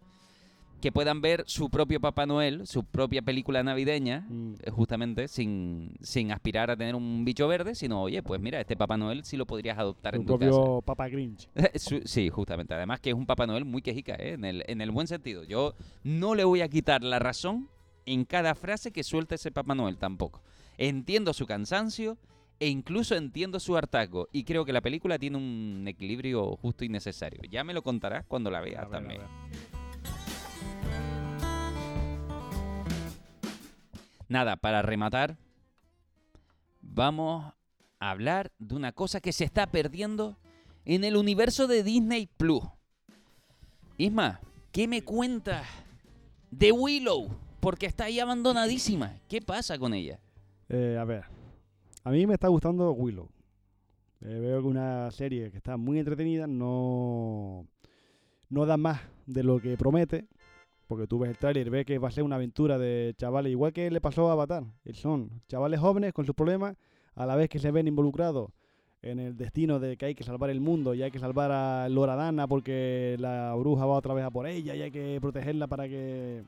que 0.83 0.91
puedan 0.91 1.21
ver 1.21 1.45
su 1.47 1.69
propio 1.69 2.01
Papá 2.01 2.25
Noel, 2.25 2.67
su 2.67 2.83
propia 2.83 3.21
película 3.21 3.63
navideña, 3.63 4.25
Mm. 4.29 4.55
eh, 4.63 4.69
justamente, 4.69 5.29
sin, 5.29 5.95
sin 6.01 6.29
aspirar 6.33 6.69
a 6.69 6.75
tener 6.75 6.93
un 6.93 7.23
bicho 7.23 7.47
verde, 7.47 7.73
sino, 7.73 8.01
oye, 8.01 8.21
pues 8.21 8.41
mira, 8.41 8.59
este 8.59 8.75
Papá 8.75 8.97
Noel 8.97 9.23
sí 9.23 9.37
lo 9.37 9.45
podrías 9.45 9.77
adoptar 9.77 10.13
Su 10.13 10.19
en 10.19 10.25
tu 10.27 10.37
propio 10.37 10.83
Grinch. 11.09 11.47
casa. 11.53 11.69
Su- 11.79 12.01
sí, 12.03 12.27
justamente. 12.27 12.73
Además 12.73 12.99
que 12.99 13.11
es 13.11 13.15
un 13.15 13.25
Papá 13.25 13.47
Noel 13.47 13.63
muy 13.63 13.81
quejica, 13.81 14.15
¿eh? 14.15 14.33
en, 14.33 14.43
el, 14.43 14.63
en 14.67 14.81
el 14.81 14.91
buen 14.91 15.07
sentido. 15.07 15.45
Yo 15.45 15.73
no 16.03 16.35
le 16.35 16.43
voy 16.43 16.59
a 16.59 16.67
quitar 16.67 17.01
la 17.01 17.17
razón 17.19 17.69
en 18.05 18.25
cada 18.25 18.53
frase 18.53 18.91
que 18.91 19.03
suelta 19.03 19.35
ese 19.35 19.51
Papá 19.53 19.75
Noel 19.75 19.95
tampoco. 19.97 20.41
Entiendo 20.77 21.31
su 21.31 21.45
cansancio 21.45 22.17
e 22.59 22.67
incluso 22.67 23.15
entiendo 23.15 23.61
su 23.61 23.77
hartazgo. 23.77 24.27
Y 24.33 24.43
creo 24.43 24.65
que 24.65 24.73
la 24.73 24.81
película 24.81 25.17
tiene 25.17 25.37
un 25.37 25.85
equilibrio 25.87 26.57
justo 26.57 26.83
y 26.83 26.89
necesario. 26.89 27.39
Ya 27.49 27.63
me 27.63 27.73
lo 27.73 27.81
contarás 27.83 28.25
cuando 28.25 28.51
la 28.51 28.59
veas 28.59 28.83
A 28.83 28.87
ver, 28.87 28.95
a 28.95 28.99
también. 28.99 29.21
ver. 29.21 29.72
Nada, 34.27 34.55
para 34.55 34.81
rematar, 34.81 35.37
vamos 36.81 37.53
a 37.99 38.11
hablar 38.11 38.51
de 38.59 38.75
una 38.75 38.91
cosa 38.91 39.19
que 39.19 39.33
se 39.33 39.43
está 39.43 39.67
perdiendo 39.67 40.37
en 40.85 41.03
el 41.03 41.15
universo 41.15 41.67
de 41.67 41.83
Disney 41.83 42.27
Plus. 42.37 42.63
Isma, 43.97 44.39
¿qué 44.71 44.87
me 44.87 45.03
cuentas 45.03 45.65
de 46.51 46.71
Willow? 46.71 47.29
Porque 47.59 47.85
está 47.85 48.05
ahí 48.05 48.19
abandonadísima. 48.19 49.19
¿Qué 49.29 49.41
pasa 49.41 49.77
con 49.77 49.93
ella? 49.93 50.19
Eh, 50.69 50.97
a 50.99 51.05
ver, 51.05 51.25
a 52.03 52.09
mí 52.09 52.25
me 52.27 52.33
está 52.33 52.47
gustando 52.47 52.91
Willow. 52.91 53.29
Eh, 54.21 54.39
veo 54.39 54.61
que 54.61 54.67
una 54.67 55.11
serie 55.11 55.51
que 55.51 55.57
está 55.57 55.77
muy 55.77 55.99
entretenida, 55.99 56.47
no, 56.47 57.67
no 58.49 58.65
da 58.65 58.77
más 58.77 59.01
de 59.25 59.43
lo 59.43 59.59
que 59.61 59.77
promete, 59.77 60.27
porque 60.93 61.07
tú 61.07 61.17
ves 61.17 61.31
el 61.31 61.37
tráiler, 61.39 61.71
ves 61.71 61.87
que 61.87 61.97
va 61.97 62.09
a 62.09 62.11
ser 62.11 62.23
una 62.23 62.35
aventura 62.35 62.77
de 62.77 63.15
chavales, 63.17 63.51
igual 63.51 63.73
que 63.73 63.89
le 63.89 63.99
pasó 63.99 64.29
a 64.29 64.33
Avatar. 64.33 64.63
Son 64.91 65.41
chavales 65.47 65.79
jóvenes 65.79 66.13
con 66.13 66.23
sus 66.23 66.35
problemas, 66.35 66.75
a 67.15 67.25
la 67.25 67.35
vez 67.35 67.49
que 67.49 67.57
se 67.57 67.71
ven 67.71 67.87
involucrados 67.87 68.51
en 69.01 69.17
el 69.17 69.35
destino 69.35 69.79
de 69.79 69.97
que 69.97 70.05
hay 70.05 70.13
que 70.13 70.23
salvar 70.23 70.51
el 70.51 70.61
mundo 70.61 70.93
y 70.93 71.01
hay 71.01 71.09
que 71.09 71.17
salvar 71.17 71.51
a 71.51 71.89
Loradana 71.89 72.47
porque 72.47 73.15
la 73.17 73.55
bruja 73.55 73.87
va 73.87 73.95
otra 73.95 74.13
vez 74.13 74.23
a 74.23 74.29
por 74.29 74.45
ella 74.45 74.75
y 74.75 74.83
hay 74.83 74.91
que 74.91 75.17
protegerla 75.19 75.65
para 75.65 75.87
que 75.87 76.43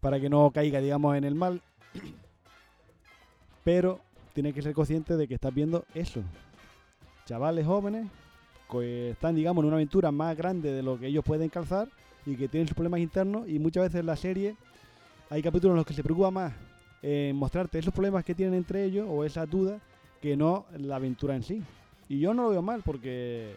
para 0.00 0.18
que 0.18 0.28
no 0.28 0.50
caiga, 0.50 0.80
digamos, 0.80 1.16
en 1.16 1.22
el 1.22 1.36
mal. 1.36 1.62
Pero 3.62 4.00
tienes 4.32 4.52
que 4.52 4.62
ser 4.62 4.72
consciente 4.72 5.16
de 5.16 5.28
que 5.28 5.34
estás 5.34 5.54
viendo 5.54 5.84
eso. 5.94 6.24
Chavales 7.24 7.64
jóvenes 7.64 8.08
que 8.68 9.10
están, 9.10 9.36
digamos, 9.36 9.62
en 9.62 9.68
una 9.68 9.76
aventura 9.76 10.10
más 10.10 10.36
grande 10.36 10.72
de 10.72 10.82
lo 10.82 10.98
que 10.98 11.06
ellos 11.06 11.24
pueden 11.24 11.50
calzar 11.50 11.86
y 12.26 12.36
que 12.36 12.48
tienen 12.48 12.68
sus 12.68 12.74
problemas 12.74 13.00
internos 13.00 13.48
y 13.48 13.58
muchas 13.58 13.84
veces 13.84 14.04
la 14.04 14.16
serie 14.16 14.54
hay 15.28 15.42
capítulos 15.42 15.74
en 15.74 15.76
los 15.76 15.86
que 15.86 15.94
se 15.94 16.02
preocupa 16.02 16.30
más 16.30 16.52
en 17.02 17.36
mostrarte 17.36 17.78
esos 17.78 17.94
problemas 17.94 18.24
que 18.24 18.34
tienen 18.34 18.54
entre 18.54 18.84
ellos 18.84 19.06
o 19.08 19.24
esas 19.24 19.48
dudas 19.48 19.80
que 20.20 20.36
no 20.36 20.66
la 20.76 20.96
aventura 20.96 21.34
en 21.34 21.42
sí. 21.42 21.62
Y 22.08 22.18
yo 22.18 22.34
no 22.34 22.44
lo 22.44 22.50
veo 22.50 22.62
mal 22.62 22.82
porque 22.84 23.56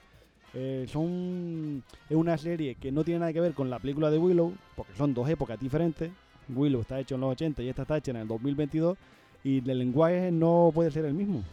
eh, 0.53 0.85
son 0.87 1.83
es 2.09 2.15
una 2.15 2.37
serie 2.37 2.75
que 2.75 2.91
no 2.91 3.03
tiene 3.03 3.19
nada 3.19 3.33
que 3.33 3.41
ver 3.41 3.53
con 3.53 3.69
la 3.69 3.79
película 3.79 4.09
de 4.11 4.17
Willow, 4.17 4.53
porque 4.75 4.93
son 4.95 5.13
dos 5.13 5.27
épocas 5.29 5.59
diferentes. 5.59 6.11
Willow 6.49 6.81
está 6.81 6.99
hecho 6.99 7.15
en 7.15 7.21
los 7.21 7.31
80 7.31 7.63
y 7.63 7.69
esta 7.69 7.81
está 7.81 7.97
hecha 7.97 8.11
en 8.11 8.17
el 8.17 8.27
2022 8.27 8.97
y 9.43 9.69
el 9.69 9.79
lenguaje 9.79 10.31
no 10.31 10.71
puede 10.73 10.91
ser 10.91 11.05
el 11.05 11.13
mismo. 11.13 11.43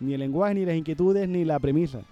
Ni 0.00 0.14
el 0.14 0.20
lenguaje, 0.20 0.54
ni 0.54 0.64
las 0.64 0.74
inquietudes, 0.74 1.28
ni 1.28 1.44
la 1.44 1.58
premisa. 1.60 2.02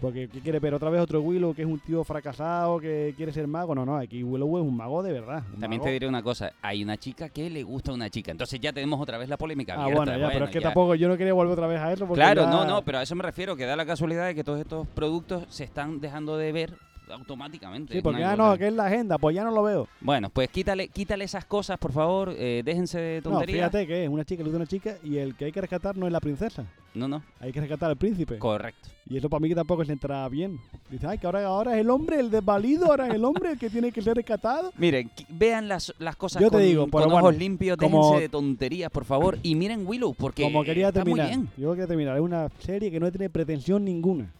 Porque, 0.00 0.28
¿qué 0.28 0.40
quiere 0.40 0.58
ver? 0.58 0.74
Otra 0.74 0.90
vez 0.90 1.00
otro 1.00 1.22
Willow 1.22 1.54
que 1.54 1.62
es 1.62 1.68
un 1.68 1.78
tío 1.78 2.04
fracasado, 2.04 2.78
que 2.78 3.14
quiere 3.16 3.32
ser 3.32 3.46
mago. 3.46 3.74
No, 3.74 3.86
no, 3.86 3.96
aquí 3.96 4.22
Willow 4.22 4.58
es 4.58 4.62
un 4.64 4.76
mago 4.76 5.02
de 5.02 5.12
verdad. 5.12 5.42
También 5.58 5.78
mago. 5.80 5.84
te 5.84 5.90
diré 5.92 6.06
una 6.06 6.22
cosa, 6.22 6.52
hay 6.60 6.82
una 6.82 6.96
chica 6.98 7.30
que 7.30 7.48
le 7.48 7.62
gusta 7.62 7.92
a 7.92 7.94
una 7.94 8.10
chica, 8.10 8.30
entonces 8.30 8.60
ya 8.60 8.72
tenemos 8.72 9.00
otra 9.00 9.16
vez 9.16 9.28
la 9.28 9.38
polémica 9.38 9.74
Ah, 9.74 9.88
bueno, 9.88 10.16
ya, 10.18 10.28
pero 10.28 10.44
es 10.44 10.50
que 10.50 10.60
ya. 10.60 10.64
tampoco 10.68 10.94
yo 10.96 11.08
no 11.08 11.16
quería 11.16 11.32
volver 11.32 11.54
otra 11.54 11.66
vez 11.66 11.80
a 11.80 11.92
eso. 11.92 12.06
Porque 12.06 12.20
Claro, 12.20 12.42
ya- 12.44 12.50
no, 12.50 12.64
no, 12.66 12.82
pero 12.82 12.98
a 12.98 13.02
eso 13.02 13.14
me 13.14 13.22
refiero, 13.22 13.56
que 13.56 13.64
da 13.64 13.74
la 13.74 13.86
casualidad 13.86 14.26
de 14.26 14.34
que 14.34 14.44
todos 14.44 14.60
estos 14.60 14.86
productos 14.88 15.44
se 15.48 15.64
están 15.64 15.98
dejando 16.00 16.36
de 16.36 16.52
ver 16.52 16.74
automáticamente. 17.08 17.94
Sí, 17.94 18.00
porque 18.02 18.20
ya 18.20 18.36
no, 18.36 18.56
que 18.58 18.66
es 18.66 18.72
la 18.72 18.86
agenda, 18.86 19.16
pues 19.16 19.34
ya 19.34 19.44
no 19.44 19.50
lo 19.50 19.62
veo. 19.62 19.88
Bueno, 20.00 20.28
pues 20.28 20.48
quítale, 20.50 20.88
quítale 20.88 21.24
esas 21.24 21.44
cosas, 21.44 21.78
por 21.78 21.92
favor, 21.92 22.34
eh, 22.36 22.62
déjense 22.64 22.98
de 22.98 23.16
No, 23.24 23.30
tonterías. 23.30 23.70
fíjate 23.70 23.86
que 23.86 24.04
es 24.04 24.08
una 24.10 24.24
chica, 24.24 24.42
le 24.42 24.48
gusta 24.50 24.56
una 24.56 24.66
chica 24.66 24.96
y 25.02 25.16
el 25.18 25.34
que 25.36 25.46
hay 25.46 25.52
que 25.52 25.60
rescatar 25.60 25.96
no 25.96 26.06
es 26.06 26.12
la 26.12 26.20
princesa. 26.20 26.64
No, 26.96 27.06
no, 27.08 27.22
Hay 27.40 27.52
que 27.52 27.60
rescatar 27.60 27.90
al 27.90 27.96
príncipe. 27.96 28.38
correcto. 28.38 28.88
Y 29.08 29.16
eso 29.18 29.28
para 29.28 29.40
mí 29.40 29.48
que 29.50 29.54
tampoco 29.54 29.84
se 29.84 29.92
entra 29.92 30.26
bien. 30.30 30.58
Dice, 30.90 31.06
ay, 31.06 31.18
que 31.18 31.26
ahora, 31.26 31.44
ahora 31.44 31.74
es 31.74 31.80
el 31.82 31.90
hombre, 31.90 32.18
el 32.18 32.30
desvalido, 32.30 32.86
ahora 32.86 33.08
es 33.08 33.14
el 33.14 33.24
hombre 33.24 33.52
el 33.52 33.58
que 33.58 33.68
tiene 33.70 33.92
que 33.92 34.00
ser 34.00 34.16
rescatado. 34.16 34.72
Miren, 34.78 35.10
vean 35.28 35.68
las, 35.68 35.94
las 35.98 36.16
cosas 36.16 36.40
Yo 36.40 36.48
te 36.48 36.56
con, 36.56 36.62
digo, 36.62 36.88
con 36.88 37.02
ojos 37.04 37.20
bueno, 37.20 37.38
limpios, 37.38 37.76
como- 37.76 38.02
déjense 38.04 38.22
de 38.22 38.28
tonterías, 38.30 38.90
por 38.90 39.04
favor, 39.04 39.38
y 39.42 39.54
miren 39.54 39.86
Willow, 39.86 40.14
porque 40.14 40.42
Como 40.42 40.64
quería 40.64 40.88
está 40.88 41.04
muy 41.04 41.20
bien. 41.20 41.48
yo 41.58 41.70
quería 41.72 41.86
terminar. 41.86 42.16
Es 42.16 42.22
una 42.22 42.48
serie 42.60 42.90
que 42.90 42.98
no 42.98 43.10
tiene 43.12 43.28
pretensión 43.30 43.84
ninguna. 43.84 44.32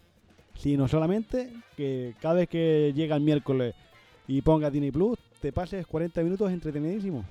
Sino 0.59 0.89
solamente 0.89 1.51
que 1.77 2.15
cada 2.23 2.37
vez 2.37 2.49
que 2.49 2.93
llega 2.97 3.15
el 3.17 3.23
miércoles 3.23 3.75
y 4.27 4.41
ponga 4.41 4.71
Disney 4.71 4.91
Plus, 4.91 5.19
te 5.41 5.53
pases 5.53 5.87
40 5.87 6.23
minutos 6.23 6.51
entretenidísimo. 6.51 7.23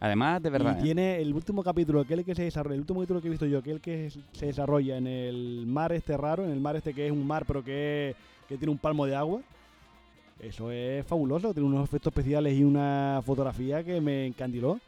Además, 0.00 0.42
de 0.42 0.48
verdad, 0.50 0.76
y 0.76 0.80
¿eh? 0.80 0.82
tiene 0.82 1.20
el 1.20 1.34
último 1.34 1.62
capítulo, 1.62 2.00
aquel 2.00 2.24
que 2.24 2.34
se 2.34 2.44
desarrolla, 2.44 2.74
el 2.74 2.80
último 2.80 3.00
capítulo 3.00 3.20
que 3.20 3.28
he 3.28 3.30
visto 3.30 3.46
yo, 3.46 3.58
aquel 3.58 3.80
que 3.82 4.10
se 4.32 4.46
desarrolla 4.46 4.96
en 4.96 5.06
el 5.06 5.66
mar 5.66 5.92
este 5.92 6.16
raro, 6.16 6.44
en 6.44 6.50
el 6.50 6.60
mar 6.60 6.74
este 6.76 6.94
que 6.94 7.06
es 7.06 7.12
un 7.12 7.26
mar 7.26 7.44
pero 7.46 7.62
que, 7.62 8.16
que 8.48 8.56
tiene 8.56 8.72
un 8.72 8.78
palmo 8.78 9.04
de 9.04 9.14
agua. 9.14 9.42
Eso 10.40 10.70
es 10.70 11.04
fabuloso, 11.06 11.52
tiene 11.52 11.68
unos 11.68 11.84
efectos 11.84 12.10
especiales 12.12 12.58
y 12.58 12.64
una 12.64 13.20
fotografía 13.24 13.84
que 13.84 14.00
me 14.00 14.26
encandiló. 14.26 14.80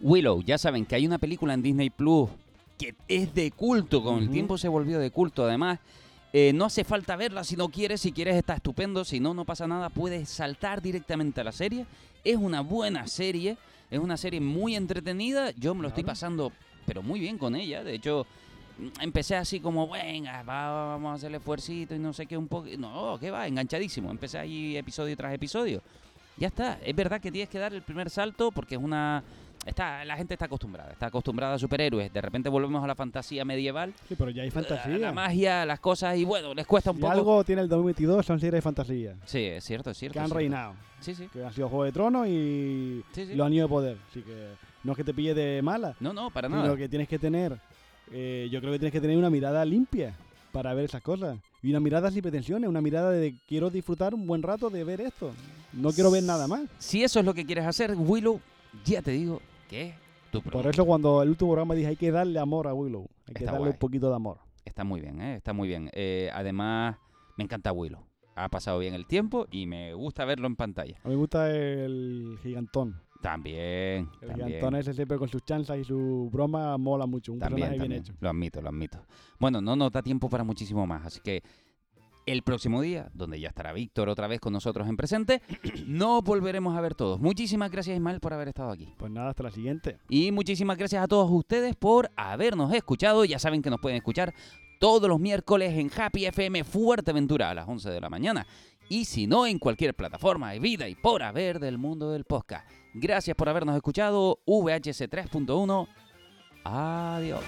Willow, 0.00 0.42
ya 0.42 0.58
saben 0.58 0.86
que 0.86 0.94
hay 0.94 1.06
una 1.06 1.18
película 1.18 1.52
en 1.52 1.62
Disney 1.62 1.90
Plus 1.90 2.30
que 2.78 2.94
es 3.08 3.34
de 3.34 3.50
culto, 3.50 4.02
con 4.02 4.18
el 4.18 4.24
Ujú. 4.24 4.32
tiempo 4.32 4.58
se 4.58 4.68
volvió 4.68 4.98
de 5.00 5.10
culto. 5.10 5.44
Además, 5.44 5.80
eh, 6.32 6.52
no 6.54 6.66
hace 6.66 6.84
falta 6.84 7.16
verla 7.16 7.42
si 7.42 7.56
no 7.56 7.68
quieres, 7.68 8.00
si 8.02 8.12
quieres 8.12 8.36
está 8.36 8.54
estupendo, 8.54 9.04
si 9.04 9.18
no, 9.18 9.34
no 9.34 9.44
pasa 9.44 9.66
nada, 9.66 9.88
puedes 9.88 10.28
saltar 10.28 10.82
directamente 10.82 11.40
a 11.40 11.44
la 11.44 11.52
serie. 11.52 11.86
Es 12.22 12.36
una 12.36 12.60
buena 12.60 13.06
serie, 13.06 13.56
es 13.96 14.02
una 14.02 14.16
serie 14.16 14.40
muy 14.40 14.74
entretenida, 14.76 15.50
yo 15.52 15.74
me 15.74 15.82
lo 15.82 15.88
estoy 15.88 16.04
pasando, 16.04 16.52
pero 16.86 17.02
muy 17.02 17.20
bien 17.20 17.38
con 17.38 17.54
ella. 17.56 17.82
De 17.84 17.94
hecho, 17.94 18.26
mm, 18.78 19.02
empecé 19.02 19.36
así 19.36 19.60
como, 19.60 19.88
venga, 19.88 20.42
va- 20.42 20.88
vamos 20.94 21.10
a 21.10 21.14
hacer 21.14 21.28
el 21.30 21.36
esfuercito 21.36 21.94
y 21.94 21.98
no 21.98 22.12
sé 22.12 22.26
qué, 22.26 22.36
un 22.36 22.48
poco. 22.48 22.68
No, 22.78 23.18
que 23.20 23.30
va, 23.30 23.46
enganchadísimo. 23.46 24.10
Empecé 24.10 24.38
ahí 24.38 24.76
episodio 24.76 25.16
tras 25.16 25.32
episodio. 25.34 25.82
Ya 26.38 26.48
está, 26.48 26.78
es 26.84 26.94
verdad 26.94 27.20
que 27.20 27.32
tienes 27.32 27.48
que 27.48 27.58
dar 27.58 27.72
el 27.72 27.82
primer 27.82 28.10
salto 28.10 28.50
porque 28.50 28.74
es 28.74 28.80
una... 28.82 29.22
Está, 29.66 30.04
la 30.04 30.16
gente 30.16 30.34
está 30.34 30.44
acostumbrada, 30.46 30.92
está 30.92 31.06
acostumbrada 31.06 31.54
a 31.54 31.58
superhéroes. 31.58 32.12
De 32.12 32.20
repente 32.20 32.48
volvemos 32.48 32.82
a 32.84 32.86
la 32.86 32.94
fantasía 32.94 33.44
medieval, 33.44 33.92
Sí, 34.08 34.14
pero 34.16 34.30
ya 34.30 34.44
hay 34.44 34.50
fantasía. 34.50 34.96
la 34.96 35.12
magia, 35.12 35.66
las 35.66 35.80
cosas, 35.80 36.16
y 36.16 36.24
bueno, 36.24 36.54
les 36.54 36.66
cuesta 36.66 36.92
un 36.92 36.98
Si 36.98 37.00
poco. 37.02 37.12
algo 37.12 37.44
tiene 37.44 37.62
el 37.62 37.68
2022 37.68 38.24
son 38.24 38.38
series 38.38 38.54
de 38.54 38.62
fantasía. 38.62 39.16
Sí, 39.24 39.40
es 39.40 39.64
cierto, 39.64 39.90
es 39.90 39.98
cierto. 39.98 40.14
Que 40.14 40.18
han 40.20 40.26
cierto. 40.26 40.38
reinado. 40.38 40.74
Sí, 41.00 41.14
sí. 41.16 41.28
Que 41.32 41.44
han 41.44 41.52
sido 41.52 41.68
Juego 41.68 41.84
de 41.84 41.92
Tronos 41.92 42.28
y, 42.28 43.02
Sí, 43.12 43.26
sí. 43.26 43.34
los 43.34 43.44
Anillos 43.46 43.64
de 43.64 43.68
Poder. 43.68 43.96
Así 44.08 44.22
que 44.22 44.46
no 44.84 44.92
es 44.92 44.96
que 44.96 45.04
te 45.04 45.12
pille 45.12 45.34
de 45.34 45.60
mala. 45.62 45.96
No, 45.98 46.12
no, 46.12 46.30
para 46.30 46.48
nada. 46.48 46.76
que 46.76 46.88
tienes 46.88 47.08
que 47.08 47.18
tener, 47.18 47.58
eh, 48.12 48.48
yo 48.52 48.60
creo 48.60 48.72
que 48.72 48.78
tienes 48.78 48.92
que 48.92 49.00
tener 49.00 49.16
una 49.18 49.30
mirada 49.30 49.64
limpia 49.64 50.14
para 50.52 50.74
ver 50.74 50.84
esas 50.84 51.02
cosas. 51.02 51.38
Y 51.60 51.70
una 51.70 51.80
mirada 51.80 52.08
sin 52.12 52.22
pretensiones, 52.22 52.70
una 52.70 52.80
mirada 52.80 53.10
de 53.10 53.34
quiero 53.48 53.68
disfrutar 53.68 54.14
un 54.14 54.28
buen 54.28 54.42
rato 54.42 54.70
de 54.70 54.84
ver 54.84 55.00
esto. 55.00 55.32
No 55.72 55.90
quiero 55.90 56.12
ver 56.12 56.22
nada 56.22 56.46
más. 56.46 56.62
Si 56.78 57.02
eso 57.02 57.18
es 57.18 57.26
lo 57.26 57.34
que 57.34 57.44
quieres 57.44 57.66
hacer, 57.66 57.94
Willow, 57.96 58.40
ya 58.84 59.02
te 59.02 59.10
digo 59.10 59.42
que 59.68 59.88
es 59.88 59.94
tu 60.30 60.42
Por 60.42 60.66
eso 60.66 60.84
cuando 60.84 61.22
el 61.22 61.30
último 61.30 61.50
programa 61.50 61.74
dije 61.74 61.88
hay 61.88 61.96
que 61.96 62.10
darle 62.10 62.38
amor 62.38 62.66
a 62.66 62.74
Willow. 62.74 63.06
Hay 63.26 63.34
que 63.34 63.40
Está 63.44 63.52
darle 63.52 63.58
guay. 63.58 63.72
un 63.72 63.78
poquito 63.78 64.08
de 64.08 64.14
amor. 64.16 64.38
Está 64.64 64.84
muy 64.84 65.00
bien, 65.00 65.20
¿eh? 65.20 65.36
está 65.36 65.52
muy 65.52 65.68
bien. 65.68 65.90
Eh, 65.92 66.30
además, 66.34 66.96
me 67.36 67.44
encanta 67.44 67.72
Willow. 67.72 68.04
Ha 68.34 68.48
pasado 68.48 68.78
bien 68.80 68.94
el 68.94 69.06
tiempo 69.06 69.46
y 69.50 69.66
me 69.66 69.94
gusta 69.94 70.24
verlo 70.24 70.46
en 70.46 70.56
pantalla. 70.56 70.96
A 71.04 71.08
mí 71.08 71.14
me 71.14 71.20
gusta 71.20 71.50
el 71.50 72.38
gigantón. 72.42 73.00
También, 73.22 74.10
El 74.20 74.28
también. 74.28 74.48
gigantón 74.48 74.76
ese 74.76 74.92
siempre 74.92 75.16
con 75.18 75.28
sus 75.28 75.42
chanzas 75.44 75.78
y 75.78 75.84
su 75.84 76.28
broma 76.30 76.76
mola 76.76 77.06
mucho. 77.06 77.32
Un 77.32 77.38
También, 77.38 77.68
personaje 77.68 77.78
también. 77.78 78.02
bien 78.02 78.14
hecho. 78.14 78.18
Lo 78.20 78.28
admito, 78.28 78.60
lo 78.60 78.68
admito. 78.68 78.98
Bueno, 79.40 79.60
no 79.60 79.74
nos 79.74 79.90
da 79.90 80.02
tiempo 80.02 80.28
para 80.28 80.44
muchísimo 80.44 80.86
más, 80.86 81.06
así 81.06 81.20
que 81.20 81.42
el 82.26 82.42
próximo 82.42 82.82
día, 82.82 83.08
donde 83.14 83.40
ya 83.40 83.48
estará 83.48 83.72
Víctor 83.72 84.08
otra 84.08 84.26
vez 84.26 84.40
con 84.40 84.52
nosotros 84.52 84.88
en 84.88 84.96
presente, 84.96 85.40
nos 85.86 86.22
volveremos 86.22 86.76
a 86.76 86.80
ver 86.80 86.94
todos. 86.94 87.20
Muchísimas 87.20 87.70
gracias, 87.70 87.96
Ismael, 87.96 88.20
por 88.20 88.34
haber 88.34 88.48
estado 88.48 88.70
aquí. 88.70 88.92
Pues 88.98 89.10
nada, 89.12 89.30
hasta 89.30 89.44
la 89.44 89.50
siguiente. 89.50 89.98
Y 90.08 90.32
muchísimas 90.32 90.76
gracias 90.76 91.02
a 91.02 91.08
todos 91.08 91.30
ustedes 91.30 91.76
por 91.76 92.10
habernos 92.16 92.72
escuchado. 92.74 93.24
Ya 93.24 93.38
saben 93.38 93.62
que 93.62 93.70
nos 93.70 93.80
pueden 93.80 93.96
escuchar 93.96 94.34
todos 94.80 95.08
los 95.08 95.20
miércoles 95.20 95.72
en 95.74 95.90
Happy 95.96 96.26
FM 96.26 96.64
Fuerteventura 96.64 97.50
a 97.50 97.54
las 97.54 97.68
11 97.68 97.90
de 97.90 98.00
la 98.00 98.10
mañana. 98.10 98.46
Y 98.88 99.04
si 99.04 99.26
no, 99.26 99.46
en 99.46 99.58
cualquier 99.58 99.94
plataforma 99.94 100.52
de 100.52 100.60
vida 100.60 100.88
y 100.88 100.94
por 100.94 101.22
haber 101.22 101.58
del 101.58 101.78
mundo 101.78 102.10
del 102.10 102.24
podcast. 102.24 102.68
Gracias 102.94 103.36
por 103.36 103.48
habernos 103.48 103.74
escuchado. 103.74 104.40
VHS 104.46 105.08
3.1. 105.10 105.88
Adiós. 106.64 107.44